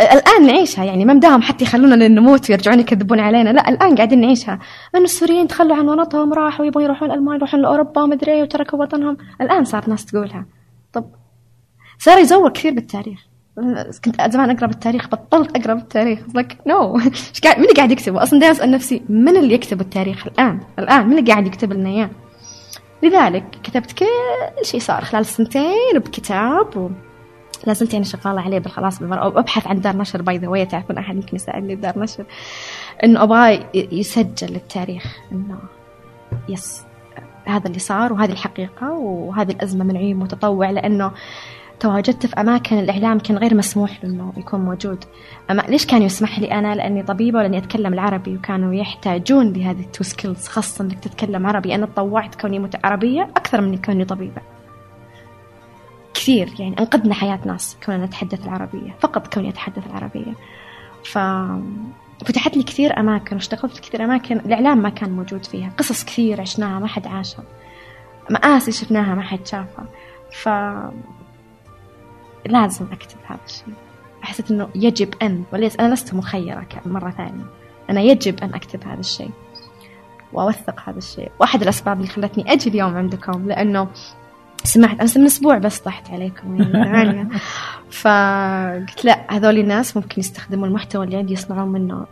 [0.00, 4.58] الآن نعيشها يعني ما مداهم حتى يخلونا نموت ويرجعون يكذبون علينا لا الآن قاعدين نعيشها.
[4.94, 9.16] انه السوريين تخلوا عن وطنهم راحوا يبغون يروحون ألمانيا يروحون لأوروبا ومدري إيه وتركوا وطنهم.
[9.40, 10.46] الآن صار ناس تقولها.
[10.92, 11.04] طب
[11.98, 13.26] صار يزور كثير بالتاريخ.
[14.04, 16.18] كنت زمان أقرأ بالتاريخ بطلت أقرأ بالتاريخ.
[16.34, 20.26] like no إيش قاعد مين قاعد يكتبه؟ أصلا دائما أسأل نفسي من اللي يكتب التاريخ
[20.26, 22.10] الآن؟ الآن من اللي قاعد يكتب لنا إياه؟
[23.02, 24.06] لذلك كتبت كل
[24.62, 26.90] شيء صار خلال سنتين بكتاب
[27.64, 27.66] و...
[27.66, 30.98] لا زلت يعني شغالة عليه بالخلاص بالمرة وأبحث عن دار نشر by the way تعرفون
[30.98, 32.24] أحد يمكن يساعدني بدار نشر.
[33.04, 35.58] إنه أبغاه يسجل للتاريخ إنه
[36.48, 36.82] yes
[37.44, 41.12] هذا اللي صار وهذه الحقيقة وهذه الأزمة من عيون متطوع لأنه
[41.80, 45.04] تواجدت في أماكن الإعلام كان غير مسموح له إنه يكون موجود.
[45.50, 49.86] أما ليش كان يسمح لي أنا؟ لأني طبيبة ولأني أتكلم العربي وكانوا يحتاجون لهذه ال
[49.86, 51.74] two skills خاصة إنك تتكلم عربي.
[51.74, 54.53] أنا تطوعت كوني عربية أكثر من كوني طبيبة.
[56.14, 60.34] كثير يعني أنقذنا حياة ناس كوننا نتحدث العربية فقط كوني أتحدث العربية.
[61.04, 61.18] ف
[62.26, 66.40] فتحت لي كثير أماكن واشتغلت في كثير أماكن الإعلام ما كان موجود فيها قصص كثير
[66.40, 67.44] عشناها ما حد عاشها
[68.30, 69.86] مآسي شفناها ما حد شافها.
[70.32, 70.48] ف
[72.46, 73.74] لازم أكتب هذا الشيء.
[74.22, 77.44] حسيت أنه يجب أن وليس أنا لست مخيرة مرة ثانية.
[77.90, 79.30] أنا يجب أن أكتب هذا الشيء
[80.32, 81.30] وأوثق هذا الشيء.
[81.40, 83.88] وأحد الأسباب اللي خلتني أجي اليوم عندكم لأنه
[84.64, 87.28] سمعت أمس من أسبوع بس طحت عليكم يعني
[88.00, 92.06] فقلت لا هذول الناس ممكن يستخدموا المحتوى اللي عندي يصنعون منه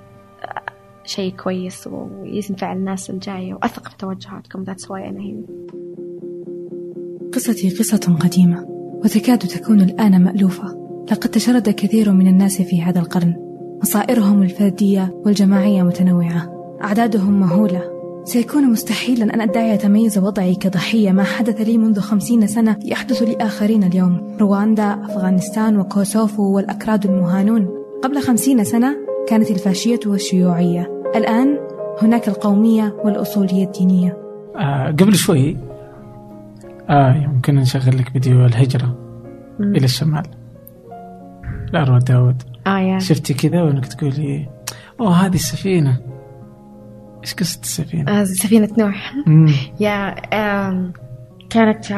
[1.04, 5.42] شيء كويس وينفع الناس الجاية وأثق في توجهاتكم that's why أنا هنا.
[7.34, 8.64] قصتي قصة قديمة
[9.04, 10.82] وتكاد تكون الآن مألوفة.
[11.12, 13.34] لقد تشرد كثير من الناس في هذا القرن.
[13.82, 16.76] مصائرهم الفردية والجماعية متنوعة.
[16.84, 18.01] أعدادهم مهولة.
[18.24, 23.84] سيكون مستحيلا أن أدعي تميز وضعي كضحية ما حدث لي منذ خمسين سنة يحدث لآخرين
[23.84, 24.36] اليوم.
[24.40, 27.68] رواندا أفغانستان وكوسوفو والأكراد المهانون.
[28.02, 28.96] قبل خمسين سنة
[29.28, 31.02] كانت الفاشية والشيوعية.
[31.16, 31.58] الآن
[32.02, 34.16] هناك القومية والأصولية الدينية.
[34.56, 35.56] آه قبل شوي
[36.90, 38.96] آه يمكن نشغل لك فيديو الهجرة
[39.58, 39.76] مم.
[39.76, 40.22] إلى الشمال.
[41.72, 42.42] لأروى داود.
[42.66, 42.98] آه يا.
[42.98, 44.48] شفتي كذا وأنك تقولي
[45.00, 46.11] أوه هذه السفينة.
[47.22, 49.14] إيش قصة السفينة؟ آه سفينة نوح.
[49.80, 50.14] يا
[51.50, 51.92] كانت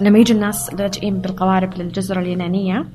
[0.00, 2.86] لما يجوا الناس اللاجئين بالقوارب للجزر اليونانية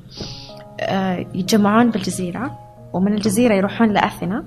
[0.80, 2.58] آه يتجمعون بالجزيرة
[2.92, 4.44] ومن الجزيرة يروحون لأثينا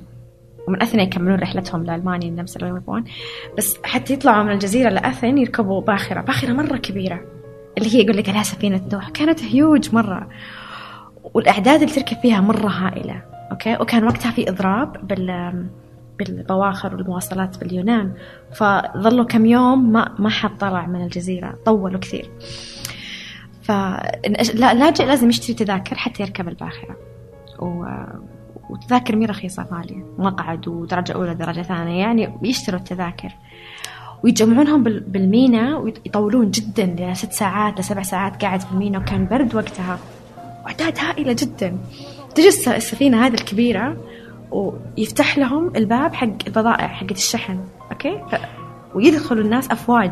[0.68, 3.03] ومن أثينا يكملون رحلتهم لألمانيا النمسا اللي يبغون.
[3.57, 6.22] بس حتى يطلعوا من الجزيرة لأثين يركبوا باخرة.
[6.22, 7.20] باخرة مرة كبيرة.
[7.78, 9.10] اللي هي يقول لك عليها سفينة نوح.
[9.10, 10.30] كانت هيوج مرة.
[11.34, 13.22] والأعداد اللي تركب فيها مرة هائلة.
[13.52, 15.66] أوكي؟ وكان وقتها في إضراب بال
[16.20, 18.14] بالبواخر والمواصلات باليونان.
[18.54, 22.30] فظلوا كم يوم ما ما حد طلع من الجزيرة طولوا كثير.
[23.64, 26.96] فاللاجئ لازم يشتري تذاكر حتى يركب الباخرة.
[27.60, 27.86] و...
[28.70, 30.04] وتذاكر مي رخيصة غالية.
[30.18, 32.00] مقعد ودرجة أولى درجة ثانية.
[32.00, 33.30] يعني يشتروا التذاكر.
[34.24, 40.00] ويجمعونهم بال- بالمينا ويطولون جدا لست ساعات لسبع ساعات قاعد في المينا وكان برد وقتها.
[40.68, 41.78] أعداد هائلة جدا.
[42.36, 43.98] تجي الس- السفينة هذه الكبيرة
[44.52, 47.60] ويفتح لهم الباب حق البضائع حقت الشحن
[47.92, 48.36] أوكي؟ ف...
[48.96, 50.12] ويدخلوا الناس أفواج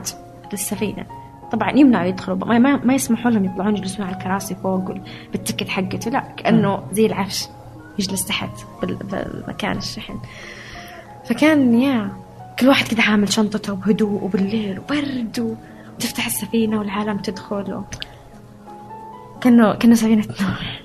[0.52, 1.06] للسفينة.
[1.52, 4.92] طبعا يمنعوا يدخلوا ما, ما, ما يسمحوا لهم يطلعون يجلسون على الكراسي فوق
[5.32, 7.48] بالتكت حقته لا كأنه زي العفش
[8.00, 8.50] يجلس تحت
[8.82, 10.20] بالمكان الشحن.
[11.26, 12.12] فكان يا
[12.60, 15.58] كل واحد كذا عامل شنطته بهدوء وبالليل وبرد
[15.96, 17.84] وتفتح السفينة والعالم تدخل و...
[19.42, 20.82] كأنه كأنه سفينة نوح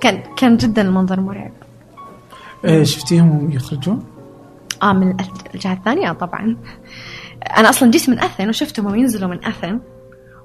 [0.00, 1.52] كان كان جدا المنظر مرعب.
[2.64, 4.06] إيه شفتيهم يخرجون؟
[4.82, 5.16] آه من
[5.54, 6.56] الجهة الثانية آه طبعا.
[7.58, 9.80] أنا أصلا جيت من Athens وشفتهم وهم ينزلوا من Athens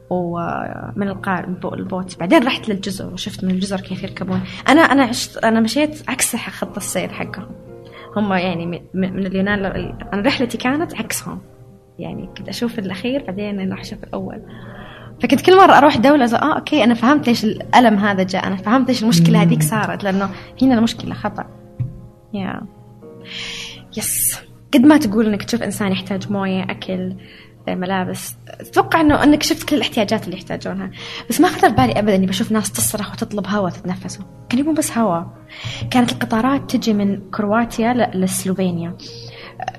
[0.10, 2.20] ومن القاع ال boa- ال boat.
[2.20, 4.42] بعدين رحت للجزر وشفت من الجزر كيف يركبون.
[4.68, 7.48] أنا أنا عشت أنا مشيت عكس خط السير حقهم.
[8.18, 9.66] هم يعني من, اليونان
[10.14, 11.42] أنا رحلتي كانت عكسهم.
[12.00, 14.42] يعني كنت أشوف الأخير بعدين أنا أشوف الأول.
[15.24, 18.48] فكنت كل مرة أروح دولة زي آه okay أنا فهمت ليش الألم هذا جاء.
[18.48, 20.30] أنا فهمت ليش المشكلة هذيك صارت لأنه
[20.62, 21.46] هنا المشكلة خطأ.
[22.36, 22.62] يا
[23.98, 24.38] yes
[24.74, 27.16] قد ما تقول إنك تشوف إنسان يحتاج موية أكل
[27.68, 28.36] ملابس.
[28.48, 30.92] أتوقع إنه إنك شفت كل الاحتياجات اللي يحتاجونها.
[31.30, 34.26] بس ما خطر بالي ابدا إني بشوف ناس تصرخ وتطلب هواء تتنفسوا.
[34.50, 35.28] كان يبون بس هواء
[35.92, 38.98] كانت القطارات تجي من كرواتيا لسلوفينيا.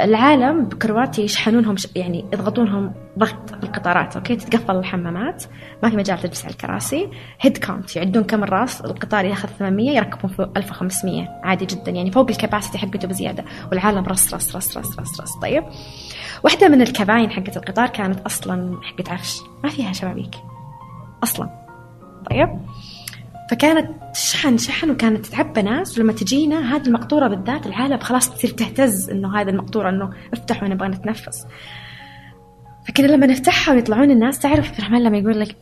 [0.01, 5.45] العالم بكرواتيا يشحنونهم يعني يضغطونهم ضغط بالقطارات okay؟ تتقفل الحمامات
[5.83, 7.11] ما في مجال تجلس على الكراسي.
[7.41, 12.31] head count يعدون كم الراس القطار ياخذ 800 يركبون فوق 1500 عادي جدا يعني فوق
[12.31, 15.65] ال capacity حقته بزياده والعالم رص رص رص رص رص رص طيب.
[16.45, 20.35] واحدة من الكباين حقت القطار كانت أصلا حقت عفش ما فيها شبابيك.
[21.23, 21.51] أصلا.
[22.31, 22.49] طيب.
[23.51, 25.99] فكانت شحن شحن وكانت تعبى ناس.
[25.99, 30.89] ولما تجينا هذه المقطورة بالذات العالم خلاص تصير تهتز إنه هذه المقطورة إنه افتحوا نبغى
[30.89, 31.47] نتنفس.
[32.89, 35.57] فكنا لما نفتحها ويطلعون الناس تعرف عبد الرحمن لما يقول لك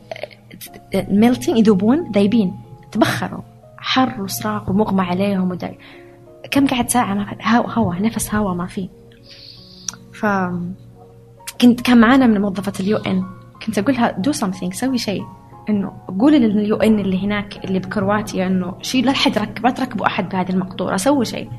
[1.09, 2.53] melting يذوبون ذايبين
[2.91, 3.41] تبخروا
[3.77, 5.77] حر وصراخ ومغمى عليهم وداي.
[6.51, 8.89] كم قعد ساعة ما هوا هوا نفس هوا ما في.
[10.13, 10.25] ف
[11.61, 13.23] كنت كان معانا من موظفة ال UN.
[13.65, 15.23] كنت أقولها do something سوي شيء.
[15.69, 20.07] إنه قولي لل UN اللي هناك اللي بكرواتيا إنه شيء لا حد ركب لا تركبوا
[20.07, 21.49] أحد بهذه المقطورة سوي شيء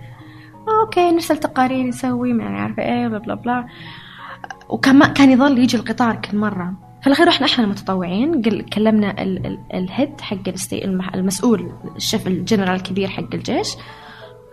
[0.83, 3.67] okay نرسل تقارير نسوي ما عارفه إيه بلا بلا بلا.
[4.69, 6.73] وكان كان يظل يجي القطار كل مرة.
[7.01, 10.49] في الأخير رحنا إحنا المتطوعين قل كلمنا ال- ال- ال head حق
[11.15, 13.77] المسؤول ال chief الجنرال الكبير حق الجيش.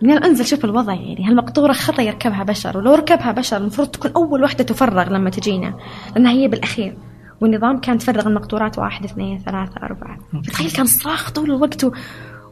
[0.02, 4.42] قلنا انزل شوف الوضع يعني هالمقطورة خطأ يركبها بشر ولو ركبها بشر المفروض تكون أول
[4.42, 5.74] واحدة تفرغ لما تجينا
[6.14, 6.96] لأنها هي بالأخير.
[7.40, 10.18] والنظام كان تفرغ المقطورات واحد اثنين ثلاثة أربعة.
[10.46, 11.92] تخيل كان صراخ طول الوقت و...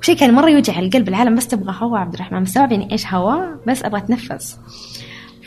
[0.00, 2.40] وشيء كان مرة يوجع القلب العالم بس تبغى هواء عبد الرحمن.
[2.42, 4.59] مستوعب يعني إيش هواء؟ بس أبغى أتنفس.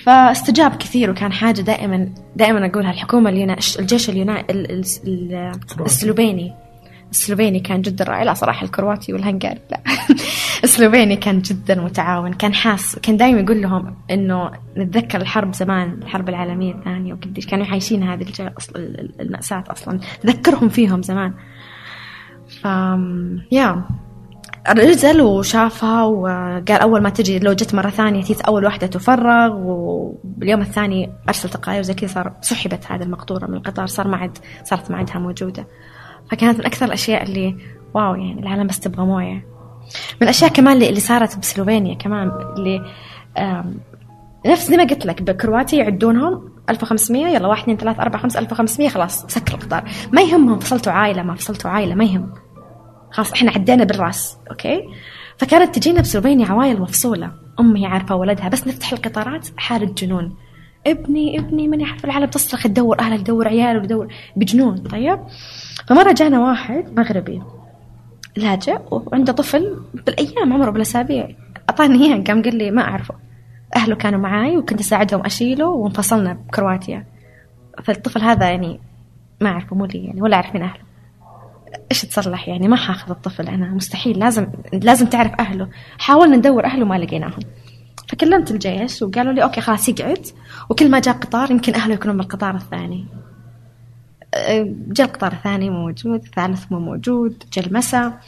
[0.04, 5.52] فاستجاب كثير وكان حاجة دائما دائما أقولها الحكومة اليونا الجيش اليونا ال- ال- ال-
[7.12, 8.24] السلوفيني كان جدا رائع.
[8.24, 9.80] لا صراحة الكرواتي والهنغاري لا.
[10.64, 16.30] السلوفيني كان جدا متعاون كان حاس كان دائما يقول لهم إنه نتذكر الحرب زمان الحرب
[16.30, 20.00] العالمية الثانية وقديش كانوا عايشين هذه الج- أصل- ال- ال- المأساة أصلا.
[20.22, 21.34] تذكرهم فيهم زمان.
[22.62, 22.66] ف
[23.52, 23.84] يا.
[24.78, 30.62] نزل وشافها وقال أول ما تجي لو جت مرة ثانية تيت أول واحدة تفرغ واليوم
[30.62, 34.92] الثاني أرسل تقارير زي كذا صار سحبت هذه المقطورة من القطار صار ما عاد صارت
[34.92, 35.68] ما عندها موجودة.
[36.32, 37.56] فكانت من أكثر الأشياء اللي
[37.94, 39.34] واو يعني العالم بس تبغى موية.
[40.22, 42.82] من الأشياء كمان اللي, صارت بسلوفينيا كمان اللي
[44.46, 48.90] نفس زي ما قلت لك بكرواتيا يعدونهم 1500 يلا 1 2 3 4 5 1500
[48.90, 49.84] خلاص سكر القطار.
[50.12, 52.34] ما يهمهم فصلتوا عائلة ما فصلتوا عائلة ما يهم.
[53.12, 54.84] خلاص إحنا عدينا بالرأس أوكي؟
[55.38, 57.32] فكانت تجينا بسلوفينيا عوائل مفصولة.
[57.60, 60.36] أمي عارفة ولدها بس نفتح القطارات حالة جنون.
[60.88, 65.20] ابني ابني من يعرف العالم تصرخ تدور أهله تدور عياله تدور بجنون طيب؟
[65.88, 67.42] فمرة جانا واحد مغربي
[68.36, 71.30] لاجئ وعنده طفل بالأيام عمره بالأسابيع.
[71.70, 73.16] أعطاني إياه قام قال لي ما أعرفه.
[73.76, 77.06] أهله كانوا معاي وكنت أساعدهم أشيله وانفصلنا بكرواتيا.
[77.84, 78.80] فالطفل هذا يعني
[79.42, 80.86] ما أعرفه مو لي يعني ولا أعرف من أهله.
[81.92, 85.68] إيش تصلح يعني؟ ما حاخذ الطفل أنا مستحيل لازم لازم تعرف أهله.
[85.98, 87.40] حاولنا ندور أهله ما لقيناهم.
[88.08, 90.26] فكلمت الجيش وقالوا لي أوكي خلاص يقعد.
[90.70, 93.06] وكل ما جاء قطار يمكن أهله يكونون بالقطار الثاني.
[94.34, 96.24] أه، جاء القطار الثاني مو موجود.
[96.24, 97.44] الثالث مو موجود.
[97.54, 98.20] جاء المساء.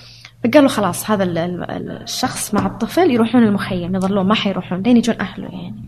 [0.44, 3.96] فقالوا خلاص هذا ال- ال- الشخص مع الطفل يروحون المخيم.
[3.96, 4.82] يظلون ما حيروحون.
[4.82, 5.84] لين يجون أهله يعني.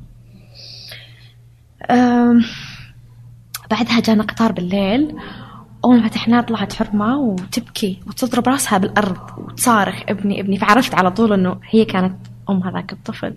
[3.72, 5.16] بعدها جانا قطار بالليل.
[5.86, 10.58] أول ما فتحناه طلعت حرمة وتبكي وتضرب راسها بالأرض وتصارخ ابني ابني.
[10.58, 12.16] فعرفت على طول إنه هي كانت
[12.50, 13.34] أم هذاك الطفل.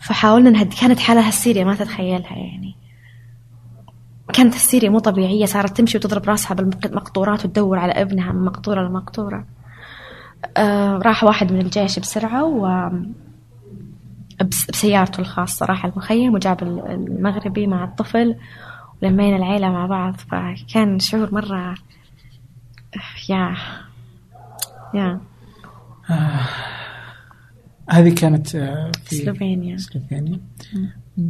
[0.00, 2.76] فحاولنا نهدي كانت حالها هستيريا ما تتخيلها يعني.
[4.32, 9.44] كانت هستيريا مو طبيعية صارت تمشي وتضرب راسها بالمقطورات وتدور على ابنها من مقطورة لمقطورة
[10.56, 12.90] آه راح واحد من الجيش بسرعة و
[14.44, 18.36] بسيارته الخاصة راح المخيم وجاب المغربي مع الطفل
[19.02, 20.16] ولمينا العيلة مع بعض.
[20.16, 21.74] فكان شعور مرة
[23.28, 23.56] يا
[24.94, 25.20] يا
[26.10, 26.40] آه.
[27.88, 29.76] هذه كانت آه، في سلوفينيا.
[29.76, 30.40] سلوفينيا.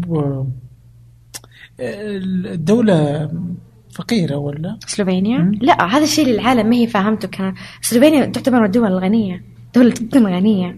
[0.09, 0.43] و...
[1.81, 3.31] الدولة
[3.95, 5.53] فقيرة ولا؟ سلوفينيا؟ مم.
[5.63, 9.43] لا هذا الشيء اللي العالم ما هي فاهمته كان سلوفينيا تعتبر من الدول الغنية
[9.75, 10.77] دولة جدا غنية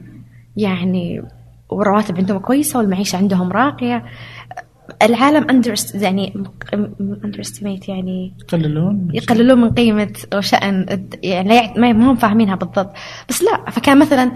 [0.57, 1.23] يعني
[1.71, 4.05] والرواتب عندهم كويسة والمعيشة عندهم راقية.
[5.03, 6.35] العالم under يعني
[7.25, 7.43] under
[7.89, 12.93] يعني يقللون يقللون من قيمة وشأن الد- يعني ما هم فاهمينها بالضبط.
[13.29, 14.33] بس لا فكان مثلا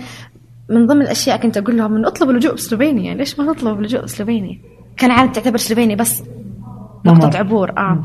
[0.72, 3.14] من ضمن الأشياء كنت أقول لهم إنه اطلبوا اللجوء بسلوفينيا.
[3.14, 4.58] ليش ما نطلب اللجوء بسلوفينيا؟
[4.96, 6.22] كان العالم تعتبر سلوفينيا بس
[7.06, 7.38] نقطة.
[7.38, 8.04] عبور آه.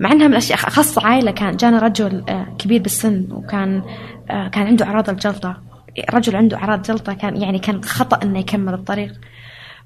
[0.00, 3.82] مع إنها من الأشياء خاصة عائلة كان جانا رجل آه، كبير بالسن وكان
[4.30, 5.56] آه، كان عنده أعراض الجلطة.
[6.14, 9.12] رجل عنده أعراض جلطة كان يعني كان خطأ إنه يكمل الطريق.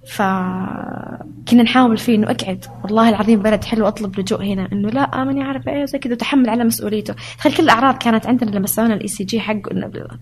[0.06, 2.64] فكنا نحاول فيه إنه أقعد.
[2.84, 4.68] والله العظيم بلد حلو أطلب لجوء هنا.
[4.72, 6.12] إنه لا ماني عارف إيه زي كذا.
[6.12, 7.14] وتحمل على مسؤوليته.
[7.38, 9.60] تخيل كل الأعراض كانت عندنا لما سوينا ال ECG حق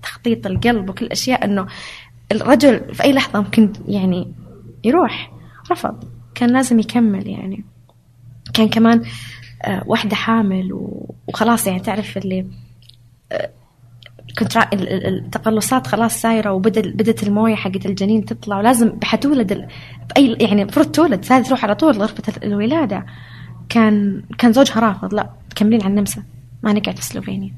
[0.02, 1.66] تخطيط القلب وكل الأشياء إنه
[2.32, 4.32] الرجل في أي لحظة ممكن يعني
[4.84, 5.32] يروح.
[5.70, 6.04] رفض.
[6.34, 7.64] كان لازم يكمل يعني.
[8.54, 9.02] كان كمان
[9.64, 10.68] آه، واحدة حامل
[11.26, 12.46] وخلاص يعني تعرف اللي
[13.32, 13.50] آه،
[14.38, 18.58] كنت ال- التقلصات خلاص صايرة وبدت بدت الموية حقت الجنين تطلع.
[18.58, 19.68] ولازم حتولد ال-
[20.10, 21.24] بأي يعني المفروض تولد.
[21.32, 23.06] هذه تروح على طول غرفة ال- الولادة.
[23.68, 25.14] كان كان زوجها رافض.
[25.14, 26.22] لا تكملين على النمسا.
[26.62, 27.54] ما نقعد في سلوفينيا.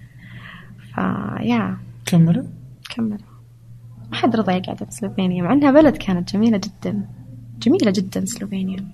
[0.95, 1.77] فيا
[2.07, 2.45] كملوا
[2.97, 3.19] كمل
[4.11, 5.43] ما حد رضى يقعد في سلوفينيا.
[5.43, 7.09] مع إنها بلد كانت جميلة جدا.
[7.59, 8.89] جميلة جدا سلوفينيا.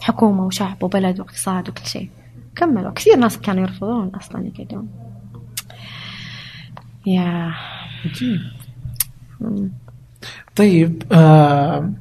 [0.00, 2.10] حكومة وشعب وبلد واقتصاد وكل شيء.
[2.56, 2.90] كملوا.
[2.90, 4.88] كثير ناس كانوا يرفضون أصلا يقعدون.
[7.14, 7.52] يا
[8.04, 8.40] عجيب
[10.56, 11.92] طيب آه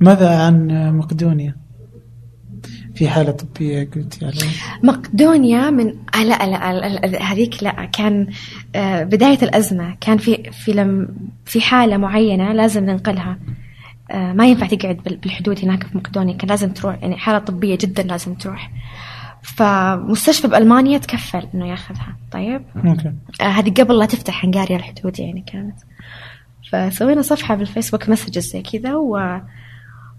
[0.00, 1.56] ماذا عن مقدونيا؟
[2.94, 4.50] في حالة طبية قلتي عليها
[4.82, 8.26] مقدونيا من آه لا لا لا- لا هذيك لا كان
[8.74, 9.96] آه، بداية الأزمة.
[10.00, 11.08] كان في في لم
[11.44, 13.38] في حالة معينة لازم ننقلها.
[14.10, 17.78] آه، ما ينفع تقعد بال- بالحدود هناك في مقدونيا كان لازم تروح يعني حالة طبية
[17.80, 18.70] جدا لازم تروح.
[19.42, 22.16] فمستشفى بألمانيا تكفل إنه ياخذها.
[22.32, 23.12] طيب؟ okay.
[23.40, 25.76] آه، هذه قبل لا تفتح هنغاريا الحدود يعني كانت.
[26.72, 29.40] فسوينا صفحة بالفيسبوك messages زي كذا و...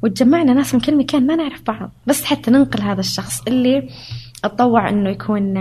[0.02, 1.92] وتجمعنا ناس من كل مكان ما نعرف بعض.
[2.08, 3.90] بس حتى ننقل هذا الشخص اللي
[4.44, 5.54] أتطوع إنه يكون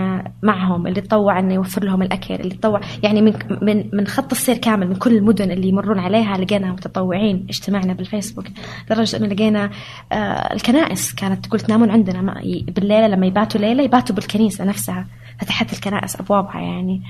[0.43, 4.57] معهم اللي تطوع إنه يوفر لهم الأكل اللي تطوع يعني من من من خط السير
[4.57, 8.45] كامل من كل المدن اللي يمرون عليها لقينا متطوعين اجتمعنا بالفيسبوك.
[8.85, 9.69] لدرجة إنه لقينا
[10.11, 15.07] آه الكنائس كانت تقول تنامون عندنا بالليلة لما يباتوا ليلة يباتوا بالكنيسة نفسها
[15.39, 17.01] فتحت الكنائس أبوابها يعني.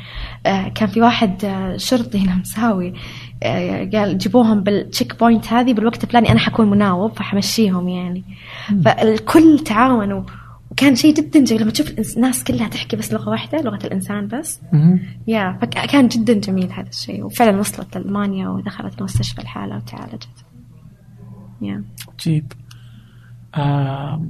[0.45, 2.93] آه كان في واحد آه شرطي هنا مساوي
[3.43, 8.23] آه قال جيبوهم بال checkpoint هذه بالوقت الفلاني أنا حكون مناوب فحمشيهم يعني.
[8.85, 10.25] فالكل تعاون
[10.73, 11.61] وكان شيء جدا جميل.
[11.61, 14.61] لما تشوف الناس كلها تحكي بس لغة واحدة لغة الإنسان بس.
[15.27, 20.45] yeah فكان جدا جميل هذا الشيء وفعلا وصلت لألمانيا ودخلت المستشفى الحالة وتعالجت.
[21.61, 21.83] يا
[22.13, 22.53] عجيب
[23.55, 24.27] آه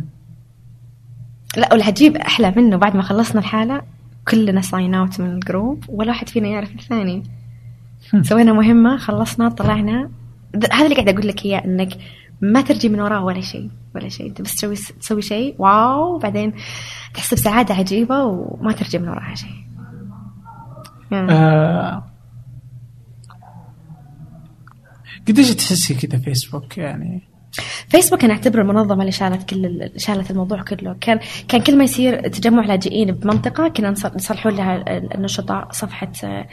[1.57, 3.81] لا والعجيب أحلى منه بعد ما خلصنا الحالة
[4.27, 7.23] كلنا sign out من ال group ولا واحد فينا يعرف الثاني.
[8.21, 10.09] سوينا مهمة خلصنا طلعنا.
[10.71, 11.97] هذا اللي قاعد أقول لك إياه إنك
[12.43, 14.27] ما ترجي من وراه ولا شيء ولا شيء.
[14.27, 16.53] أنت بس تسوي تسوي شيء wow بعدين
[17.13, 19.49] تحس بسعادة عجيبة وما ترجي من وراها شيء.
[21.11, 21.27] yeah.
[21.29, 22.03] آه.
[25.27, 27.21] قديش تحسي كذا فيسبوك يعني؟
[27.87, 30.95] فيسبوك أنا أعتبره المنظمة اللي شالت كل ال- شالت الموضوع كله.
[31.01, 36.11] كان كان كل ما يصير تجمع لاجئين بمنطقة كنا نص- نصلحون لها ال- النشطاء صفحة
[36.23, 36.47] آه،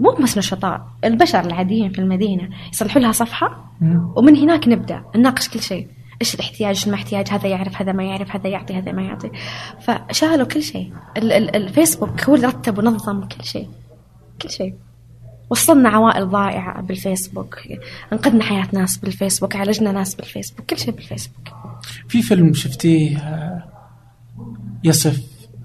[0.00, 3.72] مو بس نشطاء البشر العاديين في المدينة يصلحوا لها صفحة.
[4.16, 5.88] ومن هناك نبدأ نناقش كل شيء.
[6.22, 9.30] إيش الاحتياج إيش المحتاج هذا يعرف هذا ما يعرف هذا يعطي هذا ما يعطي.
[9.80, 10.92] فشالوا كل شيء.
[11.16, 13.68] ال- ال- الفيسبوك هو اللي رتب ونظم كل شيء.
[14.42, 14.74] كل شيء.
[15.50, 17.58] وصلنا عوائل ضائعة بالفيسبوك.
[18.12, 20.66] انقذنا حياة ناس بالفيسبوك عالجنا ناس بالفيسبوك.
[20.66, 21.48] كل شيء بالفيسبوك.
[22.08, 23.18] في فيلم شفتيه
[24.84, 25.20] يصف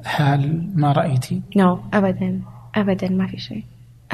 [0.06, 2.42] حال ما رأيتي؟ نو no, أبدا.
[2.76, 3.64] أبدا ما في شيء.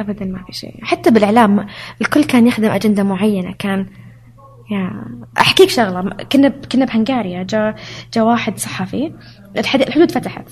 [0.01, 0.75] أبدا ما في شيء.
[0.83, 1.65] حتى بالإعلام
[2.01, 3.53] الكل كان يخدم أجندة معينة.
[3.59, 3.85] كان
[4.71, 5.05] يا
[5.39, 6.09] أحكيك شغلة.
[6.31, 7.43] كنا كنا بهنغاريا.
[7.43, 7.75] جاء
[8.13, 9.13] جاء واحد صحفي.
[9.57, 10.45] الحد- الحدود فتحت.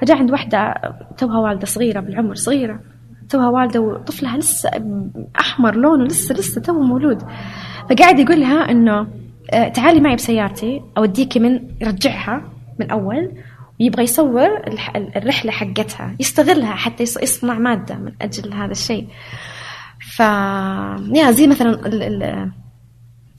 [0.00, 0.74] فجاء عند واحدة
[1.18, 2.80] توها والدة صغيرة بالعمر صغيرة.
[3.28, 4.70] توها والدة وطفلها لسه
[5.40, 7.22] أحمر لونه لسه لسه تو مولود.
[7.90, 9.06] فقاعد يقول لها إنه
[9.52, 12.42] آه، تعالي معي بسيارتي أوديكي من يرجعها
[12.80, 13.32] من أول.
[13.80, 14.48] ويبغى يصور
[15.16, 19.08] الرحلة حقتها يستغلها حتى يص- يصنع مادة من أجل هذا الشيء.
[20.16, 22.02] ف يا زي مثلا ال...
[22.02, 22.50] ال...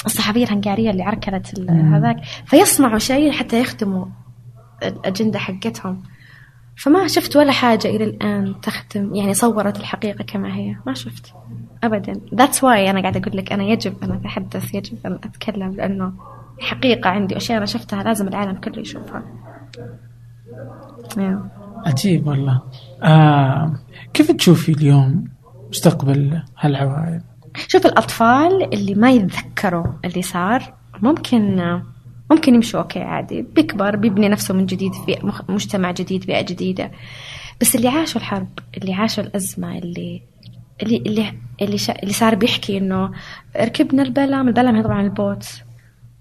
[0.06, 4.06] الصحفية الهنغارية اللي عركلت هذاك فيصنعوا شيء حتى يخدموا
[4.84, 6.04] الأجندة حقتهم.
[6.78, 10.76] فما شفت ولا حاجة إلى الآن تختم يعني صورت الحقيقة كما هي.
[10.88, 11.34] ما شفت.
[11.84, 12.14] أبدا.
[12.36, 16.14] That's why أنا قاعدة أقول لك أنا يجب أن أتحدث يجب أن أتكلم لأنه
[16.60, 19.24] حقيقة عندي أشياء أنا شفتها لازم العالم كله يشوفها.
[21.86, 22.62] عجيب والله.
[23.04, 23.74] آه
[24.14, 25.28] كيف تشوفي اليوم
[25.70, 27.22] مستقبل هالعوائل؟
[27.68, 31.80] شوف الأطفال اللي ما يتذكروا اللي صار ممكن
[32.32, 33.42] ممكن يمشوا okay عادي.
[33.42, 36.92] بيكبر بيبني نفسه من جديد في مجتمع جديد بيئة جديدة.
[37.62, 40.22] بس اللي عاشوا الحرب اللي عاشوا الأزمة اللي
[40.84, 43.12] اللي اللي اللي, شا اللي صار بيحكي إنه
[43.62, 45.46] ركبنا البلم البلم هي طبعا ال boat.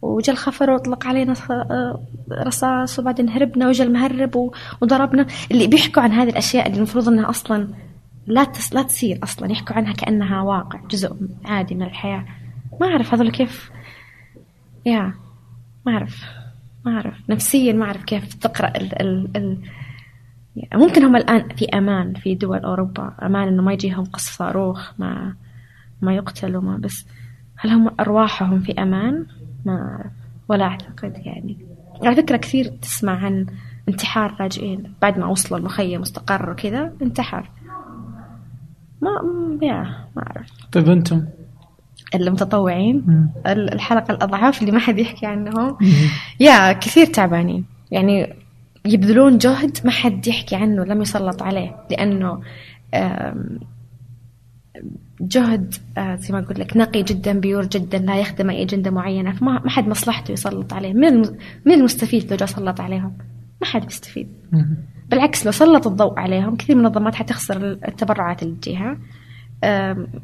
[0.05, 2.03] وجا الخفر واطلق علينا آه،
[2.47, 4.51] رصاص وبعدين هربنا وجا المهرب
[4.81, 5.27] وضربنا.
[5.51, 7.69] اللي بيحكوا عن هذه الأشياء اللي المفروض إنها أصلا
[8.27, 12.25] لا تس لا تصير أصلا يحكوا عنها كأنها واقع جزء عادي من الحياة.
[12.81, 13.71] ما أعرف هذول كيف
[14.87, 15.15] يا
[15.87, 16.25] ما أعرف
[16.85, 17.15] ما أعرف.
[17.31, 19.59] نفسيا ما أعرف كيف تقرأ ال ال ال
[20.75, 25.35] ممكن هم الآن في أمان في دول أوروبا أمان إنه ما يجيهم قصف صاروخ ما
[26.03, 27.07] ما يقتلوا ما بس.
[27.57, 29.27] هل هم أرواحهم في أمان؟
[29.65, 30.12] ما اعرف
[30.49, 31.57] ولا أعتقد يعني.
[32.03, 33.47] على فكرة كثير تسمع عن
[33.89, 37.51] انتحار لاجئين بعد ما وصلوا المخيم واستقروا كذا انتحر.
[39.01, 39.11] ما
[39.62, 39.82] يا
[40.16, 40.47] ما أعرف.
[40.73, 41.24] طيب أنتم؟
[42.15, 43.05] المتطوعين.
[43.47, 45.78] ال- الحلقة الأضعاف اللي ما حد يحكي عنهم.
[46.41, 47.65] يا كثير تعبانين.
[47.91, 48.35] يعني
[48.85, 52.41] يبذلون جهد ما حد يحكي عنه لم يسلط عليه لأنه
[55.21, 59.33] جهد آه، زي ما أقول لك نقي جدا بيور جدا لا يخدم أي أجندة معينة
[59.33, 61.19] فما ما حد مصلحته يسلط عليه من
[61.65, 63.13] من المستفيد لو جاء سلط عليهم؟
[63.61, 64.29] ما حد بيستفيد
[65.11, 68.99] بالعكس لو سلط الضوء عليهم كثير من المنظمات حتخسر التبرعات اللي تجيها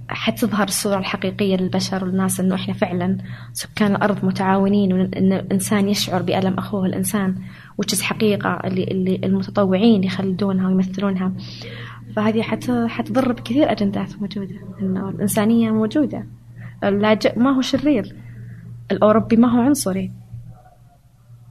[0.09, 3.19] حتظهر الصورة الحقيقية للبشر والناس إنه إحنا فعلا
[3.53, 7.35] سكان الأرض متعاونين وإن الإنسان يشعر بألم أخوه الإنسان
[7.79, 11.33] وتشز حقيقة اللي, اللي المتطوعين يخلدونها ويمثلونها.
[12.17, 16.27] فهذه حت حتضر بكثير أجندات موجودة إنه الإنسانية موجودة.
[16.85, 18.17] اللاجئ ما هو شرير.
[18.91, 20.11] الأوروبي ما هو عنصري.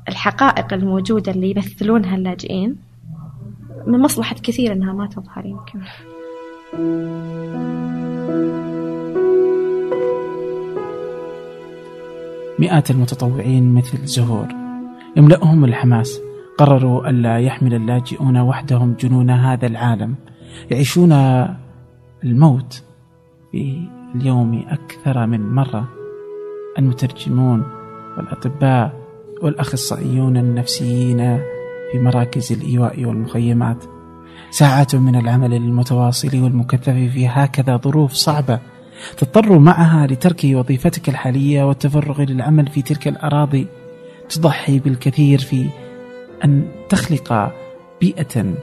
[0.09, 2.75] الحقائق الموجودة اللي يمثلونها اللاجئين
[3.87, 5.79] من مصلحة كثير إنها ما تظهر يمكن.
[12.59, 14.47] مئات المتطوعين مثل زهور.
[15.15, 16.21] يملأهم الحماس.
[16.57, 20.15] قرروا ألا يحمل اللاجئون وحدهم جنون هذا العالم.
[20.71, 21.11] يعيشون
[22.23, 22.83] الموت
[23.51, 25.89] في اليوم أكثر من مرة.
[26.77, 27.63] المترجمون
[28.17, 28.99] والأطباء
[29.41, 31.17] والأخصائيون النفسيين
[31.91, 33.83] في مراكز الإيواء والمخيمات.
[34.51, 38.59] ساعات من العمل المتواصل والمكثف في هكذا ظروف صعبة
[39.17, 43.67] تضطر معها لترك وظيفتك الحالية والتفرغ للعمل في تلك الأراضي.
[44.29, 45.69] تضحي بالكثير في
[46.45, 47.53] أن تخلق
[48.01, 48.53] بيئة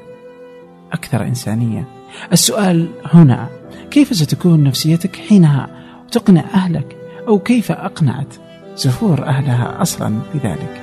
[0.93, 1.85] أكثر إنسانية.
[2.33, 3.49] السؤال هنا
[3.91, 5.69] كيف ستكون نفسيتك حينها
[6.13, 6.97] تقنع أهلك؟
[7.29, 8.35] أو كيف أقنعت
[8.77, 10.83] زهور أهلها أصلا بذلك؟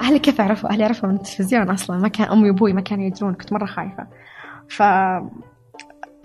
[0.00, 1.98] أهلي كيف عرفوا؟ أهلي عرفوا من التلفزيون أصلا.
[1.98, 4.06] ما كان أمي وأبوي ما كانوا يدرون كنت مرة خايفة.
[4.68, 4.82] ف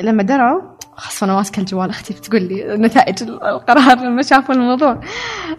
[0.02, 0.61] لما دروا
[0.95, 5.02] خلاص أنا ماسكة الجوال أختي بتقول لي نتائج القرار لما شافوا الموضوع.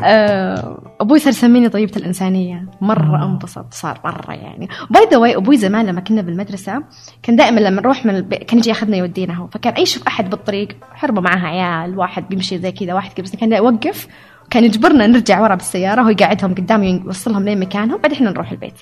[0.05, 2.67] آه، أبوي صار يسميني طيبة الإنسانية.
[2.81, 4.69] مرة انبسط صار مرة يعني.
[4.91, 6.83] by the way أبوي زمان لما كنا بالمدرسة
[7.23, 9.47] كان دائما لما نروح من البيت كان يجي ياخذنا يودينا هو.
[9.47, 13.37] فكان أي يشوف أحد بالطريق حرمة معاها عيال واحد بيمشي زي كذا واحد كذا بس
[13.37, 14.09] كان يوقف
[14.51, 18.75] كان يجبرنا نرجع ورا بالسيارة وهو يقعدهم قدام يوصلهم لين مكانهم بعدين إحنا نروح البيت.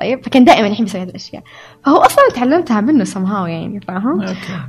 [0.00, 1.42] طيب فكان دائما يحب يسوي هذه الأشياء.
[1.84, 4.20] فهو أصلا تعلمتها منه somehow يعني فاهم.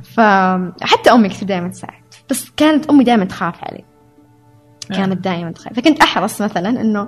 [0.02, 2.02] فحتى أمي كثير دائما تساعد.
[2.30, 3.84] بس كانت أمي دائما تخاف علي.
[4.88, 5.72] كانت دائما تخاف.
[5.72, 7.00] فكنت أحرص مثلا إنه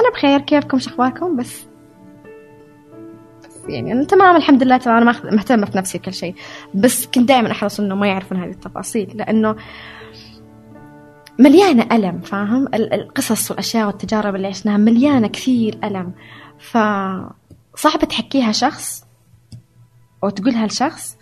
[0.00, 1.66] أنا بخير كيفكم شو أخباركم؟ بس
[3.68, 4.96] يعني أنا تمام الحمد لله تمام.
[4.96, 6.34] أنا ماخذ- مهتمة في نفسي وكل شيء.
[6.74, 9.56] بس كنت دائما أحرص إنه ما يعرفون هذه التفاصيل لأنه
[11.38, 16.12] مليانة ألم فاهم؟ ال- القصص والأشياء والتجارب اللي عشناها مليانة كثير ألم.
[17.76, 19.04] فصعب تحكيها شخص
[20.24, 21.16] أو تقولها لشخص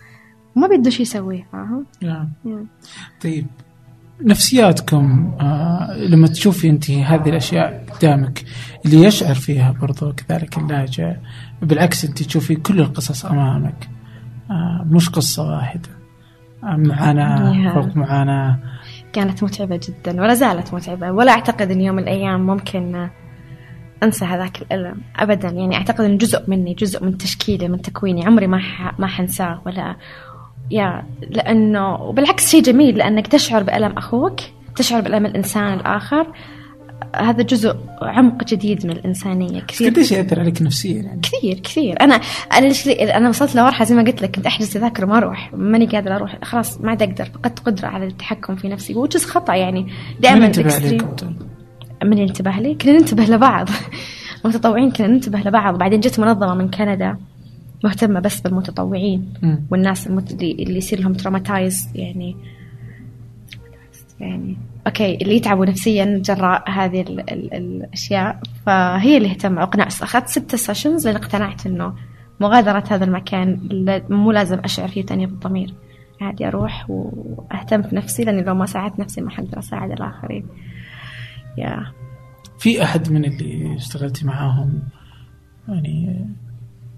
[0.55, 2.67] ما بيده شو يسويه فاهم نعم.
[3.23, 3.47] طيب
[4.21, 8.43] نفسياتكم آه لما تشوفي أنت هذه الأشياء قدامك
[8.85, 11.15] اللي يشعر فيها برضو كذلك اللاجئ
[11.61, 13.89] بالعكس أنت تشوفي كل القصص أمامك
[14.49, 15.89] آه مش قصة واحدة
[16.63, 17.73] آه معاناة.
[17.73, 18.59] فوق معاناة
[19.13, 23.09] كانت متعبة جدا ولا زالت متعبة ولا أعتقد أن يوم من الأيام ممكن
[24.03, 25.49] أنسى هذاك الألم أبدا.
[25.49, 28.25] يعني أعتقد أنه جزء مني جزء من تشكيلي من تكويني.
[28.25, 28.99] عمري ما ح...
[28.99, 29.95] ما حنساه ولا
[30.71, 34.39] يا لأنه وبالعكس شيء جميل لأنك تشعر بألم أخوك
[34.75, 36.27] تشعر بألم الإنسان الآخر.
[37.15, 39.61] هذا جزء عمق جديد من الإنسانية.
[39.61, 39.89] كثير.
[39.89, 42.01] قديش يأثر عليك نفسيا يعني؟ كثير كثير.
[42.01, 42.15] أنا
[42.53, 45.53] أنا ليش أنا وصلت لمرحلة زي ما قلت لك كنت أحجز تذاكر وما أروح.
[45.53, 46.37] ماني قادرة أروح.
[46.43, 47.25] خلاص ما عاد أقدر.
[47.25, 48.95] فقدت قدرة على التحكم في نفسي.
[48.95, 49.87] وجز خطأ يعني.
[50.19, 50.51] دائما
[52.03, 52.75] من ينتبه لي.
[52.75, 53.69] كنا ننتبه لبعض.
[54.45, 55.77] المتطوعين كنا ننتبه لبعض.
[55.77, 57.17] بعدين جت منظمة من كندا
[57.83, 59.33] مهتمة بس بالمتطوعين
[59.71, 62.35] والناس اللي يصير لهم traumatized يعني
[64.19, 64.57] يعني
[64.87, 68.39] okay اللي يتعبوا نفسيا جراء هذه ال ال الأشياء.
[68.65, 71.93] فهي اللي اهتم اقنع أخذت ستة sessions لأن اقتنعت إنه
[72.39, 73.59] مغادرة هذا المكان
[74.09, 75.73] مو لازم أشعر فيه تأنيب الضمير
[76.21, 80.45] عادي أروح وأهتم في نفسي لأني لو ما ساعدت نفسي ما حقدر أساعد الآخرين.
[81.57, 81.85] يا
[82.59, 84.81] في أحد من اللي اشتغلتي معاهم
[85.67, 86.27] يعني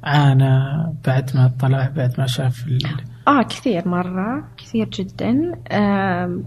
[0.03, 0.59] عانى
[1.05, 2.79] بعد ما طلع بعد ما شاف ال...
[3.27, 6.39] آه كثير مرة كثير جدا آه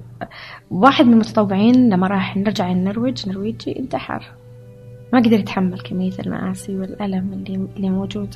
[0.70, 4.32] واحد من المتطوعين لما راح نرجع النرويج نرويجي انتحر
[5.12, 8.34] ما قدر يتحمل كمية المآسي والألم اللي اللي موجود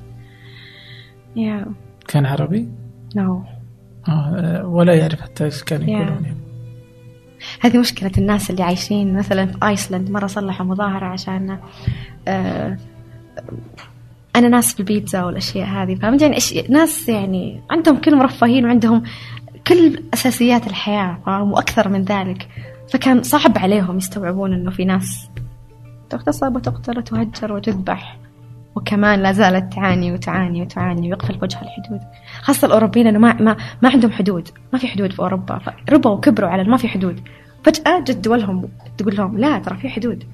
[1.36, 1.66] يا
[2.08, 2.68] كان عربي؟
[3.16, 4.08] no no.
[4.08, 6.41] آه ولا يعرف حتى إيش كان يقولون يعني.
[7.60, 11.58] هذه مشكلة الناس اللي عايشين مثلا في ايسلند مرة صلحوا مظاهرة عشان
[12.28, 12.76] آه
[14.36, 19.02] اناناس في البيتزا والأشياء هذه فهمت؟ يعني أشياء ناس يعني عندهم كل مرفهين وعندهم
[19.66, 22.48] كل أساسيات الحياة فاهم وأكثر من ذلك.
[22.92, 25.28] فكان صعب عليهم يستوعبون إنه في ناس
[26.10, 28.18] تغتصب وتقتل وتهجر وتذبح.
[28.76, 32.00] وكمان لا زالت تعاني وتعاني وتعاني ويقفل وجه الحدود.
[32.42, 34.48] خاصة الأوروبيين أنه ما, ما, ما عندهم حدود.
[34.72, 35.58] ما في حدود في أوروبا.
[35.58, 37.20] فربوا وكبروا على ما في حدود.
[37.64, 38.68] فجأة جت دولهم
[38.98, 40.24] تقول لهم لا ترى في حدود.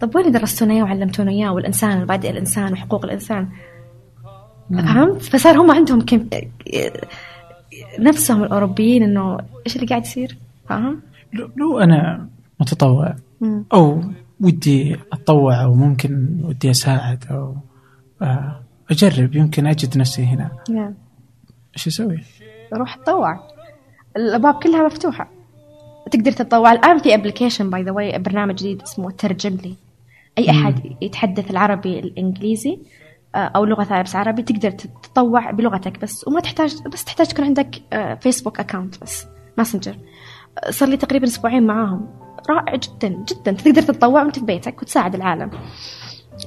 [0.00, 3.48] طب وين درستونا إياه وعلمتونا إياه والإنسان ومبادئ الإنسان وحقوق الإنسان؟
[4.70, 6.28] فهمت؟ فصار هم عندهم كم
[7.98, 10.36] نفسهم الأوروبيين إنه إيش اللي قاعد يصير؟
[10.68, 11.00] فاهم؟
[11.56, 12.28] لو أنا
[12.60, 13.14] متطوع
[13.72, 14.02] أو
[14.40, 17.62] ودي أتطوع أو ممكن ودي أساعد أو آه،
[18.90, 20.50] أجرب يمكن أجد نفسي هنا.
[20.70, 20.94] نعم.
[21.76, 22.20] إيش أسوي؟
[22.72, 23.40] روح اتطوع
[24.16, 25.30] الأبواب كلها مفتوحة.
[26.10, 26.72] تقدر تتطوع.
[26.72, 29.76] الآن في application by the way برنامج جديد اسمه ترجم لي.
[30.38, 32.78] أي أحد يتحدث العربي الإنجليزي
[33.34, 36.28] آه، أو لغة ثانية بس عربي تقدر تتطوع بلغتك بس.
[36.28, 37.82] وما تحتاج بس تحتاج تكون عندك
[38.20, 39.26] فيسبوك account بس
[39.58, 39.96] ماسنجر
[40.70, 42.06] صار لي تقريبا أسبوعين معاهم.
[42.50, 43.52] رائع جدا جدا.
[43.52, 45.50] تقدر تتطوع وأنت في بيتك وتساعد العالم.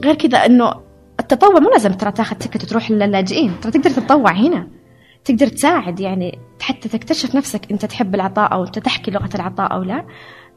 [0.03, 0.86] غير كذا إنه
[1.19, 3.53] التطوع مو لازم ترى تاخذ ticket وتروح للاجئين.
[3.61, 4.67] ترى تقدر تتطوع هنا.
[5.25, 9.83] تقدر تساعد يعني حتى تكتشف نفسك انت تحب العطاء أو أنت تحكي لغة العطاء أو
[9.83, 10.05] لا.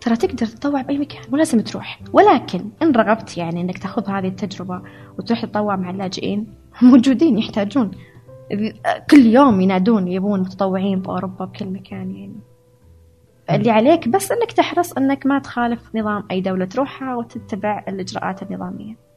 [0.00, 1.22] ترى تقدر تتطوع بأي مكان.
[1.30, 2.00] مو لازم تروح.
[2.12, 4.82] ولكن إن رغبت يعني إنك تأخذ هذه التجربة
[5.18, 7.90] وتروح تتطوع مع اللاجئين موجودين يحتاجون.
[9.10, 12.40] كل يوم ينادون يبون متطوعين في أوروبا بكل مكان يعني.
[13.50, 19.09] اللي عليك بس إنك تحرص إنك ما تخالف نظام أي دولة تروحها وتتبع الإجراءات النظامية.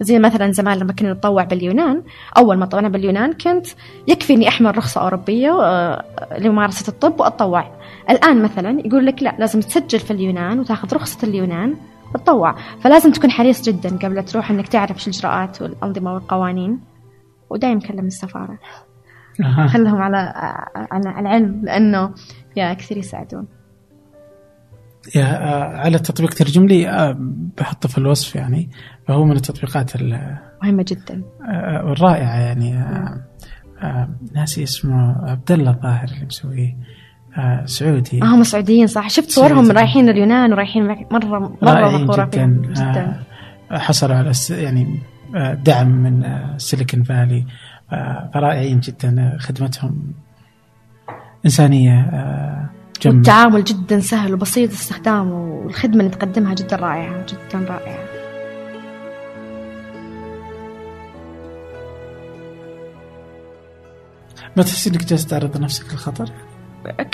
[0.00, 2.02] زي مثلا زمان لما كنا نتطوع باليونان
[2.36, 3.66] أول ما طلعنا باليونان كنت
[4.08, 6.04] يكفي إني أحمل رخصة أوروبية آه،
[6.38, 7.70] لممارسة الطب وأتطوع.
[8.10, 11.76] الآن مثلا يقول لك لا لازم تسجل في اليونان وتاخذ رخصة اليونان
[12.14, 12.54] وتطوع.
[12.80, 16.80] فلازم تكون حريص جدا قبل تروح إنك تعرف شو الإجراءات والأنظمة والقوانين.
[17.50, 18.58] ودايم كلم السفارة.
[19.72, 20.32] خلهم على
[20.90, 22.14] على العلم لأنه
[22.56, 23.40] يا كثير يساعدون.
[23.40, 23.63] آه،
[25.16, 27.16] على تطبيق ترجم لي آه،
[27.58, 28.70] بحطه في الوصف يعني
[29.08, 30.02] فهو من التطبيقات
[30.62, 31.22] مهمة جدا.
[31.84, 32.78] الرائعه يعني
[33.82, 36.76] آه، ناسي اسمه عبد الله الظاهر اللي مسويه
[37.38, 38.22] آه سعودي.
[38.22, 43.22] آه هم سعوديين صح؟ شفت صورهم رايحين اليونان ورايحين مرة مرة مفخوره جدا, جدا.
[43.70, 44.98] آه حصلوا على يعني
[45.36, 47.46] آه دعم من آه سيليكون فالي.
[47.92, 50.12] آه فرائعين جدا خدمتهم
[51.44, 52.00] إنسانية
[53.02, 53.14] جمع.
[53.14, 58.04] والتعامل جدا سهل وبسيط استخدامه والخدمة اللي تقدمها جدا رائعة جدا رائعة
[64.56, 66.30] ما تحسي إنك جالس تعرض نفسك للخطر؟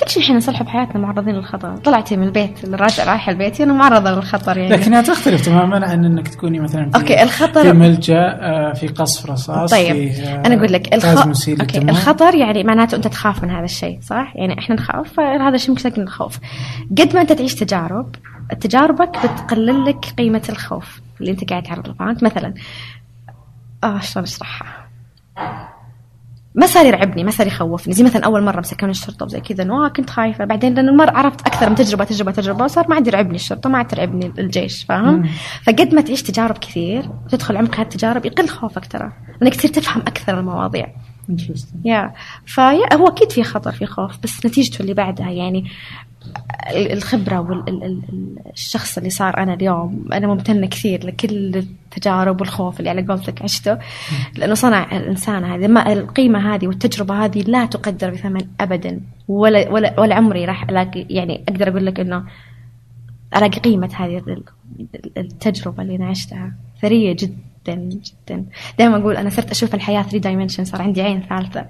[0.00, 1.76] كل شيء إحنا نصلحه بحياتنا معرضين للخطر.
[1.76, 4.76] طلعتي من البيت راجع رايحه البيت أنا معرضة للخطر يعني.
[4.76, 9.30] لكنها تختلف تماما عن إنك تكوني مثلا في أوكي الخطر في ملجأ آه، في قصف
[9.30, 11.26] رصاص طيب في آه، أنا أقول لك الخ...
[11.60, 15.70] أوكي الخطر يعني معناته أنت تخاف من هذا الشيء صح؟ يعني إحنا نخاف فهذا الشيء
[15.70, 16.38] ممكن نخوف.
[16.98, 18.14] قد ما أنت تعيش تجارب
[18.60, 21.94] تجاربك بتقلل لك قيمة الخوف اللي أنت قاعد تعرض له.
[21.94, 22.54] فهمت؟ مثلا
[23.84, 24.88] آه شلون أشرحها؟
[26.54, 27.94] ما صار يرعبني ما صار يخوفني.
[27.94, 30.44] زي مثلا أول مرة مسكوني الشرطة وزي كذا إنه آه كنت خايفة.
[30.44, 33.78] بعدين لأن المره عرفت أكثر من تجربة تجربة تجربة صار ما عاد يرعبني الشرطة ما
[33.78, 35.28] عاد ترعبني الجيش فاهم؟
[35.62, 39.12] فقد ما تعيش تجارب كثير وتدخل عمق هذه التجارب يقل خوفك ترى.
[39.40, 40.86] لانك تصير تفهم أكثر المواضيع.
[41.84, 42.12] يا
[42.46, 45.70] فيا هو أكيد في خطر في خوف بس نتيجته اللي بعدها يعني
[46.74, 50.04] الخبرة والشخص اللي صار أنا اليوم.
[50.12, 53.78] أنا ممتنة كثير لكل التجارب والخوف اللي على قولتك عشته.
[54.36, 59.00] لأنه صنع الإنسان هذا ما القيمة هذه والتجربة هذه لا تقدر بثمن ابدا.
[59.28, 62.24] ولا ولا ولا عمري راح ألاقي يعني أقدر أقول لك إنه
[63.36, 64.22] ألاقي قيمة هذه
[65.16, 66.52] التجربة اللي أنا عشتها.
[66.82, 68.44] ثرية جدا جدا.
[68.78, 71.66] دائما أقول أنا صرت أشوف الحياة 3 دايمنشن صار عندي عين ثالثة.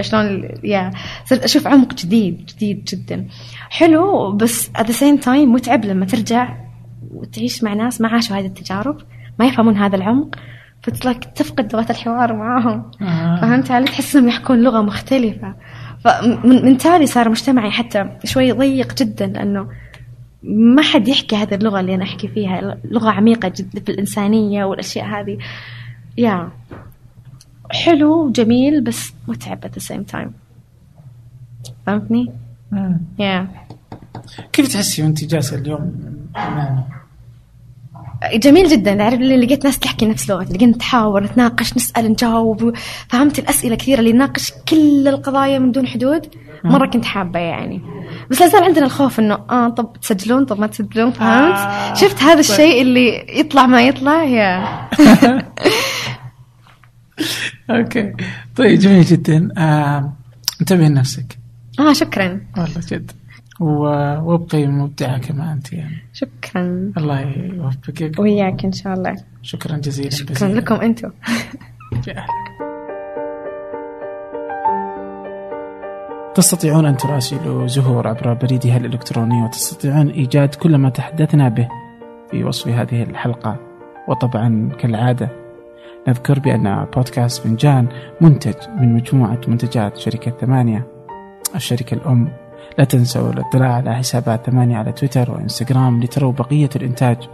[0.00, 0.90] شلون يا
[1.24, 3.26] صرت أشوف عمق جديد جديد جدا.
[3.70, 6.54] حلو بس at the same time متعب لما ترجع
[7.10, 8.96] وتعيش مع ناس ما عاشوا هذه التجارب
[9.38, 10.34] ما يفهمون هذا العمق.
[10.82, 12.90] فتلاقي تفقد لغه الحوار معاهم.
[13.02, 13.40] آه.
[13.40, 15.54] فهمت علي؟ تحس انهم يحكون لغة مختلفة.
[16.04, 19.68] فمن تالي صار مجتمعي حتى شوي ضيق جدا لأنه
[20.42, 22.78] ما حد يحكي هذه اللغة اللي أنا أحكي فيها.
[22.84, 25.38] لغة عميقة جدا في الانسانيه والأشياء هذه.
[26.18, 26.50] يا
[27.74, 30.28] حلو وجميل بس متعب at the same time.
[31.86, 32.32] فهمتني؟
[33.18, 33.74] يا yeah.
[34.52, 35.92] كيف تحسي وانت جالسة اليوم
[38.34, 38.94] جميل جدا.
[38.94, 42.74] تعرف اللي لقيت ناس تحكي نفس لغتي لقينا نتحاور نتناقش نسأل نجاوب.
[43.08, 44.00] فهمت الأسئلة كثيرة.
[44.00, 46.26] اللي نناقش كل القضايا من دون حدود.
[46.64, 47.80] مرة كنت حابة يعني.
[48.30, 51.10] بس لا زال عندنا الخوف إنه آه طب تسجلون؟ طب ما تسجلون.
[51.10, 51.94] فهمت؟ آه.
[51.94, 54.64] شفت هذا الشيء اللي يطلع ما يطلع؟ يا
[57.70, 58.12] أوكي.
[58.56, 59.48] طيب جميل جدا.
[59.58, 60.12] آه،
[60.60, 61.38] انتبه لنفسك.
[61.80, 62.40] آه شكرا.
[62.56, 63.12] والله جد.
[63.60, 66.02] وابقي مبدعة كما أنت يعني.
[66.12, 66.92] شكرا.
[66.96, 68.18] الله يوفقك.
[68.18, 69.16] وياك إن شاء الله.
[69.42, 70.10] شكرا جزيلا.
[70.10, 70.60] شكرا جزيلا.
[70.60, 71.10] لكم أنتم.
[76.34, 81.68] تستطيعون أن تراسلوا زهور عبر بريدها الإلكتروني وتستطيعون إيجاد كل ما تحدثنا به
[82.30, 83.56] في وصف هذه الحلقة.
[84.08, 85.43] وطبعا كالعادة
[86.08, 87.88] نذكر بأن بودكاست فنجان
[88.20, 90.86] منتج من مجموعة منتجات شركة ثمانية.
[91.54, 92.28] الشركة الأم.
[92.78, 97.28] لا تنسوا الاطلاع على حسابات ثمانية على تويتر وإنستغرام لتروا بقية الإنتاج.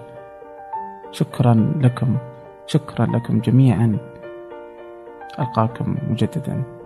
[1.12, 2.16] شكرا لكم.
[2.66, 3.98] شكرا لكم جميعا.
[5.38, 6.79] ألقاكم مجددا.